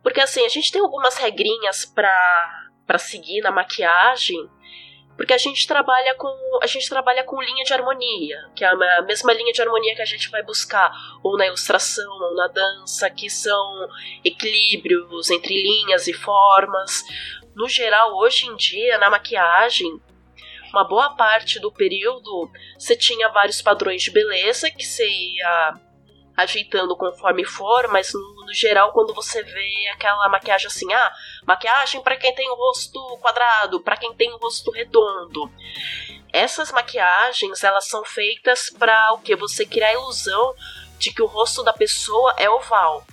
Porque 0.00 0.20
assim, 0.20 0.46
a 0.46 0.48
gente 0.48 0.70
tem 0.70 0.80
algumas 0.80 1.16
regrinhas 1.16 1.84
pra, 1.86 2.70
pra 2.86 2.98
seguir 2.98 3.40
na 3.40 3.50
maquiagem, 3.50 4.48
porque 5.22 5.34
a 5.34 5.38
gente 5.38 5.68
trabalha 5.68 6.16
com 6.16 6.36
a 6.60 6.66
gente 6.66 6.88
trabalha 6.88 7.22
com 7.22 7.40
linha 7.40 7.62
de 7.62 7.72
harmonia, 7.72 8.50
que 8.56 8.64
é 8.64 8.66
a 8.66 9.02
mesma 9.02 9.32
linha 9.32 9.52
de 9.52 9.62
harmonia 9.62 9.94
que 9.94 10.02
a 10.02 10.04
gente 10.04 10.28
vai 10.28 10.42
buscar 10.42 10.90
ou 11.22 11.36
na 11.36 11.46
ilustração 11.46 12.12
ou 12.12 12.34
na 12.34 12.48
dança, 12.48 13.08
que 13.08 13.30
são 13.30 13.88
equilíbrios 14.24 15.30
entre 15.30 15.54
linhas 15.62 16.08
e 16.08 16.12
formas. 16.12 17.04
No 17.54 17.68
geral, 17.68 18.16
hoje 18.16 18.48
em 18.48 18.56
dia, 18.56 18.98
na 18.98 19.08
maquiagem, 19.08 20.02
uma 20.72 20.82
boa 20.82 21.14
parte 21.14 21.60
do 21.60 21.70
período 21.70 22.50
você 22.76 22.96
tinha 22.96 23.28
vários 23.28 23.62
padrões 23.62 24.02
de 24.02 24.10
beleza 24.10 24.72
que 24.72 24.84
você 24.84 25.08
ia 25.08 25.74
ajeitando 26.36 26.96
conforme 26.96 27.44
for, 27.44 27.88
mas 27.88 28.12
no, 28.12 28.46
no 28.46 28.54
geral 28.54 28.92
quando 28.92 29.14
você 29.14 29.42
vê 29.42 29.88
aquela 29.92 30.28
maquiagem 30.28 30.66
assim, 30.66 30.92
ah, 30.92 31.12
maquiagem 31.44 32.02
para 32.02 32.16
quem 32.16 32.34
tem 32.34 32.50
o 32.50 32.54
rosto 32.54 33.18
quadrado, 33.20 33.80
para 33.80 33.96
quem 33.96 34.14
tem 34.14 34.32
o 34.32 34.38
rosto 34.38 34.70
redondo. 34.70 35.50
Essas 36.32 36.72
maquiagens, 36.72 37.62
elas 37.62 37.88
são 37.88 38.04
feitas 38.04 38.70
para 38.70 39.12
o 39.12 39.18
que 39.18 39.36
você 39.36 39.66
criar 39.66 39.88
a 39.88 39.94
ilusão 39.94 40.54
de 40.98 41.12
que 41.12 41.20
o 41.20 41.26
rosto 41.26 41.62
da 41.62 41.72
pessoa 41.72 42.34
é 42.38 42.48
oval. 42.48 43.04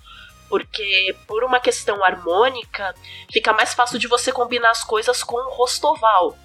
Porque 0.48 1.16
por 1.28 1.44
uma 1.44 1.60
questão 1.60 2.04
harmônica, 2.04 2.96
fica 3.32 3.52
mais 3.54 3.74
fácil 3.74 4.00
de 4.00 4.08
você 4.08 4.32
combinar 4.32 4.72
as 4.72 4.84
coisas 4.84 5.22
com 5.22 5.36
o 5.36 5.50
rosto 5.50 5.88
oval 5.88 6.36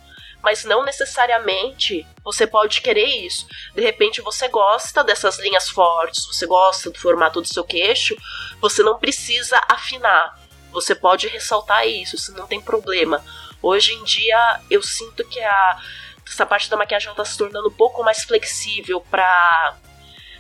mas 0.45 0.63
não 0.63 0.85
necessariamente 0.85 2.07
você 2.23 2.47
pode 2.47 2.83
querer 2.83 3.07
isso. 3.07 3.47
De 3.75 3.81
repente 3.81 4.21
você 4.21 4.47
gosta 4.47 5.03
dessas 5.03 5.39
linhas 5.39 5.71
fortes, 5.71 6.27
você 6.27 6.47
gosta 6.47 6.91
do 6.91 7.01
formato 7.01 7.41
do 7.41 7.49
seu 7.49 7.65
queixo, 7.65 8.15
você 8.61 8.83
não 8.83 8.99
precisa 8.99 9.59
afinar. 9.67 10.39
Você 10.71 10.95
pode 10.95 11.29
ressaltar 11.29 11.89
isso, 11.89 12.15
isso 12.17 12.33
não 12.37 12.47
tem 12.47 12.61
problema. 12.61 13.25
Hoje 13.63 13.95
em 13.95 14.05
dia 14.05 14.61
eu 14.71 14.83
sinto 14.83 15.27
que 15.27 15.41
a, 15.41 15.83
essa 16.27 16.45
parte 16.45 16.69
da 16.69 16.77
maquiagem 16.77 17.11
está 17.11 17.25
se 17.25 17.39
tornando 17.39 17.69
um 17.69 17.75
pouco 17.75 18.05
mais 18.05 18.23
flexível 18.25 19.01
para 19.01 19.79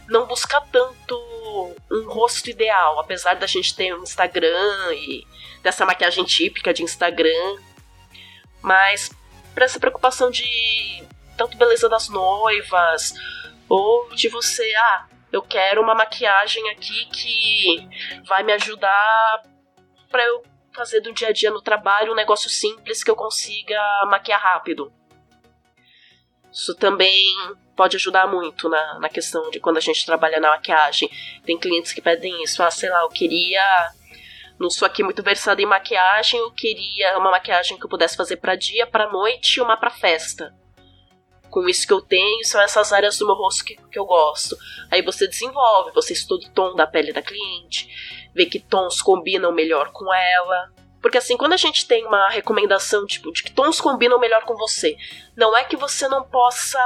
não 0.06 0.26
buscar 0.26 0.60
tanto 0.70 1.74
um 1.90 2.06
rosto 2.10 2.50
ideal, 2.50 3.00
apesar 3.00 3.36
da 3.36 3.46
gente 3.46 3.74
ter 3.74 3.94
um 3.94 4.02
Instagram 4.02 4.92
e 4.92 5.26
dessa 5.62 5.86
maquiagem 5.86 6.24
típica 6.24 6.74
de 6.74 6.82
Instagram. 6.82 7.56
Mas 8.60 9.10
para 9.54 9.64
essa 9.64 9.78
preocupação 9.78 10.30
de 10.30 11.04
tanto 11.36 11.56
beleza 11.56 11.88
das 11.88 12.08
noivas 12.08 13.14
ou 13.68 14.08
de 14.14 14.28
você, 14.28 14.72
ah, 14.76 15.06
eu 15.32 15.42
quero 15.42 15.82
uma 15.82 15.94
maquiagem 15.94 16.68
aqui 16.70 17.06
que 17.06 17.88
vai 18.26 18.42
me 18.42 18.52
ajudar 18.52 19.42
para 20.10 20.22
eu 20.24 20.42
fazer 20.72 21.00
do 21.00 21.12
dia 21.12 21.28
a 21.28 21.32
dia 21.32 21.50
no 21.50 21.62
trabalho 21.62 22.12
um 22.12 22.16
negócio 22.16 22.50
simples 22.50 23.02
que 23.02 23.10
eu 23.10 23.16
consiga 23.16 23.80
maquiar 24.08 24.40
rápido. 24.40 24.92
Isso 26.52 26.74
também 26.76 27.34
pode 27.74 27.96
ajudar 27.96 28.28
muito 28.28 28.68
na, 28.68 29.00
na 29.00 29.08
questão 29.08 29.50
de 29.50 29.58
quando 29.58 29.78
a 29.78 29.80
gente 29.80 30.06
trabalha 30.06 30.38
na 30.38 30.50
maquiagem. 30.50 31.10
Tem 31.44 31.58
clientes 31.58 31.92
que 31.92 32.00
pedem 32.00 32.44
isso, 32.44 32.62
ah, 32.62 32.70
sei 32.70 32.90
lá, 32.90 33.00
eu 33.00 33.08
queria 33.08 33.92
não 34.58 34.70
sou 34.70 34.86
aqui 34.86 35.02
muito 35.02 35.22
versada 35.22 35.60
em 35.60 35.66
maquiagem, 35.66 36.38
eu 36.38 36.50
queria 36.50 37.18
uma 37.18 37.30
maquiagem 37.30 37.78
que 37.78 37.84
eu 37.84 37.88
pudesse 37.88 38.16
fazer 38.16 38.36
para 38.36 38.54
dia, 38.54 38.86
para 38.86 39.10
noite 39.10 39.56
e 39.56 39.60
uma 39.60 39.76
para 39.76 39.90
festa. 39.90 40.54
Com 41.50 41.68
isso 41.68 41.86
que 41.86 41.92
eu 41.92 42.00
tenho, 42.00 42.44
são 42.44 42.60
essas 42.60 42.92
áreas 42.92 43.18
do 43.18 43.26
meu 43.26 43.34
rosto 43.34 43.64
que, 43.64 43.76
que 43.76 43.98
eu 43.98 44.04
gosto. 44.04 44.56
Aí 44.90 45.02
você 45.02 45.26
desenvolve, 45.26 45.92
você 45.92 46.12
estuda 46.12 46.46
o 46.46 46.50
tom 46.50 46.74
da 46.74 46.86
pele 46.86 47.12
da 47.12 47.22
cliente, 47.22 47.88
vê 48.34 48.46
que 48.46 48.58
tons 48.58 49.00
combinam 49.00 49.52
melhor 49.52 49.90
com 49.92 50.12
ela. 50.12 50.72
Porque 51.00 51.18
assim, 51.18 51.36
quando 51.36 51.52
a 51.52 51.58
gente 51.58 51.86
tem 51.86 52.06
uma 52.06 52.28
recomendação 52.28 53.06
tipo 53.06 53.30
de 53.32 53.42
que 53.42 53.52
tons 53.52 53.80
combinam 53.80 54.18
melhor 54.18 54.44
com 54.44 54.56
você, 54.56 54.96
não 55.36 55.56
é 55.56 55.64
que 55.64 55.76
você 55.76 56.08
não 56.08 56.24
possa 56.24 56.78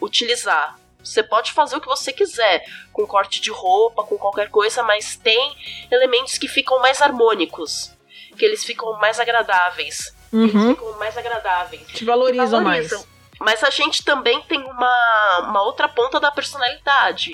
utilizar. 0.00 0.78
Você 1.06 1.22
pode 1.22 1.52
fazer 1.52 1.76
o 1.76 1.80
que 1.80 1.86
você 1.86 2.12
quiser, 2.12 2.64
com 2.92 3.06
corte 3.06 3.40
de 3.40 3.50
roupa, 3.50 4.02
com 4.04 4.18
qualquer 4.18 4.50
coisa, 4.50 4.82
mas 4.82 5.16
tem 5.16 5.56
elementos 5.90 6.36
que 6.36 6.48
ficam 6.48 6.80
mais 6.80 7.00
harmônicos, 7.00 7.92
que 8.36 8.44
eles 8.44 8.64
ficam 8.64 8.92
mais 8.98 9.18
agradáveis. 9.20 10.14
Eles 10.32 10.52
Uhum. 10.54 10.70
ficam 10.74 10.98
mais 10.98 11.16
agradáveis. 11.16 11.86
Te 11.88 12.04
valorizam 12.04 12.60
mais. 12.62 12.90
Valorizam. 12.90 13.04
Mas 13.38 13.62
a 13.62 13.70
gente 13.70 14.02
também 14.04 14.42
tem 14.42 14.58
uma, 14.62 15.38
uma 15.48 15.62
outra 15.62 15.88
ponta 15.88 16.18
da 16.18 16.30
personalidade. 16.30 17.32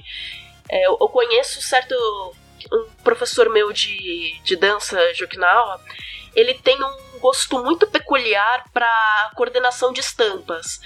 É, 0.68 0.86
eu, 0.86 0.98
eu 1.00 1.08
conheço 1.08 1.60
certo. 1.62 1.94
Um 2.72 2.88
professor 3.02 3.48
meu 3.50 3.72
de, 3.72 4.38
de 4.44 4.54
dança 4.54 4.96
de 5.14 5.24
Okinawa, 5.24 5.80
ele 6.34 6.54
tem 6.54 6.76
um 6.82 7.18
gosto 7.18 7.58
muito 7.62 7.86
peculiar 7.88 8.64
para 8.72 9.32
coordenação 9.34 9.92
de 9.92 10.00
estampas. 10.00 10.78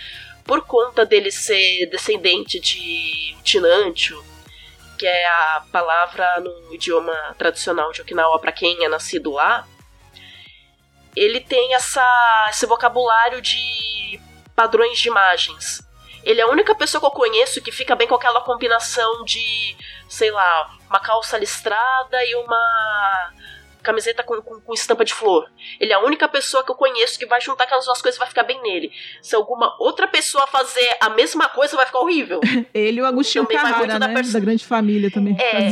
Por 0.46 0.64
conta 0.64 1.04
dele 1.04 1.30
ser 1.30 1.86
descendente 1.90 2.60
de 2.60 3.36
Tinantio, 3.42 4.24
que 4.96 5.06
é 5.06 5.26
a 5.26 5.64
palavra 5.72 6.40
no 6.40 6.72
idioma 6.72 7.34
tradicional 7.36 7.92
de 7.92 8.00
Okinawa 8.00 8.38
para 8.38 8.52
quem 8.52 8.84
é 8.84 8.88
nascido 8.88 9.32
lá, 9.32 9.66
ele 11.14 11.40
tem 11.40 11.74
essa, 11.74 12.46
esse 12.50 12.66
vocabulário 12.66 13.40
de 13.40 14.20
padrões 14.54 14.98
de 14.98 15.08
imagens. 15.08 15.80
Ele 16.22 16.40
é 16.40 16.44
a 16.44 16.48
única 16.48 16.74
pessoa 16.74 17.00
que 17.00 17.06
eu 17.06 17.10
conheço 17.10 17.62
que 17.62 17.72
fica 17.72 17.94
bem 17.94 18.06
com 18.06 18.14
aquela 18.14 18.40
combinação 18.40 19.24
de, 19.24 19.76
sei 20.08 20.30
lá, 20.30 20.76
uma 20.88 21.00
calça 21.00 21.38
listrada 21.38 22.24
e 22.24 22.34
uma 22.36 23.32
camiseta 23.86 24.22
com, 24.22 24.42
com, 24.42 24.60
com 24.60 24.74
estampa 24.74 25.04
de 25.04 25.14
flor. 25.14 25.50
Ele 25.80 25.92
é 25.92 25.94
a 25.94 26.00
única 26.00 26.28
pessoa 26.28 26.62
que 26.64 26.70
eu 26.70 26.74
conheço 26.74 27.18
que 27.18 27.24
vai 27.26 27.40
juntar 27.40 27.64
aquelas 27.64 27.84
duas 27.86 28.02
coisas 28.02 28.16
e 28.16 28.18
vai 28.18 28.28
ficar 28.28 28.42
bem 28.42 28.60
nele. 28.62 28.90
Se 29.22 29.34
alguma 29.34 29.74
outra 29.80 30.06
pessoa 30.08 30.46
fazer 30.46 30.88
a 31.00 31.08
mesma 31.10 31.48
coisa, 31.48 31.76
vai 31.76 31.86
ficar 31.86 32.00
horrível. 32.00 32.40
Ele 32.74 32.98
e 32.98 33.02
o 33.02 33.06
Agostinho 33.06 33.46
Carrara, 33.46 33.98
da 33.98 34.08
né? 34.08 34.14
perso- 34.14 34.32
Da 34.32 34.40
grande 34.40 34.64
família 34.64 35.10
também. 35.10 35.36
É. 35.40 35.70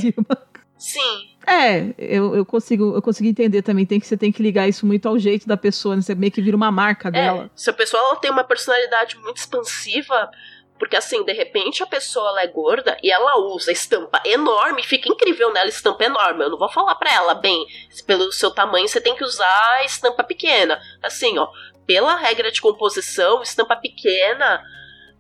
Sim. 0.77 1.31
É, 1.47 1.95
eu, 1.99 2.35
eu 2.35 2.45
consigo 2.45 2.95
eu 2.97 3.03
consigo 3.03 3.29
entender 3.29 3.63
também. 3.63 3.87
Tem 3.87 4.01
que 4.01 4.07
você 4.07 4.17
tem 4.17 4.33
que 4.33 4.43
ligar 4.43 4.69
isso 4.69 4.85
muito 4.87 5.09
ao 5.09 5.19
jeito 5.19 5.47
da 5.47 5.57
pessoa, 5.57 5.95
né? 5.97 6.03
Você 6.03 6.15
meio 6.15 6.33
que 6.33 6.43
vira 6.43 6.57
uma 6.57 6.71
marca 6.71 7.11
dela. 7.11 7.45
É, 7.45 7.51
se 7.55 7.71
a 7.71 7.73
pessoa 7.73 8.03
ela 8.03 8.17
tem 8.17 8.31
uma 8.31 8.45
personalidade 8.45 9.17
muito 9.19 9.39
expansiva, 9.39 10.31
porque 10.79 10.97
assim, 10.97 11.25
de 11.25 11.33
repente 11.33 11.83
a 11.83 11.87
pessoa 11.87 12.31
ela 12.31 12.43
é 12.43 12.47
gorda 12.47 12.97
e 13.03 13.11
ela 13.11 13.39
usa 13.39 13.71
estampa 13.71 14.21
enorme, 14.25 14.83
fica 14.83 15.09
incrível 15.09 15.53
nela 15.53 15.69
estampa 15.69 16.05
enorme. 16.05 16.45
Eu 16.45 16.51
não 16.51 16.59
vou 16.59 16.69
falar 16.69 16.95
pra 16.97 17.13
ela, 17.13 17.35
bem, 17.35 17.65
pelo 18.07 18.33
seu 18.33 18.51
tamanho 18.51 18.89
você 18.89 19.01
tem 19.01 19.15
que 19.15 19.25
usar 19.25 19.85
estampa 19.85 20.25
pequena. 20.25 20.81
Assim, 21.03 21.39
ó, 21.39 21.49
pela 21.87 22.17
regra 22.17 22.51
de 22.51 22.61
composição, 22.61 23.43
estampa 23.43 23.77
pequena 23.77 24.63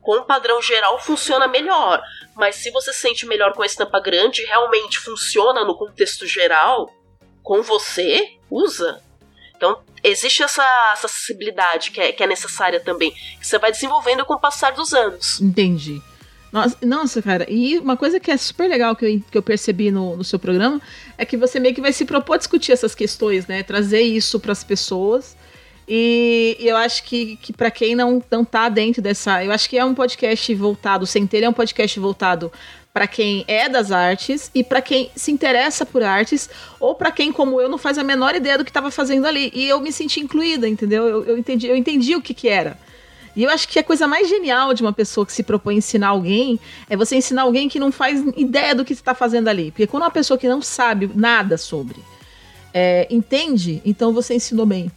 com 0.04 0.22
padrão 0.22 0.60
geral 0.60 1.00
funciona 1.00 1.48
melhor. 1.48 2.02
Mas 2.36 2.56
se 2.56 2.70
você 2.70 2.92
se 2.92 3.00
sente 3.00 3.26
melhor 3.26 3.54
com 3.54 3.62
a 3.62 3.66
estampa 3.66 3.98
grande, 3.98 4.44
realmente 4.44 4.98
funciona 4.98 5.64
no 5.64 5.76
contexto 5.76 6.26
geral 6.26 6.90
com 7.42 7.62
você, 7.62 8.36
usa. 8.50 9.02
Então, 9.56 9.78
existe 10.02 10.42
essa, 10.42 10.62
essa 10.92 11.06
acessibilidade 11.06 11.90
que 11.90 12.00
é, 12.00 12.12
que 12.12 12.22
é 12.22 12.26
necessária 12.26 12.80
também. 12.80 13.12
Que 13.12 13.46
você 13.46 13.58
vai 13.58 13.70
desenvolvendo 13.72 14.24
com 14.24 14.34
o 14.34 14.40
passar 14.40 14.72
dos 14.72 14.92
anos. 14.92 15.40
Entendi. 15.40 16.02
Nossa, 16.82 17.20
cara, 17.20 17.44
e 17.50 17.78
uma 17.78 17.96
coisa 17.96 18.20
que 18.20 18.30
é 18.30 18.36
super 18.36 18.68
legal 18.68 18.94
que 18.94 19.04
eu, 19.04 19.20
que 19.28 19.36
eu 19.36 19.42
percebi 19.42 19.90
no, 19.90 20.16
no 20.16 20.22
seu 20.22 20.38
programa 20.38 20.80
é 21.18 21.24
que 21.24 21.36
você 21.36 21.58
meio 21.58 21.74
que 21.74 21.80
vai 21.80 21.92
se 21.92 22.04
propor 22.04 22.34
a 22.34 22.36
discutir 22.36 22.70
essas 22.70 22.94
questões, 22.94 23.48
né? 23.48 23.64
Trazer 23.64 24.02
isso 24.02 24.38
para 24.38 24.52
as 24.52 24.62
pessoas 24.62 25.36
e, 25.86 26.56
eu 26.60 26.76
acho 26.76 27.04
que, 27.04 27.36
que 27.36 27.52
para 27.52 27.70
quem 27.70 27.94
não, 27.94 28.22
não 28.30 28.44
tá 28.44 28.68
dentro 28.68 29.02
dessa. 29.02 29.44
Eu 29.44 29.52
acho 29.52 29.68
que 29.68 29.78
é 29.78 29.84
um 29.84 29.94
podcast 29.94 30.54
voltado, 30.54 31.06
Centelha 31.06 31.46
é 31.46 31.48
um 31.48 31.52
podcast 31.52 32.00
voltado 32.00 32.52
para 32.94 33.08
quem 33.08 33.44
é 33.48 33.68
das 33.68 33.90
artes 33.90 34.52
e 34.54 34.62
para 34.62 34.80
quem 34.80 35.10
se 35.16 35.32
interessa 35.32 35.84
por 35.84 36.04
artes 36.04 36.48
ou 36.78 36.94
para 36.94 37.10
quem 37.10 37.32
como 37.32 37.60
eu 37.60 37.68
não 37.68 37.76
faz 37.76 37.98
a 37.98 38.04
menor 38.04 38.36
ideia 38.36 38.56
do 38.56 38.64
que 38.64 38.70
estava 38.70 38.88
fazendo 38.88 39.26
ali. 39.26 39.50
E 39.52 39.68
eu 39.68 39.80
me 39.80 39.90
senti 39.90 40.20
incluída 40.20 40.68
entendeu? 40.68 41.08
Eu, 41.08 41.24
eu, 41.24 41.36
entendi 41.36 41.66
eu 41.66 41.74
entendi 41.74 42.14
o 42.14 42.22
que 42.22 42.32
que 42.32 42.48
era. 42.48 42.78
E 43.34 43.42
eu 43.42 43.50
acho 43.50 43.66
que 43.66 43.80
a 43.80 43.82
coisa 43.82 44.06
mais 44.06 44.28
genial 44.28 44.72
de 44.72 44.80
uma 44.80 44.92
pessoa 44.92 45.26
que 45.26 45.32
se 45.32 45.42
propõe 45.42 45.74
a 45.74 45.78
ensinar 45.78 46.08
alguém 46.08 46.60
é 46.88 46.96
você 46.96 47.16
ensinar 47.16 47.42
alguém 47.42 47.68
que 47.68 47.80
não 47.80 47.90
faz 47.90 48.22
ideia 48.36 48.76
do 48.76 48.84
que 48.84 48.92
está 48.92 49.12
fazendo 49.12 49.48
ali. 49.48 49.72
Porque 49.72 49.88
quando 49.88 50.04
uma 50.04 50.10
pessoa 50.10 50.38
que 50.38 50.48
não 50.48 50.62
sabe 50.62 51.10
nada 51.16 51.58
sobre 51.58 51.98
é, 52.72 53.08
entende 53.10 53.82
então 53.84 54.12
você 54.12 54.34
ensinou 54.34 54.66
bem 54.66 54.88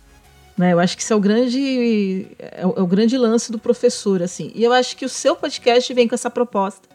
né? 0.57 0.73
Eu 0.73 0.79
acho 0.79 0.97
que 0.97 1.03
isso 1.03 1.13
é 1.13 1.15
o 1.15 1.19
grande 1.19 2.27
é 2.39 2.65
o, 2.65 2.73
é 2.77 2.81
o, 2.81 2.87
grande 2.87 3.15
lance 3.15 3.51
do 3.51 3.59
professor, 3.59 4.23
assim. 4.23 4.51
E 4.55 4.63
eu 4.63 4.73
acho 4.73 4.97
que 4.97 5.05
o 5.05 5.09
seu 5.09 5.35
podcast 5.35 5.93
vem 5.93 6.07
com 6.07 6.15
essa 6.15 6.31
proposta, 6.31 6.89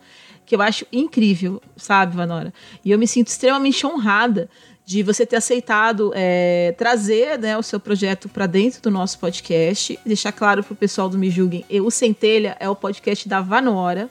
que 0.52 0.56
eu 0.56 0.60
acho 0.60 0.84
incrível, 0.92 1.62
sabe, 1.78 2.14
Vanora? 2.14 2.52
E 2.84 2.90
eu 2.90 2.98
me 2.98 3.06
sinto 3.06 3.28
extremamente 3.28 3.86
honrada 3.86 4.50
de 4.84 5.02
você 5.02 5.24
ter 5.24 5.36
aceitado 5.36 6.12
é, 6.14 6.74
trazer 6.76 7.38
né, 7.38 7.56
o 7.56 7.62
seu 7.62 7.80
projeto 7.80 8.28
para 8.28 8.44
dentro 8.44 8.82
do 8.82 8.90
nosso 8.90 9.18
podcast. 9.18 9.98
Deixar 10.04 10.30
claro 10.30 10.62
para 10.62 10.74
o 10.74 10.76
pessoal 10.76 11.08
do 11.08 11.16
Me 11.16 11.30
Julguem, 11.30 11.64
o 11.82 11.90
Centelha 11.90 12.54
é 12.60 12.68
o 12.68 12.76
podcast 12.76 13.26
da 13.26 13.40
Vanora. 13.40 14.10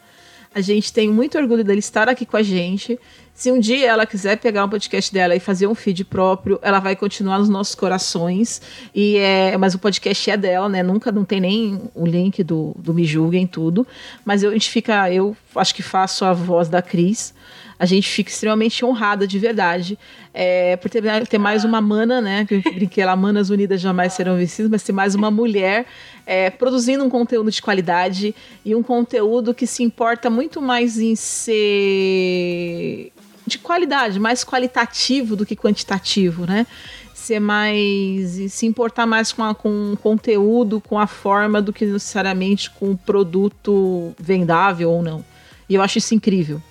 A 0.51 0.61
gente 0.61 0.91
tem 0.91 1.09
muito 1.09 1.37
orgulho 1.37 1.63
dele 1.63 1.77
estar 1.77 2.09
aqui 2.09 2.25
com 2.25 2.37
a 2.37 2.41
gente. 2.41 2.99
Se 3.41 3.51
um 3.51 3.59
dia 3.59 3.87
ela 3.87 4.05
quiser 4.05 4.37
pegar 4.37 4.63
um 4.63 4.69
podcast 4.69 5.11
dela 5.11 5.35
e 5.35 5.39
fazer 5.39 5.65
um 5.65 5.73
feed 5.73 6.05
próprio, 6.05 6.59
ela 6.61 6.77
vai 6.77 6.95
continuar 6.95 7.39
nos 7.39 7.49
nossos 7.49 7.73
corações. 7.73 8.61
E 8.93 9.17
é, 9.17 9.57
mas 9.57 9.73
o 9.73 9.79
podcast 9.79 10.29
é 10.29 10.37
dela, 10.37 10.69
né? 10.69 10.83
Nunca 10.83 11.11
não 11.11 11.25
tem 11.25 11.41
nem 11.41 11.81
o 11.95 12.05
link 12.05 12.43
do, 12.43 12.75
do 12.77 12.93
Me 12.93 13.03
Julguem 13.03 13.47
tudo. 13.47 13.87
Mas 14.23 14.43
eu, 14.43 14.51
a 14.51 14.53
gente 14.53 14.69
fica, 14.69 15.11
eu 15.11 15.35
acho 15.55 15.73
que 15.73 15.81
faço 15.81 16.23
a 16.23 16.33
voz 16.33 16.69
da 16.69 16.83
Cris 16.83 17.33
a 17.79 17.85
gente 17.87 18.07
fica 18.07 18.29
extremamente 18.29 18.85
honrada 18.85 19.25
de 19.25 19.39
verdade 19.39 19.97
é, 20.31 20.75
por 20.75 20.87
ter, 20.87 21.01
ter, 21.25 21.39
mais 21.39 21.63
uma 21.63 21.81
mana, 21.81 22.21
né? 22.21 22.45
Que 22.45 22.53
eu 22.53 22.61
brinquei 22.61 23.03
lá, 23.03 23.15
manas 23.15 23.49
unidas 23.49 23.81
jamais 23.81 24.13
serão 24.13 24.37
vencidas, 24.37 24.69
mas 24.69 24.83
ter 24.83 24.91
mais 24.91 25.15
uma 25.15 25.31
mulher 25.31 25.87
é, 26.23 26.51
produzindo 26.51 27.03
um 27.03 27.09
conteúdo 27.09 27.49
de 27.49 27.59
qualidade 27.59 28.35
e 28.63 28.75
um 28.75 28.83
conteúdo 28.83 29.51
que 29.51 29.65
se 29.65 29.81
importa 29.81 30.29
muito 30.29 30.61
mais 30.61 30.99
em 30.99 31.15
ser 31.15 33.11
de 33.51 33.59
qualidade, 33.59 34.19
mais 34.19 34.43
qualitativo 34.43 35.35
do 35.35 35.45
que 35.45 35.55
quantitativo, 35.55 36.45
né? 36.45 36.65
Ser 37.13 37.39
mais. 37.39 38.51
se 38.51 38.65
importar 38.65 39.05
mais 39.05 39.31
com, 39.31 39.43
a, 39.43 39.53
com 39.53 39.93
o 39.93 39.97
conteúdo, 39.97 40.81
com 40.81 40.97
a 40.97 41.05
forma, 41.05 41.61
do 41.61 41.71
que 41.71 41.85
necessariamente 41.85 42.69
com 42.71 42.91
o 42.91 42.97
produto 42.97 44.13
vendável 44.19 44.89
ou 44.89 45.03
não. 45.03 45.23
E 45.69 45.75
eu 45.75 45.81
acho 45.81 45.97
isso 45.99 46.15
incrível. 46.15 46.61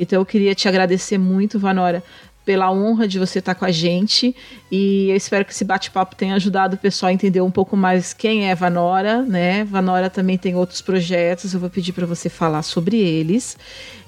Então 0.00 0.20
eu 0.20 0.26
queria 0.26 0.54
te 0.54 0.66
agradecer 0.66 1.18
muito, 1.18 1.58
Vanora, 1.58 2.02
pela 2.44 2.70
honra 2.70 3.06
de 3.06 3.18
você 3.18 3.38
estar 3.38 3.54
com 3.54 3.64
a 3.64 3.70
gente 3.70 4.34
e 4.70 5.10
eu 5.10 5.16
espero 5.16 5.44
que 5.44 5.52
esse 5.52 5.64
bate-papo 5.64 6.16
tenha 6.16 6.34
ajudado 6.34 6.74
o 6.74 6.78
pessoal 6.78 7.10
a 7.10 7.12
entender 7.12 7.40
um 7.40 7.50
pouco 7.50 7.76
mais 7.76 8.12
quem 8.12 8.50
é 8.50 8.54
Vanora, 8.54 9.22
né? 9.22 9.64
Vanora 9.64 10.10
também 10.10 10.36
tem 10.36 10.56
outros 10.56 10.80
projetos, 10.80 11.54
eu 11.54 11.60
vou 11.60 11.70
pedir 11.70 11.92
para 11.92 12.06
você 12.06 12.28
falar 12.28 12.62
sobre 12.62 12.98
eles 12.98 13.56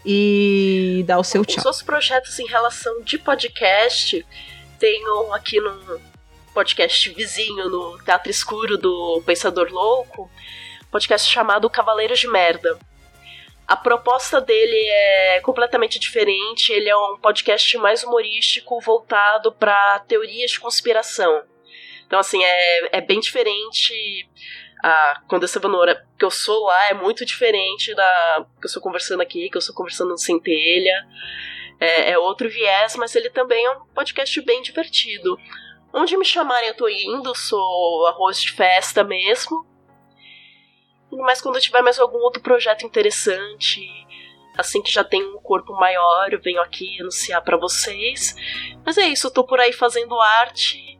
e 0.04 1.04
dar 1.06 1.18
o 1.18 1.24
seu 1.24 1.44
tchau. 1.44 1.58
Os 1.58 1.66
outros 1.66 1.82
projetos 1.82 2.38
em 2.38 2.46
relação 2.46 3.02
de 3.02 3.18
podcast, 3.18 4.26
tenho 4.78 5.32
aqui 5.32 5.60
no 5.60 6.00
podcast 6.52 7.10
vizinho 7.10 7.68
no 7.68 7.98
Teatro 8.04 8.30
Escuro 8.30 8.76
do 8.76 9.22
Pensador 9.24 9.68
Louco, 9.70 10.30
podcast 10.90 11.30
chamado 11.30 11.70
Cavaleiros 11.70 12.18
de 12.18 12.28
Merda 12.28 12.78
a 13.66 13.76
proposta 13.76 14.40
dele 14.40 14.76
é 14.76 15.40
completamente 15.40 15.98
diferente. 15.98 16.72
Ele 16.72 16.88
é 16.88 16.96
um 16.96 17.18
podcast 17.18 17.76
mais 17.78 18.04
humorístico, 18.04 18.80
voltado 18.80 19.52
para 19.52 20.00
teorias 20.00 20.52
de 20.52 20.60
conspiração. 20.60 21.42
Então, 22.06 22.18
assim, 22.18 22.42
é, 22.44 22.98
é 22.98 23.00
bem 23.00 23.20
diferente. 23.20 24.28
A 24.82 25.22
Condessa 25.28 25.58
Vanora 25.58 26.06
que 26.18 26.24
eu 26.24 26.30
sou 26.30 26.64
lá 26.64 26.90
é 26.90 26.94
muito 26.94 27.24
diferente 27.24 27.94
da 27.94 28.46
que 28.60 28.66
eu 28.66 28.68
estou 28.68 28.82
conversando 28.82 29.22
aqui, 29.22 29.48
que 29.48 29.56
eu 29.56 29.60
estou 29.60 29.74
conversando 29.74 30.10
no 30.10 30.18
Centelha. 30.18 31.06
É, 31.80 32.10
é 32.10 32.18
outro 32.18 32.48
viés, 32.50 32.94
mas 32.96 33.16
ele 33.16 33.30
também 33.30 33.64
é 33.64 33.70
um 33.70 33.86
podcast 33.94 34.38
bem 34.42 34.60
divertido. 34.60 35.38
Onde 35.92 36.16
me 36.16 36.24
chamarem, 36.24 36.68
eu 36.68 36.76
tô 36.76 36.88
indo, 36.88 37.34
sou 37.34 38.06
arroz 38.08 38.42
de 38.42 38.52
festa 38.52 39.02
mesmo. 39.02 39.66
Mas 41.18 41.40
quando 41.40 41.56
eu 41.56 41.60
tiver 41.60 41.82
mais 41.82 41.98
algum 41.98 42.18
outro 42.18 42.42
projeto 42.42 42.84
interessante, 42.84 43.86
assim 44.56 44.82
que 44.82 44.90
já 44.90 45.04
tem 45.04 45.22
um 45.22 45.38
corpo 45.38 45.72
maior, 45.74 46.32
eu 46.32 46.40
venho 46.40 46.60
aqui 46.60 47.00
anunciar 47.00 47.42
para 47.42 47.56
vocês. 47.56 48.34
Mas 48.84 48.98
é 48.98 49.06
isso, 49.08 49.26
eu 49.26 49.30
tô 49.30 49.44
por 49.44 49.60
aí 49.60 49.72
fazendo 49.72 50.18
arte, 50.20 50.98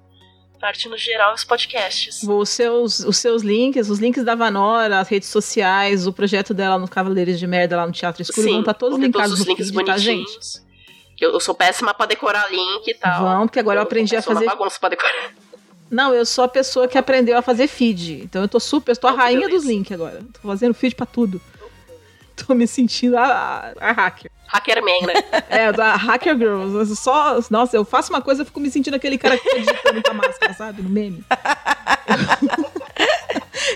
arte 0.61 0.89
no 0.89 0.97
geral 0.97 1.33
e 1.33 1.35
os 1.35 1.45
podcasts. 1.45 2.23
Os 2.23 2.49
seus, 2.49 3.01
os 3.01 3.17
seus 3.17 3.43
links, 3.43 3.91
os 3.91 3.99
links 3.99 4.25
da 4.25 4.35
Vanora, 4.35 4.99
as 4.99 5.09
redes 5.09 5.29
sociais, 5.29 6.07
o 6.07 6.13
projeto 6.13 6.55
dela 6.55 6.79
no 6.79 6.89
Cavaleiros 6.89 7.39
de 7.39 7.47
Merda 7.47 7.77
lá 7.77 7.87
no 7.87 7.93
Teatro 7.93 8.23
Escuro, 8.23 8.47
Sim, 8.47 8.53
vão 8.53 8.61
estar 8.61 8.75
tá 8.75 8.79
todos 8.79 8.99
linkados 8.99 9.31
todos 9.31 9.41
os 9.41 9.47
links 9.47 9.71
feed, 9.71 9.85
tá, 9.85 9.99
gente? 9.99 10.65
Eu, 11.21 11.33
eu 11.33 11.41
sou 11.41 11.55
péssima 11.55 11.95
para 11.95 12.07
decorar 12.07 12.51
link 12.51 12.89
e 12.89 12.95
tal. 12.95 13.23
Vão, 13.23 13.47
porque 13.47 13.61
agora 13.61 13.79
eu, 13.79 13.83
eu 13.83 13.87
aprendi 13.87 14.17
a 14.17 14.23
fazer. 14.23 14.47
bagunça 14.47 14.79
pra 14.81 14.89
decorar. 14.89 15.33
Não, 15.95 16.13
eu 16.13 16.27
sou 16.27 16.43
a 16.43 16.49
pessoa 16.49 16.89
que 16.89 16.99
aprendeu 16.99 17.39
a 17.39 17.43
fazer 17.43 17.69
feed. 17.69 18.23
Então 18.25 18.43
eu 18.43 18.49
tô 18.49 18.59
super, 18.59 18.91
eu 18.91 18.97
tô 18.97 19.07
a 19.07 19.13
rainha 19.13 19.49
dos 19.49 19.65
links 19.65 19.93
agora. 19.93 20.23
Tô 20.33 20.41
fazendo 20.49 20.75
feed 20.75 20.97
pra 20.97 21.07
tudo. 21.07 21.41
Tô 22.35 22.53
me 22.53 22.67
sentindo 22.67 23.17
a, 23.17 23.73
a 23.81 23.93
hacker. 23.93 24.29
Hackerman, 24.49 25.07
né? 25.07 25.15
É, 25.49 25.67
a 25.69 25.97
Hacker 25.97 26.37
Girls. 26.37 26.97
Só, 26.97 27.39
nossa, 27.49 27.77
eu 27.77 27.85
faço 27.85 28.13
uma 28.13 28.21
coisa 28.21 28.43
e 28.43 28.45
fico 28.45 28.59
me 28.59 28.73
sentindo 28.73 28.95
aquele 28.95 29.17
cara 29.17 29.39
que 29.39 29.49
tá 29.49 29.57
digitando 29.57 30.03
com 30.03 30.11
a 30.11 30.15
máscara, 30.15 30.53
sabe? 30.53 30.83
No 30.83 30.91
meme. 30.91 31.25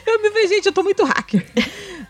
eu 0.05 0.21
me 0.21 0.31
vejo, 0.31 0.49
gente, 0.49 0.67
eu 0.67 0.73
tô 0.73 0.83
muito 0.83 1.05
hacker. 1.05 1.47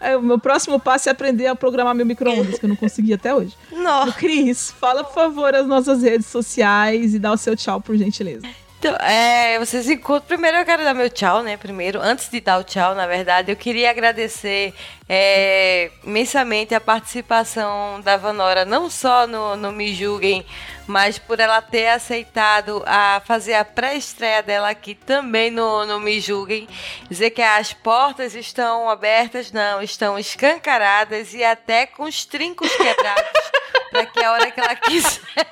É, 0.01 0.17
o 0.17 0.23
meu 0.23 0.39
próximo 0.39 0.81
passo 0.81 1.11
é 1.11 1.13
aprender 1.13 1.49
a 1.49 1.55
programar 1.55 1.95
meu 1.95 2.07
micro-ondas, 2.07 2.59
que 2.59 2.65
eu 2.65 2.69
não 2.69 2.77
consegui 2.77 3.13
até 3.13 3.35
hoje. 3.35 3.55
Nossa. 3.71 4.13
Cris, 4.13 4.71
fala, 4.71 5.05
por 5.05 5.13
favor, 5.13 5.55
as 5.55 5.67
nossas 5.67 6.03
redes 6.03 6.29
sociais 6.29 7.15
e 7.15 7.19
dá 7.19 7.31
o 7.31 7.37
seu 7.37 7.55
tchau, 7.55 7.79
por 7.79 7.95
gentileza. 7.95 8.49
Então, 8.79 8.95
é, 9.01 9.59
vocês 9.59 9.91
encontram. 9.91 10.29
Primeiro 10.29 10.59
eu 10.59 10.65
quero 10.65 10.85
dar 10.85 10.95
meu 10.95 11.11
tchau, 11.11 11.43
né? 11.43 11.57
Primeiro, 11.57 12.01
antes 12.01 12.29
de 12.29 12.41
dar 12.41 12.59
o 12.59 12.65
tchau, 12.65 12.95
na 12.95 13.09
verdade, 13.09 13.51
eu 13.51 13.57
queria 13.57 13.91
agradecer 13.91 14.73
é, 15.09 15.91
imensamente 16.05 16.75
a 16.77 16.81
participação 16.81 18.01
da 18.03 18.17
Vanora, 18.17 18.65
não 18.65 18.89
só 18.89 19.27
no, 19.27 19.57
no 19.57 19.73
Me 19.73 19.93
Julguem, 19.93 20.47
mas 20.87 21.19
por 21.19 21.41
ela 21.41 21.61
ter 21.61 21.89
aceitado 21.89 22.85
a 22.87 23.21
fazer 23.25 23.55
a 23.55 23.65
pré-estreia 23.65 24.45
dela 24.45 24.71
aqui 24.71 24.95
também 24.95 25.51
no, 25.51 25.85
no 25.85 25.99
Me 25.99 26.21
Julguem. 26.21 26.69
Dizer 27.11 27.31
que 27.31 27.43
as 27.43 27.73
portas 27.73 28.37
estão 28.37 28.89
abertas, 28.89 29.51
não, 29.51 29.83
estão 29.83 30.17
escancaradas 30.17 31.35
e 31.35 31.43
até 31.43 31.85
com 31.85 32.05
os 32.05 32.25
trincos 32.25 32.71
quebrados, 32.77 33.51
para 33.91 34.07
que 34.07 34.23
a 34.23 34.33
hora 34.33 34.51
que 34.51 34.61
ela 34.61 34.75
quiser. 34.77 35.21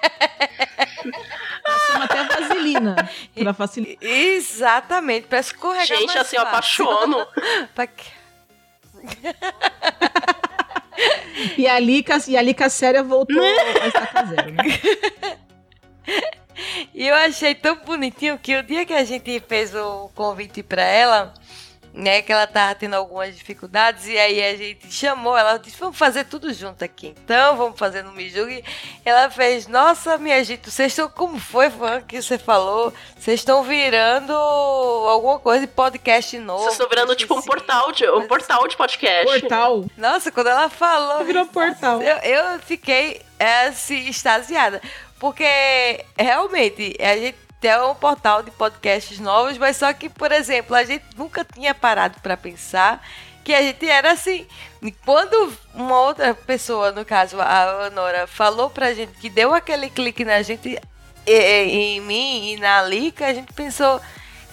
Passamos 1.64 2.04
até 2.04 2.24
vaselina 2.24 2.96
pra 3.34 3.54
facilitar. 3.54 4.08
Exatamente, 4.08 5.26
pra 5.26 5.40
escorregar 5.40 5.86
Gente, 5.86 6.06
mais 6.06 6.20
assim, 6.20 6.36
eu 6.36 6.42
apaixono. 6.42 7.26
pra... 7.74 7.88
e 11.56 11.66
a 11.66 11.78
Lica, 11.78 12.18
e 12.28 12.36
a 12.36 12.42
Lica 12.42 12.68
séria 12.68 13.02
voltou 13.02 13.40
né? 13.40 13.50
a 14.14 14.24
zero, 14.24 14.52
né? 14.52 14.62
E 16.94 17.06
eu 17.06 17.14
achei 17.14 17.54
tão 17.54 17.76
bonitinho 17.76 18.38
que 18.38 18.56
o 18.56 18.62
dia 18.62 18.86
que 18.86 18.94
a 18.94 19.04
gente 19.04 19.40
fez 19.46 19.74
o 19.74 20.08
convite 20.14 20.62
pra 20.62 20.82
ela, 20.82 21.34
né, 21.96 22.20
que 22.20 22.30
ela 22.30 22.46
tava 22.46 22.74
tendo 22.74 22.94
algumas 22.94 23.34
dificuldades, 23.34 24.06
e 24.06 24.18
aí 24.18 24.44
a 24.44 24.54
gente 24.54 24.92
chamou, 24.92 25.36
ela 25.36 25.56
disse, 25.56 25.78
vamos 25.80 25.96
fazer 25.96 26.24
tudo 26.24 26.52
junto 26.52 26.84
aqui, 26.84 27.14
então, 27.16 27.56
vamos 27.56 27.78
fazer 27.78 28.04
no 28.04 28.12
Me 28.12 28.28
Julgue. 28.28 28.62
Ela 29.04 29.30
fez, 29.30 29.66
nossa, 29.66 30.18
minha 30.18 30.44
gente, 30.44 30.70
vocês 30.70 30.92
estão, 30.92 31.08
como 31.08 31.38
foi, 31.38 31.70
foi 31.70 32.02
que 32.02 32.20
você 32.20 32.36
falou? 32.36 32.92
Vocês 33.18 33.40
estão 33.40 33.62
virando 33.62 34.32
alguma 34.32 35.38
coisa 35.38 35.66
de 35.66 35.72
podcast 35.72 36.38
novo. 36.38 36.64
Vocês 36.64 36.74
estão 36.74 36.88
virando 36.88 37.16
tipo 37.16 37.34
um 37.34 37.42
portal 37.42 37.90
de, 37.92 38.08
um 38.10 38.28
portal 38.28 38.68
de 38.68 38.76
podcast. 38.76 39.40
Portal. 39.40 39.84
Nossa, 39.96 40.30
quando 40.30 40.48
ela 40.48 40.68
falou. 40.68 41.24
Virou 41.24 41.46
portal. 41.46 42.02
Eu, 42.02 42.16
eu 42.18 42.60
fiquei 42.60 43.22
é, 43.38 43.66
assim, 43.66 44.08
extasiada. 44.08 44.80
Porque 45.18 46.04
realmente 46.18 46.94
a 47.00 47.16
gente 47.16 47.45
tem 47.66 47.82
um 47.82 47.94
portal 47.96 48.44
de 48.44 48.52
podcasts 48.52 49.18
novos, 49.18 49.58
mas 49.58 49.76
só 49.76 49.92
que, 49.92 50.08
por 50.08 50.30
exemplo, 50.30 50.76
a 50.76 50.84
gente 50.84 51.04
nunca 51.16 51.44
tinha 51.44 51.74
parado 51.74 52.20
para 52.20 52.36
pensar 52.36 53.04
que 53.42 53.52
a 53.52 53.60
gente 53.60 53.88
era 53.88 54.12
assim. 54.12 54.46
Quando 55.04 55.52
uma 55.74 56.00
outra 56.00 56.32
pessoa, 56.32 56.92
no 56.92 57.04
caso 57.04 57.40
a 57.40 57.86
Anora, 57.86 58.28
falou 58.28 58.70
pra 58.70 58.94
gente 58.94 59.18
que 59.18 59.28
deu 59.28 59.52
aquele 59.52 59.90
clique 59.90 60.24
na 60.24 60.42
gente, 60.42 60.78
em 61.26 62.00
mim 62.02 62.52
e 62.52 62.56
na 62.56 62.82
Lika, 62.84 63.26
a 63.26 63.34
gente 63.34 63.52
pensou. 63.52 64.00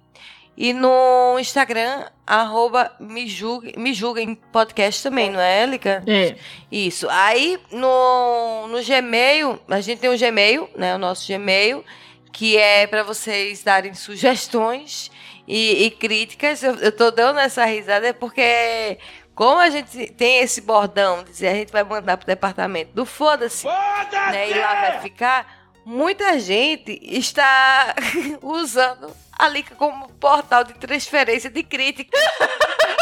E 0.61 0.73
no 0.73 1.39
Instagram, 1.39 2.07
arroba 2.27 2.91
me 2.99 3.29
julguem, 3.29 3.75
me 3.77 3.95
julguem 3.95 4.35
podcast 4.35 5.01
também, 5.05 5.31
não 5.31 5.39
é, 5.39 5.61
Élica? 5.63 6.03
É. 6.05 6.35
Isso. 6.69 7.07
Aí 7.09 7.61
no, 7.71 8.67
no 8.67 8.83
Gmail, 8.83 9.61
a 9.69 9.81
gente 9.81 10.01
tem 10.01 10.11
o 10.11 10.19
Gmail, 10.19 10.69
né? 10.77 10.97
O 10.97 10.99
nosso 10.99 11.29
Gmail, 11.29 11.85
que 12.33 12.57
é 12.57 12.89
para 12.89 13.05
vocês 13.05 13.63
darem 13.63 13.95
sugestões 13.95 15.13
e, 15.47 15.85
e 15.85 15.91
críticas. 15.93 16.61
Eu, 16.61 16.75
eu 16.79 16.91
tô 16.91 17.13
dando 17.13 17.39
essa 17.39 17.65
risada 17.65 18.09
é 18.09 18.13
porque, 18.13 18.99
como 19.37 19.61
a 19.61 19.71
gente 19.71 20.09
tem 20.15 20.41
esse 20.41 20.61
bordão, 20.61 21.23
dizer 21.23 21.51
a 21.51 21.55
gente 21.55 21.71
vai 21.71 21.85
mandar 21.85 22.17
pro 22.17 22.27
departamento 22.27 22.91
do 22.93 23.07
foda-se, 23.07 23.65
né? 23.65 24.51
E 24.51 24.55
lá 24.59 24.75
vai 24.75 25.01
ficar. 25.03 25.58
Muita 25.89 26.39
gente 26.39 27.01
está 27.03 27.95
usando 28.43 29.11
a 29.39 29.49
Lica 29.49 29.75
como 29.75 30.07
portal 30.21 30.63
de 30.63 30.75
transferência 30.75 31.49
de 31.49 31.63
crítica. 31.63 32.15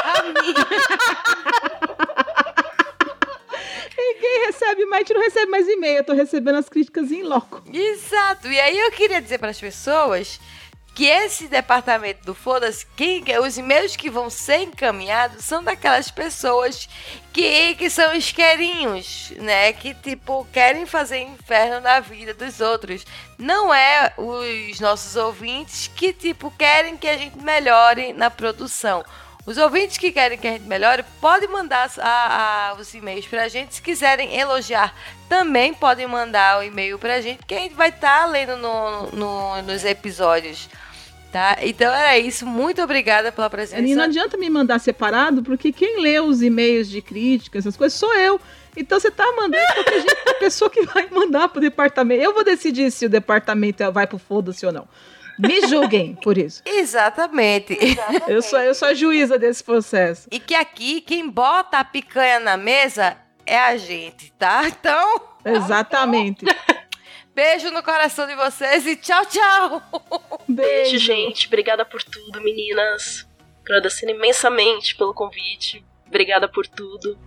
a 0.05 0.23
mim. 0.23 0.55
Quem 4.21 4.47
recebe 4.47 4.87
mais, 4.87 5.09
não 5.11 5.21
recebe 5.21 5.51
mais 5.51 5.67
e-mail. 5.67 5.97
Eu 5.97 6.05
tô 6.05 6.13
recebendo 6.13 6.59
as 6.59 6.69
críticas 6.69 7.11
em 7.11 7.25
loco. 7.25 7.61
Exato. 7.73 8.47
E 8.47 8.61
aí 8.61 8.79
eu 8.79 8.93
queria 8.93 9.21
dizer 9.21 9.39
para 9.39 9.51
as 9.51 9.59
pessoas 9.59 10.39
que 10.97 11.05
esse 11.05 11.47
departamento 11.47 12.25
do 12.25 12.35
Foda-se, 12.35 12.87
quem- 12.97 13.23
os 13.39 13.59
e-mails 13.59 13.95
que 13.95 14.09
vão 14.09 14.31
ser 14.31 14.63
encaminhados 14.63 15.45
são 15.45 15.63
daquelas 15.63 16.11
pessoas 16.11 16.89
que, 17.35 17.75
que 17.75 17.91
são 17.91 18.15
isqueirinhos, 18.15 19.31
né? 19.37 19.75
Que, 19.75 19.93
tipo, 19.93 20.47
querem 20.51 20.87
fazer 20.87 21.19
inferno 21.21 21.81
na 21.83 22.01
vida 22.01 22.33
dos 22.33 22.61
outros. 22.63 23.05
Não 23.39 23.73
é 23.75 24.15
os 24.17 24.81
nossos 24.81 25.17
ouvintes 25.17 25.87
que, 25.95 26.15
tipo, 26.15 26.51
querem 26.53 26.97
que 26.97 27.07
a 27.07 27.19
gente 27.19 27.37
melhore 27.39 28.15
na 28.15 28.31
produção. 28.31 29.05
Os 29.45 29.59
ouvintes 29.59 29.99
que 29.99 30.11
querem 30.11 30.39
que 30.39 30.49
a 30.49 30.53
gente 30.53 30.65
melhore, 30.65 31.05
podem 31.21 31.49
mandar 31.49 31.89
a- 32.01 32.71
a- 32.71 32.75
os 32.81 32.93
e-mails 32.95 33.27
pra 33.27 33.49
gente. 33.49 33.75
Se 33.77 33.83
quiserem 33.83 34.35
elogiar, 34.35 34.93
também 35.29 35.75
podem 35.75 36.07
mandar 36.07 36.59
o 36.59 36.63
e-mail 36.63 36.99
pra 36.99 37.21
gente, 37.21 37.45
que 37.47 37.55
a 37.55 37.59
gente 37.59 37.75
vai 37.75 37.91
estar 37.91 38.25
lendo 38.25 38.57
no- 38.57 39.11
no- 39.13 39.63
nos 39.63 39.85
episódios. 39.85 40.69
Tá? 41.37 41.59
Então 41.61 41.93
era 41.93 42.19
isso. 42.19 42.47
Muito 42.47 42.81
obrigada 42.81 43.31
pela 43.31 43.51
presença. 43.51 43.83
E 43.83 43.95
não 43.95 44.05
adianta 44.05 44.39
me 44.39 44.49
mandar 44.49 44.79
separado, 44.79 45.43
porque 45.43 45.71
quem 45.71 46.01
lê 46.01 46.19
os 46.19 46.41
e-mails 46.41 46.89
de 46.89 47.03
crítica, 47.03 47.59
essas 47.59 47.77
coisas, 47.77 47.99
sou 47.99 48.11
eu. 48.15 48.41
Então 48.75 48.99
você 48.99 49.11
tá 49.11 49.31
mandando 49.37 49.63
qualquer 49.75 50.01
jeito 50.01 50.25
pra 50.25 50.35
pessoa 50.37 50.71
que 50.71 50.81
vai 50.87 51.07
mandar 51.11 51.49
pro 51.49 51.61
departamento. 51.61 52.23
Eu 52.23 52.33
vou 52.33 52.43
decidir 52.43 52.91
se 52.91 53.05
o 53.05 53.11
departamento 53.11 53.93
vai 53.93 54.07
pro 54.07 54.17
foda-se 54.17 54.65
ou 54.65 54.73
não. 54.73 54.89
Me 55.39 55.67
julguem 55.69 56.15
por 56.23 56.39
isso. 56.39 56.63
Exatamente. 56.65 57.77
Eu 58.27 58.41
sou, 58.41 58.59
eu 58.59 58.75
sou 58.75 58.89
a 58.89 58.95
juíza 58.95 59.39
desse 59.39 59.63
processo. 59.63 60.27
e 60.33 60.41
que 60.41 60.55
aqui, 60.55 61.03
quem 61.03 61.29
bota 61.29 61.79
a 61.79 61.85
picanha 61.85 62.41
na 62.41 62.57
mesa 62.57 63.15
é 63.45 63.59
a 63.59 63.77
gente, 63.77 64.33
tá? 64.39 64.63
Então, 64.67 65.21
Exatamente. 65.45 66.47
beijo 67.37 67.71
no 67.71 67.83
coração 67.83 68.27
de 68.27 68.35
vocês 68.35 68.87
e 68.87 68.97
tchau, 68.97 69.27
tchau! 69.27 69.83
Beijo, 70.49 70.97
gente. 70.99 71.47
Obrigada 71.47 71.85
por 71.85 72.03
tudo, 72.03 72.41
meninas. 72.41 73.29
Agradecendo 73.63 74.13
imensamente 74.13 74.97
pelo 74.97 75.13
convite. 75.13 75.85
Obrigada 76.07 76.49
por 76.49 76.67
tudo. 76.67 77.19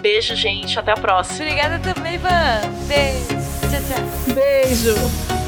Beijo, 0.00 0.36
gente. 0.36 0.78
Até 0.78 0.92
a 0.92 0.96
próxima. 0.96 1.44
Obrigada 1.44 1.80
também, 1.80 2.14
Ivan. 2.14 2.60
Beijo. 2.86 3.26
Tchau, 3.68 3.80
tchau. 3.88 4.34
Beijo. 4.34 5.45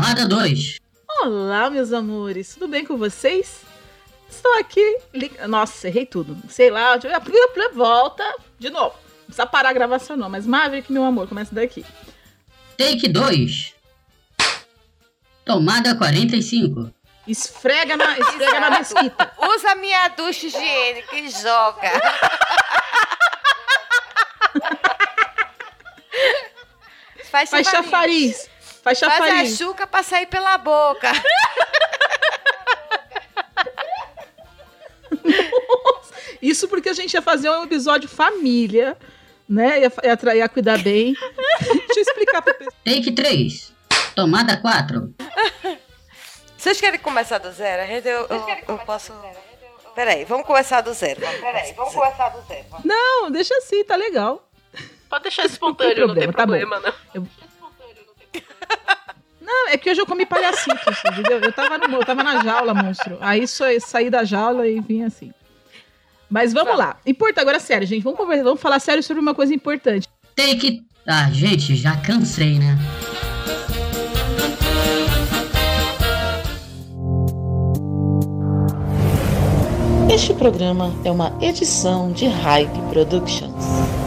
Tomada 0.00 0.26
2. 0.26 0.78
Olá, 1.20 1.68
meus 1.68 1.92
amores. 1.92 2.54
Tudo 2.54 2.68
bem 2.68 2.86
com 2.86 2.96
vocês? 2.96 3.60
Estou 4.30 4.58
aqui. 4.58 4.80
li- 5.12 5.30
Nossa, 5.46 5.88
errei 5.88 6.06
tudo. 6.06 6.38
Sei 6.48 6.70
lá. 6.70 6.98
Volta 7.74 8.24
de 8.58 8.70
novo. 8.70 8.94
Não 8.94 9.24
precisa 9.26 9.44
parar 9.46 9.68
a 9.68 9.72
gravação, 9.74 10.16
não. 10.16 10.30
Mas 10.30 10.46
Maverick, 10.46 10.90
meu 10.90 11.04
amor, 11.04 11.28
começa 11.28 11.54
daqui. 11.54 11.84
Take 12.78 13.08
2. 13.08 13.74
Tomada 15.44 15.94
45. 15.94 16.90
Esfrega 17.28 17.94
na, 17.98 18.18
esfrega 18.18 18.58
na 18.58 18.70
mesquita. 18.70 19.32
Usa 19.54 19.74
minha 19.74 20.08
ducha 20.08 20.46
higiênica 20.46 21.14
e 21.14 21.28
joga. 21.28 21.90
Faz, 27.30 27.50
Faz 27.50 27.68
chafariz. 27.68 28.48
Faz 28.82 28.98
Faz 28.98 29.20
a 29.52 29.56
chuca 29.56 29.86
pra 29.86 30.02
sair 30.02 30.26
pela 30.26 30.56
boca. 30.58 31.10
Isso 36.40 36.68
porque 36.68 36.88
a 36.88 36.92
gente 36.94 37.12
ia 37.14 37.22
fazer 37.22 37.50
um 37.50 37.64
episódio 37.64 38.08
família, 38.08 38.96
né? 39.48 39.80
Ia, 39.80 39.92
ia, 40.04 40.34
ia 40.36 40.48
cuidar 40.48 40.78
bem. 40.78 41.14
Deixa 41.60 41.98
eu 41.98 42.02
explicar 42.02 42.40
pra 42.42 42.54
pessoa. 42.54 42.72
Take 42.84 43.12
3. 43.12 43.72
Tomada 44.14 44.56
4. 44.56 45.14
Vocês 46.56 46.80
querem 46.80 46.98
começar 47.00 47.38
do 47.38 47.50
zero? 47.52 47.82
A 47.82 47.86
gente- 47.86 48.08
Eu, 48.08 48.26
eu, 48.28 48.46
eu 48.68 48.78
posso. 48.78 49.12
Peraí, 49.94 50.24
vamos 50.24 50.46
começar 50.46 50.80
do 50.80 50.92
zero. 50.94 51.20
Peraí, 51.20 51.72
vamos 51.74 51.92
começar 51.94 52.28
do 52.30 52.40
zero. 52.46 52.64
Não, 52.84 53.30
deixa 53.30 53.54
assim, 53.56 53.84
tá 53.84 53.96
legal. 53.96 54.48
Pode 55.08 55.24
deixar 55.24 55.44
espontâneo, 55.46 56.06
não 56.06 56.14
tem 56.14 56.30
problema, 56.30 56.32
tá 56.32 56.46
bom. 56.46 56.52
problema, 56.80 56.94
não. 57.14 57.28
Não, 59.40 59.68
é 59.68 59.76
que 59.76 59.90
hoje 59.90 60.00
eu 60.00 60.06
comi 60.06 60.24
palhacitos, 60.26 60.98
entendeu? 61.06 61.40
Eu 61.40 61.52
tava, 61.52 61.78
no, 61.78 61.96
eu 61.96 62.04
tava 62.04 62.22
na 62.22 62.42
jaula, 62.42 62.74
monstro. 62.74 63.18
Aí 63.20 63.46
só 63.48 63.64
saí 63.80 64.08
da 64.08 64.22
jaula 64.22 64.68
e 64.68 64.80
vim 64.80 65.02
assim. 65.02 65.32
Mas 66.30 66.52
vamos 66.52 66.78
lá. 66.78 66.96
Importa 67.04 67.40
agora 67.40 67.58
sério, 67.58 67.86
gente. 67.86 68.04
Vamos, 68.04 68.18
conversar, 68.18 68.44
vamos 68.44 68.60
falar 68.60 68.78
sério 68.78 69.02
sobre 69.02 69.20
uma 69.20 69.34
coisa 69.34 69.52
importante. 69.52 70.08
Take. 70.36 70.84
Ah, 71.06 71.28
gente, 71.32 71.74
já 71.74 71.96
cansei, 71.96 72.58
né? 72.58 72.78
Este 80.12 80.34
programa 80.34 80.92
é 81.04 81.10
uma 81.10 81.36
edição 81.40 82.12
de 82.12 82.26
Hype 82.26 82.80
Productions. 82.90 83.99